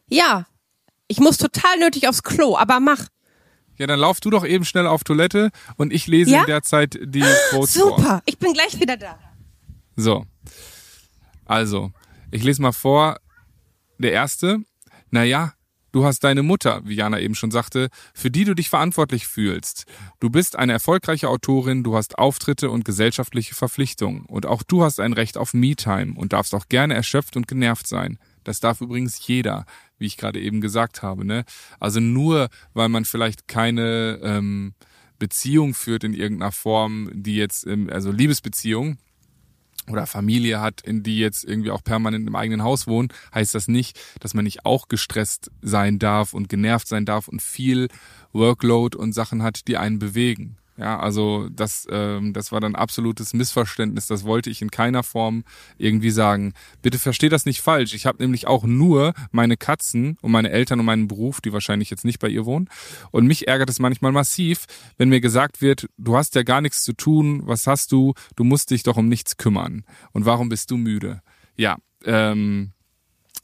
Ja, 0.08 0.46
ich 1.08 1.18
muss 1.20 1.36
total 1.38 1.78
nötig 1.78 2.08
aufs 2.08 2.22
Klo, 2.22 2.56
aber 2.56 2.80
mach. 2.80 3.06
Ja, 3.76 3.86
dann 3.86 3.98
lauf 3.98 4.20
du 4.20 4.30
doch 4.30 4.44
eben 4.46 4.64
schnell 4.64 4.86
auf 4.86 5.02
Toilette 5.04 5.50
und 5.76 5.92
ich 5.92 6.06
lese 6.06 6.30
Ja? 6.30 6.40
in 6.42 6.46
der 6.46 6.62
Zeit 6.62 6.98
die 7.02 7.24
Quotes 7.50 7.76
vor. 7.76 7.96
Super, 7.98 8.22
ich 8.24 8.38
bin 8.38 8.52
gleich 8.52 8.78
wieder 8.78 8.96
da. 8.96 9.18
So. 9.96 10.26
Also, 11.44 11.90
ich 12.30 12.42
lese 12.42 12.62
mal 12.62 12.72
vor. 12.72 13.18
Der 13.98 14.12
erste. 14.12 14.58
Naja, 15.10 15.52
du 15.92 16.04
hast 16.04 16.24
deine 16.24 16.42
Mutter, 16.42 16.80
wie 16.84 16.94
Jana 16.94 17.20
eben 17.20 17.36
schon 17.36 17.52
sagte, 17.52 17.88
für 18.12 18.30
die 18.30 18.44
du 18.44 18.54
dich 18.54 18.68
verantwortlich 18.68 19.26
fühlst. 19.28 19.84
Du 20.18 20.30
bist 20.30 20.56
eine 20.56 20.72
erfolgreiche 20.72 21.28
Autorin, 21.28 21.84
du 21.84 21.96
hast 21.96 22.18
Auftritte 22.18 22.70
und 22.70 22.84
gesellschaftliche 22.84 23.54
Verpflichtungen. 23.54 24.26
Und 24.26 24.46
auch 24.46 24.64
du 24.64 24.82
hast 24.82 24.98
ein 24.98 25.12
Recht 25.12 25.36
auf 25.38 25.54
Me-Time 25.54 26.14
und 26.16 26.32
darfst 26.32 26.54
auch 26.54 26.68
gerne 26.68 26.94
erschöpft 26.94 27.36
und 27.36 27.46
genervt 27.46 27.86
sein. 27.86 28.18
Das 28.42 28.58
darf 28.60 28.80
übrigens 28.80 29.24
jeder, 29.26 29.64
wie 29.98 30.06
ich 30.06 30.16
gerade 30.16 30.40
eben 30.40 30.60
gesagt 30.60 31.02
habe. 31.02 31.24
Ne? 31.24 31.44
Also 31.80 32.00
nur, 32.00 32.48
weil 32.72 32.88
man 32.88 33.04
vielleicht 33.04 33.48
keine 33.48 34.20
ähm, 34.22 34.74
Beziehung 35.18 35.74
führt 35.74 36.04
in 36.04 36.14
irgendeiner 36.14 36.52
Form, 36.52 37.10
die 37.12 37.36
jetzt, 37.36 37.66
ähm, 37.66 37.88
also 37.90 38.10
Liebesbeziehung, 38.10 38.98
oder 39.90 40.06
Familie 40.06 40.60
hat, 40.60 40.80
in 40.80 41.02
die 41.02 41.18
jetzt 41.18 41.44
irgendwie 41.44 41.70
auch 41.70 41.84
permanent 41.84 42.26
im 42.26 42.36
eigenen 42.36 42.62
Haus 42.62 42.86
wohnen, 42.86 43.08
heißt 43.34 43.54
das 43.54 43.68
nicht, 43.68 44.00
dass 44.20 44.34
man 44.34 44.44
nicht 44.44 44.64
auch 44.64 44.88
gestresst 44.88 45.50
sein 45.60 45.98
darf 45.98 46.32
und 46.32 46.48
genervt 46.48 46.88
sein 46.88 47.04
darf 47.04 47.28
und 47.28 47.42
viel 47.42 47.88
Workload 48.32 48.96
und 48.96 49.12
Sachen 49.12 49.42
hat, 49.42 49.68
die 49.68 49.76
einen 49.76 49.98
bewegen. 49.98 50.56
Ja, 50.76 50.98
also 50.98 51.48
das, 51.50 51.86
ähm, 51.88 52.32
das 52.32 52.50
war 52.50 52.60
dann 52.60 52.74
absolutes 52.74 53.32
Missverständnis. 53.32 54.08
Das 54.08 54.24
wollte 54.24 54.50
ich 54.50 54.60
in 54.60 54.72
keiner 54.72 55.04
Form 55.04 55.44
irgendwie 55.78 56.10
sagen. 56.10 56.52
Bitte 56.82 56.98
versteht 56.98 57.30
das 57.30 57.46
nicht 57.46 57.60
falsch. 57.60 57.94
Ich 57.94 58.06
habe 58.06 58.20
nämlich 58.22 58.48
auch 58.48 58.64
nur 58.64 59.14
meine 59.30 59.56
Katzen 59.56 60.18
und 60.20 60.32
meine 60.32 60.50
Eltern 60.50 60.80
und 60.80 60.86
meinen 60.86 61.06
Beruf, 61.06 61.40
die 61.40 61.52
wahrscheinlich 61.52 61.90
jetzt 61.90 62.04
nicht 62.04 62.18
bei 62.18 62.28
ihr 62.28 62.44
wohnen. 62.44 62.68
Und 63.12 63.26
mich 63.26 63.46
ärgert 63.46 63.70
es 63.70 63.78
manchmal 63.78 64.10
massiv, 64.10 64.64
wenn 64.96 65.10
mir 65.10 65.20
gesagt 65.20 65.60
wird, 65.60 65.86
du 65.96 66.16
hast 66.16 66.34
ja 66.34 66.42
gar 66.42 66.60
nichts 66.60 66.82
zu 66.82 66.92
tun, 66.92 67.42
was 67.44 67.68
hast 67.68 67.92
du, 67.92 68.14
du 68.34 68.42
musst 68.42 68.70
dich 68.70 68.82
doch 68.82 68.96
um 68.96 69.08
nichts 69.08 69.36
kümmern. 69.36 69.84
Und 70.12 70.26
warum 70.26 70.48
bist 70.48 70.72
du 70.72 70.76
müde? 70.76 71.22
Ja, 71.56 71.76
ähm, 72.04 72.72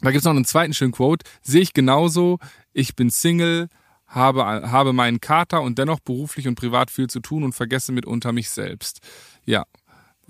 da 0.00 0.10
gibt's 0.10 0.24
noch 0.24 0.34
einen 0.34 0.44
zweiten 0.44 0.74
schönen 0.74 0.92
Quote. 0.92 1.24
Sehe 1.42 1.60
ich 1.60 1.74
genauso, 1.74 2.38
ich 2.72 2.96
bin 2.96 3.10
Single, 3.10 3.68
habe, 4.10 4.44
habe 4.44 4.92
meinen 4.92 5.20
Kater 5.20 5.62
und 5.62 5.78
dennoch 5.78 6.00
beruflich 6.00 6.46
und 6.46 6.54
privat 6.54 6.90
viel 6.90 7.08
zu 7.08 7.20
tun 7.20 7.42
und 7.42 7.54
vergesse 7.54 7.92
mitunter 7.92 8.32
mich 8.32 8.50
selbst. 8.50 9.00
Ja, 9.46 9.64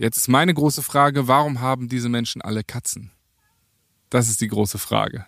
Jetzt 0.00 0.16
ist 0.16 0.28
meine 0.28 0.54
große 0.54 0.82
Frage, 0.82 1.28
warum 1.28 1.60
haben 1.60 1.90
diese 1.90 2.08
Menschen 2.08 2.40
alle 2.40 2.64
Katzen? 2.64 3.10
Das 4.08 4.30
ist 4.30 4.40
die 4.40 4.48
große 4.48 4.78
Frage. 4.78 5.26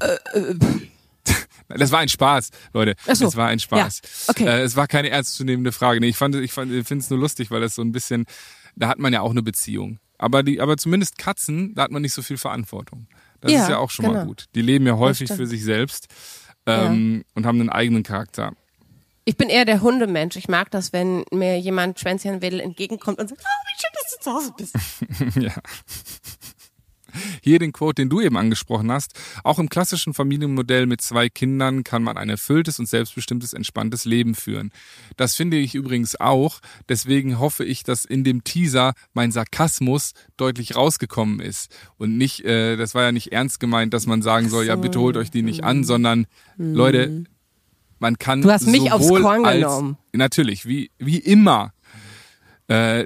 Das 1.74 1.90
war 1.90 2.00
ein 2.00 2.08
Spaß, 2.10 2.50
Leute. 2.74 2.96
So. 3.06 3.24
Das 3.24 3.36
war 3.36 3.48
ein 3.48 3.58
Spaß. 3.58 4.02
Ja, 4.04 4.22
okay. 4.28 4.44
Äh, 4.44 4.60
es 4.60 4.76
war 4.76 4.86
keine 4.86 5.08
ernstzunehmende 5.08 5.72
Frage. 5.72 6.00
Nee, 6.00 6.08
ich 6.08 6.18
fand, 6.18 6.34
ich 6.34 6.52
fand, 6.52 6.70
ich 6.70 6.86
finde 6.86 7.02
es 7.02 7.08
nur 7.08 7.18
lustig, 7.18 7.50
weil 7.50 7.62
das 7.62 7.74
so 7.76 7.80
ein 7.80 7.92
bisschen, 7.92 8.26
da 8.76 8.88
hat 8.88 8.98
man 8.98 9.14
ja 9.14 9.22
auch 9.22 9.30
eine 9.30 9.42
Beziehung. 9.42 9.98
Aber 10.18 10.42
die, 10.42 10.60
aber 10.60 10.76
zumindest 10.76 11.16
Katzen, 11.16 11.74
da 11.74 11.84
hat 11.84 11.90
man 11.90 12.02
nicht 12.02 12.12
so 12.12 12.20
viel 12.20 12.36
Verantwortung. 12.36 13.06
Das 13.42 13.52
Ja, 13.52 13.62
ist 13.62 13.68
ja 13.68 13.78
auch 13.78 13.90
schon 13.90 14.06
mal 14.06 14.12
genau. 14.12 14.26
gut. 14.26 14.46
Die 14.54 14.62
leben 14.62 14.86
ja 14.86 14.96
häufig 14.96 15.30
für 15.30 15.46
sich 15.46 15.62
selbst 15.62 16.06
ähm, 16.66 17.24
und 17.34 17.44
haben 17.44 17.60
einen 17.60 17.70
eigenen 17.70 18.02
Charakter. 18.04 18.52
Ich 19.24 19.36
bin 19.36 19.48
eher 19.48 19.64
der 19.64 19.82
Hundemensch. 19.82 20.36
Ich 20.36 20.48
mag 20.48 20.70
das, 20.70 20.92
wenn 20.92 21.24
mir 21.30 21.58
jemand 21.58 22.00
Schwänzchenwedel 22.00 22.60
entgegenkommt 22.60 23.18
und 23.18 23.28
sagt, 23.28 23.42
oh, 23.44 23.68
wie 23.68 23.80
schön, 23.80 23.90
dass 23.94 24.16
du 24.16 24.20
zu 24.20 24.32
Hause 24.32 24.52
bist. 24.56 25.36
ja. 25.42 25.52
Hier 27.42 27.58
den 27.58 27.72
Quote, 27.72 28.02
den 28.02 28.08
du 28.08 28.20
eben 28.20 28.36
angesprochen 28.36 28.90
hast. 28.90 29.18
Auch 29.44 29.58
im 29.58 29.68
klassischen 29.68 30.14
Familienmodell 30.14 30.86
mit 30.86 31.00
zwei 31.00 31.28
Kindern 31.28 31.84
kann 31.84 32.02
man 32.02 32.16
ein 32.16 32.28
erfülltes 32.28 32.78
und 32.78 32.88
selbstbestimmtes, 32.88 33.52
entspanntes 33.52 34.04
Leben 34.04 34.34
führen. 34.34 34.70
Das 35.16 35.34
finde 35.34 35.56
ich 35.56 35.74
übrigens 35.74 36.18
auch. 36.20 36.60
Deswegen 36.88 37.38
hoffe 37.38 37.64
ich, 37.64 37.82
dass 37.82 38.04
in 38.04 38.24
dem 38.24 38.44
Teaser 38.44 38.94
mein 39.14 39.32
Sarkasmus 39.32 40.12
deutlich 40.36 40.76
rausgekommen 40.76 41.40
ist. 41.40 41.74
Und 41.96 42.16
nicht, 42.16 42.44
äh, 42.44 42.76
das 42.76 42.94
war 42.94 43.02
ja 43.02 43.12
nicht 43.12 43.32
ernst 43.32 43.60
gemeint, 43.60 43.94
dass 43.94 44.06
man 44.06 44.22
sagen 44.22 44.48
soll, 44.48 44.66
ja, 44.66 44.76
bitte 44.76 45.00
holt 45.00 45.16
euch 45.16 45.30
die 45.30 45.42
nicht 45.42 45.64
an, 45.64 45.84
sondern 45.84 46.26
Leute, 46.56 47.24
man 47.98 48.18
kann 48.18 48.42
Du 48.42 48.50
hast 48.50 48.66
mich 48.66 48.90
aufs 48.90 49.08
Korn 49.08 49.44
genommen. 49.44 49.96
Natürlich, 50.12 50.66
wie, 50.66 50.90
wie 50.98 51.18
immer. 51.18 51.72
Äh, 52.70 53.02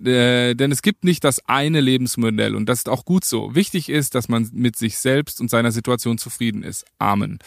äh, 0.50 0.54
denn 0.54 0.70
es 0.70 0.82
gibt 0.82 1.02
nicht 1.04 1.24
das 1.24 1.40
eine 1.48 1.80
Lebensmodell 1.80 2.54
und 2.54 2.66
das 2.68 2.78
ist 2.80 2.88
auch 2.88 3.04
gut 3.04 3.24
so. 3.24 3.54
Wichtig 3.54 3.88
ist, 3.88 4.14
dass 4.14 4.28
man 4.28 4.48
mit 4.52 4.76
sich 4.76 4.98
selbst 4.98 5.40
und 5.40 5.50
seiner 5.50 5.72
Situation 5.72 6.18
zufrieden 6.18 6.62
ist. 6.62 6.84
Amen. 6.98 7.38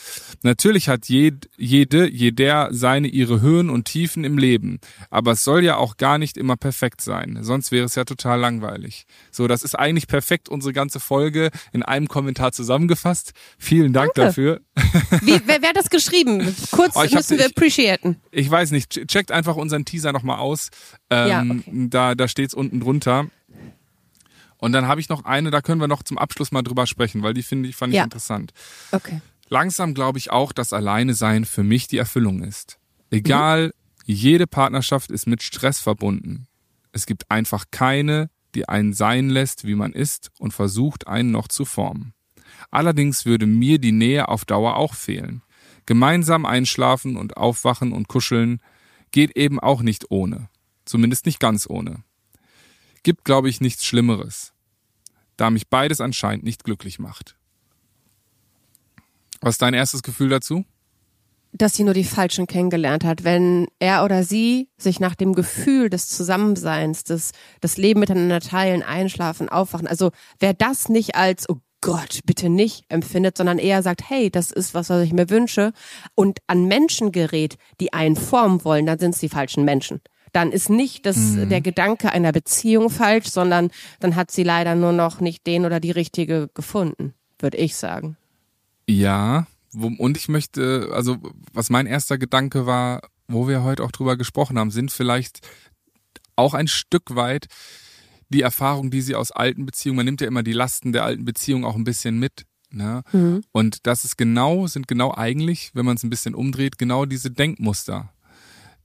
Natürlich 0.43 0.89
hat 0.89 1.07
jed, 1.07 1.49
jede, 1.57 2.10
jeder 2.10 2.70
seine, 2.72 3.07
ihre 3.07 3.41
Höhen 3.41 3.70
und 3.70 3.86
Tiefen 3.86 4.24
im 4.24 4.38
Leben. 4.38 4.80
Aber 5.10 5.34
es 5.34 5.43
soll 5.43 5.64
ja 5.64 5.78
auch 5.78 5.97
gar 5.97 6.18
nicht 6.18 6.36
immer 6.38 6.57
perfekt 6.57 7.01
sein. 7.01 7.38
Sonst 7.41 7.72
wäre 7.72 7.86
es 7.86 7.95
ja 7.95 8.05
total 8.05 8.39
langweilig. 8.39 9.05
So, 9.32 9.47
das 9.47 9.64
ist 9.64 9.76
eigentlich 9.78 10.07
perfekt 10.07 10.49
unsere 10.49 10.74
ganze 10.74 10.99
Folge 10.99 11.51
in 11.72 11.84
einem 11.84 12.07
Kommentar 12.07 12.51
zusammengefasst. 12.51 13.34
Vielen 13.60 13.93
Dank 13.93 14.14
Danke. 14.16 14.30
dafür. 14.30 14.62
Wie, 15.22 15.39
wer, 15.45 15.62
wer 15.62 15.70
hat 15.70 15.78
das 15.78 15.89
geschrieben? 15.89 16.55
Kurz 16.72 16.95
Oh, 16.95 17.03
ich 17.03 17.12
hab- 17.12 17.20
müssen 17.20 17.38
wir 17.38 17.45
ich- 17.45 17.51
appreciaten. 17.55 18.18
Ich 18.32 18.49
weiß 18.49 18.72
nicht, 18.72 18.91
ch- 18.93 19.07
checkt 19.07 19.32
einfach 19.32 19.55
unseren 19.55 19.86
Teaser 19.86 20.12
nochmal 20.12 20.39
aus. 20.39 20.70
Ähm, 21.10 21.28
Ja, 21.28 21.41
okay. 21.41 21.88
Da, 21.89 22.16
da 22.16 22.28
steht's 22.28 22.53
unten 22.53 22.80
drunter. 22.80 23.28
Und 24.57 24.74
dann 24.74 24.88
habe 24.88 24.99
ich 24.99 25.10
noch 25.10 25.24
eine, 25.26 25.51
da 25.51 25.62
können 25.62 25.80
wir 25.80 25.88
noch 25.88 26.03
zum 26.03 26.18
Abschluss 26.18 26.51
mal 26.51 26.62
drüber 26.62 26.86
sprechen, 26.86 27.24
weil 27.24 27.34
die 27.34 27.43
finde 27.43 27.70
ich, 27.70 27.76
fand 27.76 27.93
ich 27.93 27.97
Ja. 27.97 28.03
interessant. 28.03 28.51
Okay. 28.91 29.22
Langsam 29.47 29.93
glaube 29.93 30.18
ich 30.18 30.32
auch, 30.32 30.51
dass 30.51 30.74
Alleine 30.74 31.14
sein 31.14 31.45
für 31.45 31.64
mich 31.64 31.88
die 31.88 31.97
Erfüllung 31.97 32.43
ist. 32.43 32.78
Egal, 33.10 33.74
jede 34.05 34.47
Partnerschaft 34.47 35.12
ist 35.12 35.28
mit 35.28 35.41
Stress 35.43 35.80
verbunden. 35.80 36.47
Es 36.91 37.05
gibt 37.05 37.32
einfach 37.32 37.66
keine, 37.72 38.30
die 38.53 38.68
einen 38.68 38.93
sein 38.93 39.30
lässt, 39.30 39.66
wie 39.66 39.76
man 39.76 39.93
ist 39.93 40.30
und 40.39 40.53
versucht, 40.53 41.07
einen 41.07 41.32
noch 41.32 41.47
zu 41.47 41.66
formen. 41.66 42.14
Allerdings 42.70 43.26
würde 43.26 43.45
mir 43.45 43.80
die 43.80 43.91
Nähe 43.91 44.28
auf 44.28 44.45
Dauer 44.45 44.76
auch 44.76 44.93
fehlen. 44.93 45.41
Gemeinsam 45.86 46.45
einschlafen 46.45 47.16
und 47.16 47.38
aufwachen 47.38 47.93
und 47.93 48.07
kuscheln 48.07 48.62
geht 49.12 49.36
eben 49.38 49.60
auch 49.60 49.82
nicht 49.82 50.12
ohne. 50.12 50.49
Zumindest 50.90 51.28
nicht 51.28 51.40
ganz 51.40 51.70
ohne. 51.70 52.04
Gibt, 53.04 53.24
glaube 53.24 53.48
ich, 53.48 53.62
nichts 53.62 53.86
Schlimmeres, 53.86 54.54
da 55.38 55.52
mich 55.52 55.68
beides 55.68 56.02
anscheinend 56.02 56.44
nicht 56.44 56.64
glücklich 56.64 56.98
macht. 56.98 57.36
Was 59.40 59.54
ist 59.54 59.62
dein 59.62 59.76
erstes 59.76 60.02
Gefühl 60.02 60.30
dazu? 60.30 60.66
dass 61.52 61.74
sie 61.74 61.84
nur 61.84 61.96
die 61.96 62.04
Falschen 62.04 62.46
kennengelernt 62.46 63.04
hat. 63.04 63.24
Wenn 63.24 63.66
er 63.80 64.04
oder 64.04 64.24
sie 64.24 64.70
sich 64.78 65.00
nach 65.00 65.16
dem 65.16 65.34
Gefühl 65.34 65.90
des 65.90 66.08
Zusammenseins, 66.08 67.04
des, 67.04 67.32
das 67.60 67.76
Leben 67.76 68.02
miteinander 68.02 68.40
teilen, 68.40 68.84
einschlafen, 68.84 69.50
aufwachen, 69.50 69.88
also 69.88 70.12
wer 70.40 70.54
das 70.54 70.90
nicht 70.90 71.16
als, 71.16 71.50
oh 71.50 71.58
Gott, 71.82 72.20
bitte 72.24 72.50
nicht 72.50 72.86
empfindet, 72.90 73.36
sondern 73.36 73.58
eher 73.58 73.82
sagt, 73.82 74.08
hey, 74.08 74.30
das 74.30 74.52
ist 74.52 74.76
was, 74.76 74.92
was 74.92 75.04
ich 75.04 75.12
mir 75.12 75.32
wünsche 75.32 75.74
und 76.14 76.38
an 76.46 76.66
Menschen 76.66 77.12
gerät, 77.12 77.58
die 77.80 77.94
einen 77.94 78.16
formen 78.16 78.64
wollen, 78.64 78.86
dann 78.86 79.00
sind 79.00 79.16
es 79.16 79.20
die 79.22 79.30
falschen 79.30 79.66
Menschen. 79.66 80.02
Dann 80.32 80.52
ist 80.52 80.70
nicht 80.70 81.06
das, 81.06 81.36
der 81.36 81.62
Gedanke 81.62 82.12
einer 82.12 82.32
Beziehung 82.32 82.90
falsch, 82.90 83.28
sondern 83.28 83.72
dann 84.00 84.16
hat 84.16 84.32
sie 84.32 84.44
leider 84.44 84.76
nur 84.76 84.92
noch 84.92 85.20
nicht 85.20 85.46
den 85.48 85.66
oder 85.66 85.80
die 85.80 85.92
richtige 85.92 86.50
gefunden, 86.54 87.14
würde 87.40 87.58
ich 87.58 87.76
sagen. 87.76 88.18
Ja, 88.88 89.48
und 89.74 90.18
ich 90.18 90.30
möchte, 90.30 90.90
also 90.94 91.18
was 91.54 91.70
mein 91.70 91.86
erster 91.86 92.18
Gedanke 92.18 92.66
war, 92.66 93.02
wo 93.28 93.48
wir 93.48 93.64
heute 93.64 93.84
auch 93.84 93.92
drüber 93.92 94.18
gesprochen 94.18 94.58
haben, 94.58 94.72
sind 94.72 94.92
vielleicht 94.92 95.48
auch 96.36 96.54
ein 96.54 96.68
Stück 96.68 97.16
weit 97.16 97.48
die 98.30 98.42
Erfahrungen, 98.42 98.92
die 98.92 99.02
sie 99.02 99.16
aus 99.16 99.32
alten 99.32 99.66
Beziehungen, 99.66 99.98
man 99.98 100.06
nimmt 100.06 100.22
ja 100.22 100.28
immer 100.28 100.44
die 100.44 100.54
Lasten 100.54 100.92
der 100.92 101.04
alten 101.04 101.26
Beziehung 101.26 101.66
auch 101.66 101.76
ein 101.76 101.84
bisschen 101.84 102.20
mit. 102.20 102.46
Ne? 102.72 103.04
Und 103.52 103.88
das 103.88 104.06
ist 104.06 104.18
genau, 104.18 104.68
sind 104.68 104.88
genau 104.88 105.14
eigentlich, 105.16 105.72
wenn 105.74 105.86
man 105.86 105.98
es 105.98 106.04
ein 106.04 106.12
bisschen 106.12 106.36
umdreht, 106.36 106.78
genau 106.78 107.06
diese 107.06 107.32
Denkmuster, 107.32 108.14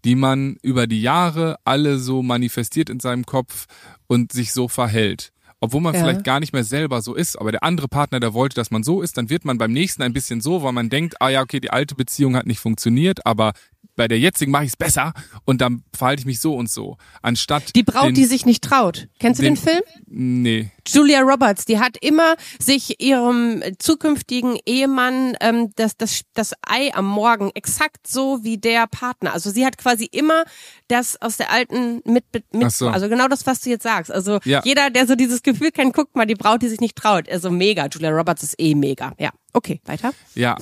die 0.04 0.14
man 0.14 0.56
über 0.62 0.86
die 0.86 1.00
Jahre 1.02 1.56
alle 1.64 1.98
so 1.98 2.22
manifestiert 2.22 2.90
in 2.90 3.00
seinem 3.00 3.24
Kopf 3.26 3.66
und 4.06 4.32
sich 4.32 4.52
so 4.52 4.68
verhält. 4.68 5.32
Obwohl 5.60 5.80
man 5.80 5.94
Ja. 5.94 6.00
vielleicht 6.00 6.24
gar 6.24 6.40
nicht 6.40 6.52
mehr 6.52 6.64
selber 6.64 7.00
so 7.00 7.14
ist, 7.14 7.40
aber 7.40 7.50
der 7.50 7.62
andere 7.62 7.88
Partner, 7.88 8.20
der 8.20 8.34
wollte, 8.34 8.54
dass 8.56 8.70
man 8.70 8.82
so 8.82 9.00
ist, 9.00 9.16
dann 9.16 9.30
wird 9.30 9.46
man 9.46 9.56
beim 9.56 9.72
nächsten 9.72 10.02
ein 10.02 10.12
bisschen 10.12 10.42
so, 10.42 10.62
weil 10.62 10.72
man 10.72 10.90
denkt, 10.90 11.22
ah 11.22 11.30
ja, 11.30 11.40
okay, 11.40 11.58
die 11.58 11.70
alte 11.70 11.94
Beziehung 11.94 12.36
hat 12.36 12.46
nicht 12.46 12.60
funktioniert, 12.60 13.24
aber 13.24 13.52
bei 13.96 14.08
der 14.08 14.18
jetzigen 14.18 14.50
mache 14.50 14.64
ich 14.64 14.70
es 14.70 14.76
besser 14.76 15.12
und 15.44 15.60
dann 15.60 15.84
verhalte 15.96 16.20
ich 16.20 16.26
mich 16.26 16.40
so 16.40 16.54
und 16.56 16.68
so. 16.70 16.96
Anstatt 17.22 17.74
Die 17.76 17.82
Braut, 17.82 18.08
den, 18.08 18.14
die 18.14 18.24
sich 18.24 18.44
nicht 18.46 18.64
traut. 18.64 19.08
Kennst 19.20 19.38
du 19.40 19.44
den, 19.44 19.54
den- 19.54 19.62
Film? 19.62 19.82
Nee. 20.06 20.70
Julia 20.86 21.20
Roberts, 21.20 21.64
die 21.64 21.78
hat 21.78 21.96
immer 22.00 22.34
sich 22.58 23.00
ihrem 23.00 23.62
zukünftigen 23.78 24.58
Ehemann 24.66 25.34
ähm, 25.40 25.70
das, 25.76 25.96
das, 25.96 26.22
das 26.34 26.52
Ei 26.66 26.92
am 26.94 27.06
Morgen 27.06 27.50
exakt 27.54 28.06
so 28.06 28.42
wie 28.44 28.58
der 28.58 28.86
Partner. 28.86 29.32
Also 29.32 29.50
sie 29.50 29.64
hat 29.64 29.78
quasi 29.78 30.04
immer 30.10 30.44
das 30.88 31.20
aus 31.22 31.36
der 31.38 31.50
alten 31.50 32.02
mit, 32.04 32.24
mit 32.52 32.70
so. 32.72 32.88
also 32.88 33.08
genau 33.08 33.28
das, 33.28 33.46
was 33.46 33.60
du 33.60 33.70
jetzt 33.70 33.84
sagst. 33.84 34.10
Also 34.12 34.40
Ja. 34.44 34.60
jeder, 34.64 34.90
der 34.90 35.06
so 35.06 35.14
dieses 35.14 35.42
Gefühl 35.42 35.70
kennt, 35.70 35.94
guckt 35.94 36.14
mal, 36.16 36.26
die 36.26 36.34
Braut, 36.34 36.62
die 36.62 36.68
sich 36.68 36.80
nicht 36.80 36.96
traut. 36.96 37.28
Also 37.30 37.50
mega. 37.50 37.86
Julia 37.86 38.10
Roberts 38.10 38.42
ist 38.42 38.54
eh 38.58 38.74
mega. 38.74 39.12
Ja, 39.18 39.30
okay, 39.52 39.80
weiter. 39.84 40.12
Ja. 40.34 40.56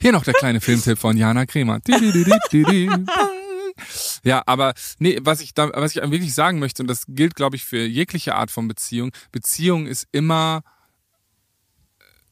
Hier 0.00 0.12
noch 0.12 0.24
der 0.24 0.34
kleine 0.34 0.60
Filmtipp 0.60 0.98
von 0.98 1.16
Jana 1.16 1.46
Kremer. 1.46 1.80
Ja, 4.22 4.42
aber 4.46 4.74
nee, 4.98 5.18
was 5.22 5.40
ich 5.40 5.54
da, 5.54 5.70
was 5.74 5.96
ich 5.96 6.02
wirklich 6.02 6.34
sagen 6.34 6.58
möchte, 6.58 6.82
und 6.82 6.88
das 6.88 7.04
gilt, 7.08 7.34
glaube 7.34 7.56
ich, 7.56 7.64
für 7.64 7.84
jegliche 7.84 8.34
Art 8.34 8.50
von 8.50 8.68
Beziehung, 8.68 9.12
Beziehung 9.32 9.86
ist 9.86 10.06
immer, 10.12 10.62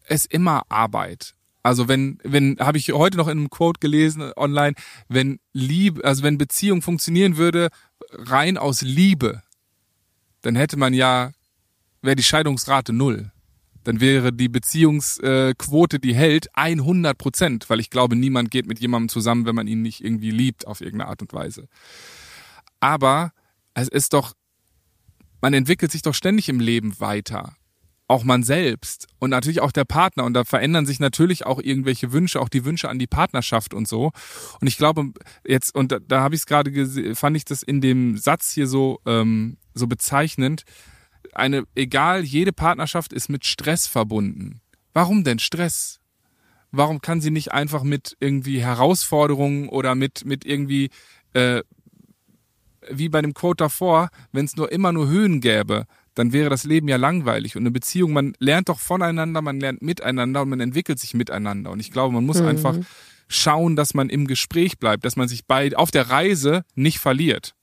ist 0.07 0.27
immer 0.27 0.63
Arbeit. 0.69 1.35
Also 1.63 1.89
wenn, 1.89 2.19
wenn, 2.23 2.59
habe 2.59 2.79
ich 2.79 2.93
heute 2.93 3.17
noch 3.17 3.29
in 3.29 3.39
einem 3.39 3.51
Quote 3.51 3.81
gelesen 3.81 4.23
äh, 4.23 4.33
online, 4.37 4.75
wenn 5.09 5.41
Liebe, 5.53 6.05
also 6.05 6.23
wenn 6.23 6.39
Beziehung 6.39 6.81
funktionieren 6.83 7.37
würde, 7.37 7.69
rein 8.13 8.57
aus 8.57 8.81
Liebe, 8.81 9.43
dann 10.43 10.57
hätte 10.57 10.79
man 10.79 10.95
ja, 10.95 11.33
wäre 12.01 12.17
die 12.17 12.23
Scheidungsrate 12.23 12.93
null 12.93 13.31
dann 13.85 14.01
wäre 14.01 14.33
die 14.33 14.49
Beziehungsquote, 14.49 15.99
die 15.99 16.15
hält, 16.15 16.49
100 16.55 17.17
Prozent, 17.17 17.71
weil 17.71 17.81
ich 17.81 17.91
glaube, 17.91 18.17
niemand 18.17 18.51
geht 18.51 18.67
mit 18.67 18.79
jemandem 18.79 19.09
zusammen, 19.09 19.47
wenn 19.47 19.55
man 19.55 19.67
ihn 19.67 19.83
nicht 19.83 20.05
irgendwie 20.05 20.31
liebt 20.31 20.67
auf 20.67 20.81
irgendeine 20.81 21.11
Art 21.11 21.23
und 21.23 21.33
Weise. 21.33 21.69
Aber 22.81 23.33
es 23.75 23.89
ist 23.89 24.13
doch, 24.13 24.35
man 25.41 25.55
entwickelt 25.55 25.93
sich 25.93 26.03
doch 26.03 26.15
ständig 26.15 26.49
im 26.49 26.61
Leben 26.61 26.99
weiter. 27.01 27.57
Auch 28.09 28.25
man 28.25 28.43
selbst 28.43 29.07
und 29.21 29.31
natürlich 29.31 29.61
auch 29.61 29.71
der 29.71 29.85
Partner. 29.85 30.25
Und 30.25 30.35
da 30.35 30.45
verändern 30.45 30.85
sich 30.85 30.99
natürlich 30.99 31.47
auch 31.47 31.61
irgendwelche 31.63 32.13
Wünsche, 32.13 32.41
auch 32.41 32.49
die 32.49 32.65
Wünsche 32.65 32.89
an 32.89 32.99
die 32.99 33.07
Partnerschaft 33.07 33.73
und 33.73 33.87
so. 33.87 34.11
Und 34.61 34.67
ich 34.67 34.77
glaube, 34.77 35.13
jetzt, 35.47 35.77
und 35.77 35.93
da, 35.93 36.01
da 36.01 36.21
habe 36.21 36.35
ich 36.35 36.41
es 36.41 36.47
gerade 36.47 36.73
gesehen, 36.73 37.15
fand 37.15 37.37
ich 37.37 37.45
das 37.45 37.63
in 37.63 37.81
dem 37.81 38.19
Satz 38.19 38.51
hier 38.51 38.67
so, 38.67 38.99
ähm, 39.07 39.59
so 39.75 39.87
bezeichnend, 39.87 40.65
eine, 41.35 41.65
egal, 41.75 42.25
jede 42.25 42.53
Partnerschaft 42.53 43.13
ist 43.13 43.29
mit 43.29 43.45
Stress 43.45 43.87
verbunden. 43.87 44.61
Warum 44.93 45.25
denn 45.25 45.39
Stress? 45.39 46.01
Warum 46.73 47.01
kann 47.01 47.21
sie 47.21 47.31
nicht 47.31 47.53
einfach 47.53 47.83
mit 47.83 48.17
irgendwie 48.21 48.63
Herausforderungen 48.63 49.69
oder 49.69 49.95
mit, 49.95 50.25
mit 50.25 50.45
irgendwie, 50.45 50.91
äh, 51.33 51.63
wie 52.89 53.09
bei 53.09 53.23
dem 53.23 53.35
Quote 53.35 53.65
davor, 53.65 54.11
wenn 54.33 54.45
es 54.45 54.57
nur 54.57 54.71
immer 54.71 54.93
nur 54.93 55.09
Höhen 55.09 55.41
gäbe, 55.41 55.87
dann 56.15 56.33
wäre 56.33 56.51
das 56.51 56.65
Leben 56.65 56.89
ja 56.89 56.97
langweilig. 56.97 57.57
Und 57.57 57.63
eine 57.63 57.71
Beziehung, 57.71 58.13
man 58.13 58.35
lernt 58.39 58.69
doch 58.69 58.79
voneinander, 58.79 59.43
man 59.43 59.61
lernt 59.61 59.83
miteinander 59.83 60.43
und 60.43 60.51
man 60.51 60.61
entwickelt 60.61 60.99
sich 60.99 61.15
miteinander. 61.15 61.71
Und 61.71 61.81
ich 61.81 61.93
glaube, 61.93 62.15
man 62.15 62.27
muss 62.27 62.41
einfach 62.41 62.77
schauen, 63.29 63.77
dass 63.77 63.95
man 63.95 64.09
im 64.09 64.27
Gespräch 64.27 64.79
bleibt, 64.79 65.05
dass 65.05 65.17
man 65.17 65.29
sich 65.29 65.47
bei, 65.47 65.75
auf 65.77 65.91
der 65.91 66.11
Reise 66.11 66.65
nicht 66.75 66.99
verliert. 66.99 67.55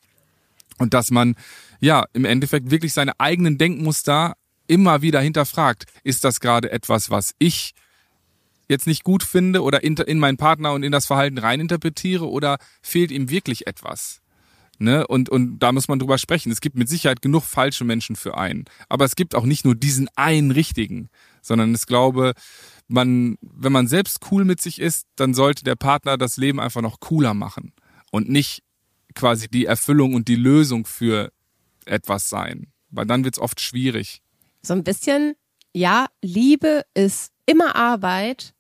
Und 0.78 0.94
dass 0.94 1.12
man 1.12 1.36
ja 1.80 2.06
im 2.14 2.26
Endeffekt 2.26 2.72
wirklich 2.72 2.94
seine 2.94 3.20
eigenen 3.20 3.58
Denkmuster 3.58 4.36
immer 4.68 5.02
wieder 5.02 5.22
hinterfragt. 5.22 5.86
Ist 6.04 6.24
das 6.24 6.40
gerade 6.40 6.72
etwas, 6.72 7.10
was 7.10 7.34
ich 7.40 7.74
jetzt 8.70 8.88
nicht 8.88 9.04
gut 9.04 9.24
finde 9.24 9.64
oder 9.64 9.84
in, 9.84 9.96
in 9.96 10.20
meinen 10.20 10.38
Partner 10.38 10.74
und 10.74 10.84
in 10.84 10.92
das 10.92 11.06
Verhalten 11.06 11.38
reininterpretiere 11.38 12.30
oder 12.30 12.58
fehlt 12.82 13.12
ihm 13.12 13.30
wirklich 13.30 13.66
etwas? 13.66 14.22
Ne? 14.80 15.08
Und, 15.08 15.30
und 15.30 15.60
da 15.60 15.72
muss 15.72 15.88
man 15.88 16.00
drüber 16.00 16.18
sprechen. 16.18 16.52
Es 16.52 16.62
gibt 16.62 16.78
mit 16.78 16.90
Sicherheit 16.90 17.22
genug 17.22 17.44
falsche 17.44 17.84
Menschen 17.84 18.16
für 18.16 18.38
einen. 18.38 18.66
Aber 18.90 19.06
es 19.06 19.16
gibt 19.16 19.34
auch 19.34 19.46
nicht 19.46 19.66
nur 19.66 19.74
diesen 19.74 20.08
einen 20.16 20.52
richtigen, 20.52 21.10
sondern 21.42 21.74
ich 21.74 21.86
glaube, 21.86 22.34
man, 22.88 23.38
wenn 23.42 23.72
man 23.72 23.88
selbst 23.88 24.20
cool 24.32 24.46
mit 24.46 24.62
sich 24.62 24.80
ist, 24.80 25.08
dann 25.16 25.34
sollte 25.34 25.64
der 25.64 25.76
Partner 25.76 26.18
das 26.18 26.38
Leben 26.38 26.60
einfach 26.60 26.82
noch 26.82 27.00
cooler 27.00 27.34
machen 27.34 27.74
und 28.12 28.30
nicht 28.30 28.64
quasi 29.18 29.48
die 29.50 29.66
Erfüllung 29.66 30.14
und 30.14 30.28
die 30.28 30.36
Lösung 30.36 30.86
für 30.86 31.32
etwas 31.86 32.30
sein. 32.30 32.68
Weil 32.90 33.06
dann 33.06 33.24
wird's 33.24 33.40
oft 33.40 33.60
schwierig. 33.60 34.22
So 34.62 34.74
ein 34.74 34.84
bisschen, 34.84 35.36
ja, 35.74 36.08
Liebe 36.22 36.84
ist 36.94 37.32
immer 37.46 37.76
Arbeit, 37.76 38.54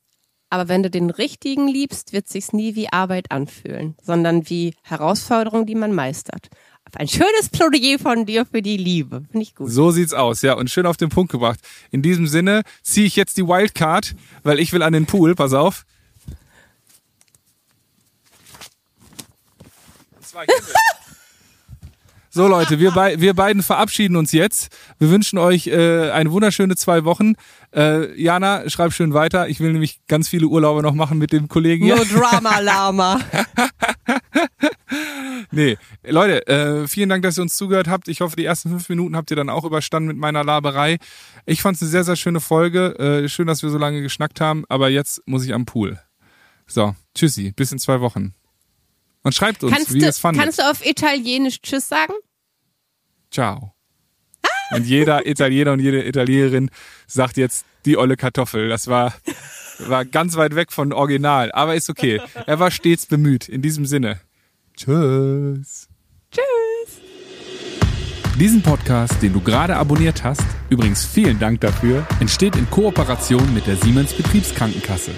aber 0.49 0.67
wenn 0.67 0.83
du 0.83 0.89
den 0.89 1.09
richtigen 1.09 1.67
liebst, 1.67 2.13
wird 2.13 2.27
sich's 2.27 2.53
nie 2.53 2.75
wie 2.75 2.89
Arbeit 2.89 3.31
anfühlen, 3.31 3.95
sondern 4.01 4.49
wie 4.49 4.75
Herausforderung, 4.81 5.65
die 5.65 5.75
man 5.75 5.93
meistert. 5.93 6.49
Ein 6.95 7.07
schönes 7.07 7.49
Plädoyer 7.51 7.99
von 7.99 8.25
dir 8.25 8.45
für 8.45 8.61
die 8.61 8.77
Liebe. 8.77 9.25
Finde 9.29 9.43
ich 9.43 9.55
gut. 9.55 9.69
So 9.69 9.91
sieht's 9.91 10.13
aus, 10.13 10.41
ja. 10.41 10.53
Und 10.53 10.69
schön 10.69 10.85
auf 10.85 10.95
den 10.95 11.09
Punkt 11.09 11.31
gebracht. 11.31 11.59
In 11.91 12.01
diesem 12.01 12.27
Sinne 12.27 12.63
ziehe 12.81 13.05
ich 13.05 13.17
jetzt 13.17 13.37
die 13.37 13.45
Wildcard, 13.45 14.15
weil 14.43 14.59
ich 14.59 14.71
will 14.71 14.81
an 14.81 14.93
den 14.93 15.05
Pool. 15.05 15.35
Pass 15.35 15.53
auf. 15.53 15.85
So 22.29 22.47
Leute, 22.47 22.77
wir, 22.79 22.91
bei, 22.91 23.19
wir 23.19 23.33
beiden 23.33 23.63
verabschieden 23.63 24.15
uns 24.15 24.31
jetzt. 24.31 24.67
Wir 24.99 25.09
wünschen 25.09 25.39
euch 25.39 25.65
äh, 25.65 26.11
eine 26.11 26.31
wunderschöne 26.31 26.75
zwei 26.75 27.03
Wochen. 27.03 27.33
Äh, 27.73 28.13
Jana, 28.21 28.69
schreib 28.69 28.93
schön 28.93 29.15
weiter. 29.15 29.49
Ich 29.49 29.59
will 29.59 29.71
nämlich 29.71 30.01
ganz 30.07 30.29
viele 30.29 30.45
Urlaube 30.45 30.83
noch 30.83 30.93
machen 30.93 31.17
mit 31.17 31.31
dem 31.31 31.47
Kollegen 31.47 31.85
hier. 31.85 31.95
No 31.95 32.03
Drama 32.03 32.59
Lama. 32.61 33.19
nee, 35.51 35.77
Leute, 36.03 36.45
äh, 36.45 36.87
vielen 36.87 37.09
Dank, 37.09 37.23
dass 37.23 37.39
ihr 37.39 37.41
uns 37.41 37.57
zugehört 37.57 37.87
habt. 37.87 38.07
Ich 38.07 38.21
hoffe, 38.21 38.35
die 38.35 38.45
ersten 38.45 38.69
fünf 38.69 38.87
Minuten 38.87 39.15
habt 39.15 39.31
ihr 39.31 39.37
dann 39.37 39.49
auch 39.49 39.63
überstanden 39.63 40.07
mit 40.07 40.17
meiner 40.17 40.43
Laberei. 40.43 40.97
Ich 41.47 41.63
fand 41.63 41.77
es 41.77 41.81
eine 41.81 41.89
sehr, 41.89 42.03
sehr 42.03 42.17
schöne 42.17 42.39
Folge. 42.39 42.99
Äh, 42.99 43.29
schön, 43.29 43.47
dass 43.47 43.63
wir 43.63 43.71
so 43.71 43.79
lange 43.79 44.03
geschnackt 44.03 44.41
haben. 44.41 44.63
Aber 44.69 44.89
jetzt 44.89 45.23
muss 45.25 45.43
ich 45.43 45.55
am 45.55 45.65
Pool. 45.65 45.99
So, 46.67 46.93
tschüssi, 47.15 47.51
bis 47.55 47.71
in 47.71 47.79
zwei 47.79 47.99
Wochen. 47.99 48.35
Und 49.27 49.33
schreibt 49.33 49.61
uns, 49.61 49.73
kannst 49.73 49.93
wie 49.93 49.99
ihr 49.99 50.07
es 50.07 50.19
fandet. 50.19 50.41
Kannst 50.41 50.59
du 50.59 50.63
auf 50.63 50.85
Italienisch 50.85 51.61
Tschüss 51.61 51.89
sagen? 51.89 52.13
Ciao. 53.29 53.73
Und 54.71 54.85
jeder 54.85 55.27
Italiener 55.27 55.73
und 55.73 55.81
jede 55.81 56.07
Italienerin 56.07 56.71
sagt 57.07 57.35
jetzt 57.35 57.65
die 57.83 57.97
olle 57.97 58.15
Kartoffel. 58.15 58.69
Das 58.69 58.87
war, 58.87 59.13
war 59.79 60.05
ganz 60.05 60.37
weit 60.37 60.55
weg 60.55 60.71
von 60.71 60.93
Original, 60.93 61.51
aber 61.51 61.75
ist 61.75 61.89
okay. 61.89 62.21
Er 62.45 62.59
war 62.59 62.71
stets 62.71 63.05
bemüht. 63.05 63.49
In 63.49 63.61
diesem 63.61 63.85
Sinne. 63.85 64.21
Tschüss. 64.77 65.89
Tschüss. 66.31 67.01
Diesen 68.39 68.61
Podcast, 68.61 69.21
den 69.21 69.33
du 69.33 69.41
gerade 69.41 69.75
abonniert 69.75 70.23
hast, 70.23 70.45
übrigens 70.69 71.03
vielen 71.03 71.37
Dank 71.37 71.59
dafür, 71.59 72.07
entsteht 72.21 72.55
in 72.55 72.69
Kooperation 72.69 73.53
mit 73.53 73.67
der 73.67 73.75
Siemens 73.75 74.13
Betriebskrankenkasse. 74.13 75.11